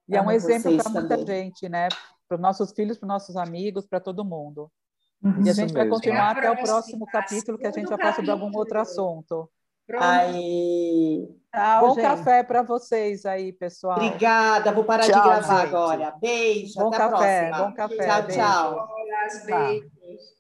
E 0.08 0.16
é 0.16 0.22
um 0.22 0.32
exemplo 0.32 0.76
para 0.78 0.90
muita 0.90 1.26
gente, 1.26 1.70
né? 1.70 1.88
Para 2.28 2.36
os 2.36 2.42
nossos 2.42 2.72
filhos, 2.72 2.98
para 2.98 3.06
os 3.06 3.10
nossos 3.10 3.36
amigos, 3.36 3.88
para 3.88 4.00
todo 4.00 4.26
mundo. 4.26 4.72
Uhum. 5.24 5.46
E 5.46 5.50
a 5.50 5.54
gente 5.54 5.74
vai 5.74 5.88
continuar 5.88 6.38
até 6.38 6.50
o 6.50 6.58
próximo 6.58 7.06
capítulo, 7.06 7.58
que 7.58 7.68
a 7.68 7.72
gente 7.72 7.88
vai 7.88 7.98
falar 7.98 8.16
sobre 8.16 8.32
algum 8.32 8.56
outro 8.56 8.80
assunto. 8.80 9.50
Aí. 9.98 11.28
Tchau, 11.54 11.88
Bom 11.88 11.96
gente. 11.96 12.04
café 12.04 12.44
para 12.44 12.62
vocês 12.62 13.26
aí, 13.26 13.52
pessoal. 13.52 13.98
Obrigada, 13.98 14.72
vou 14.72 14.84
parar 14.84 15.04
tchau, 15.04 15.22
de 15.22 15.28
gravar 15.28 15.62
gente. 15.62 15.76
agora. 15.76 16.12
Beijo, 16.22 16.74
bom 16.76 16.88
até 16.90 16.98
café, 16.98 17.06
a 17.06 17.50
próxima. 17.50 17.66
Bom 17.66 17.74
café, 17.74 18.06
tchau, 18.06 18.24
beijo. 18.24 18.40
tchau. 18.40 18.88
Beijos. 19.46 20.39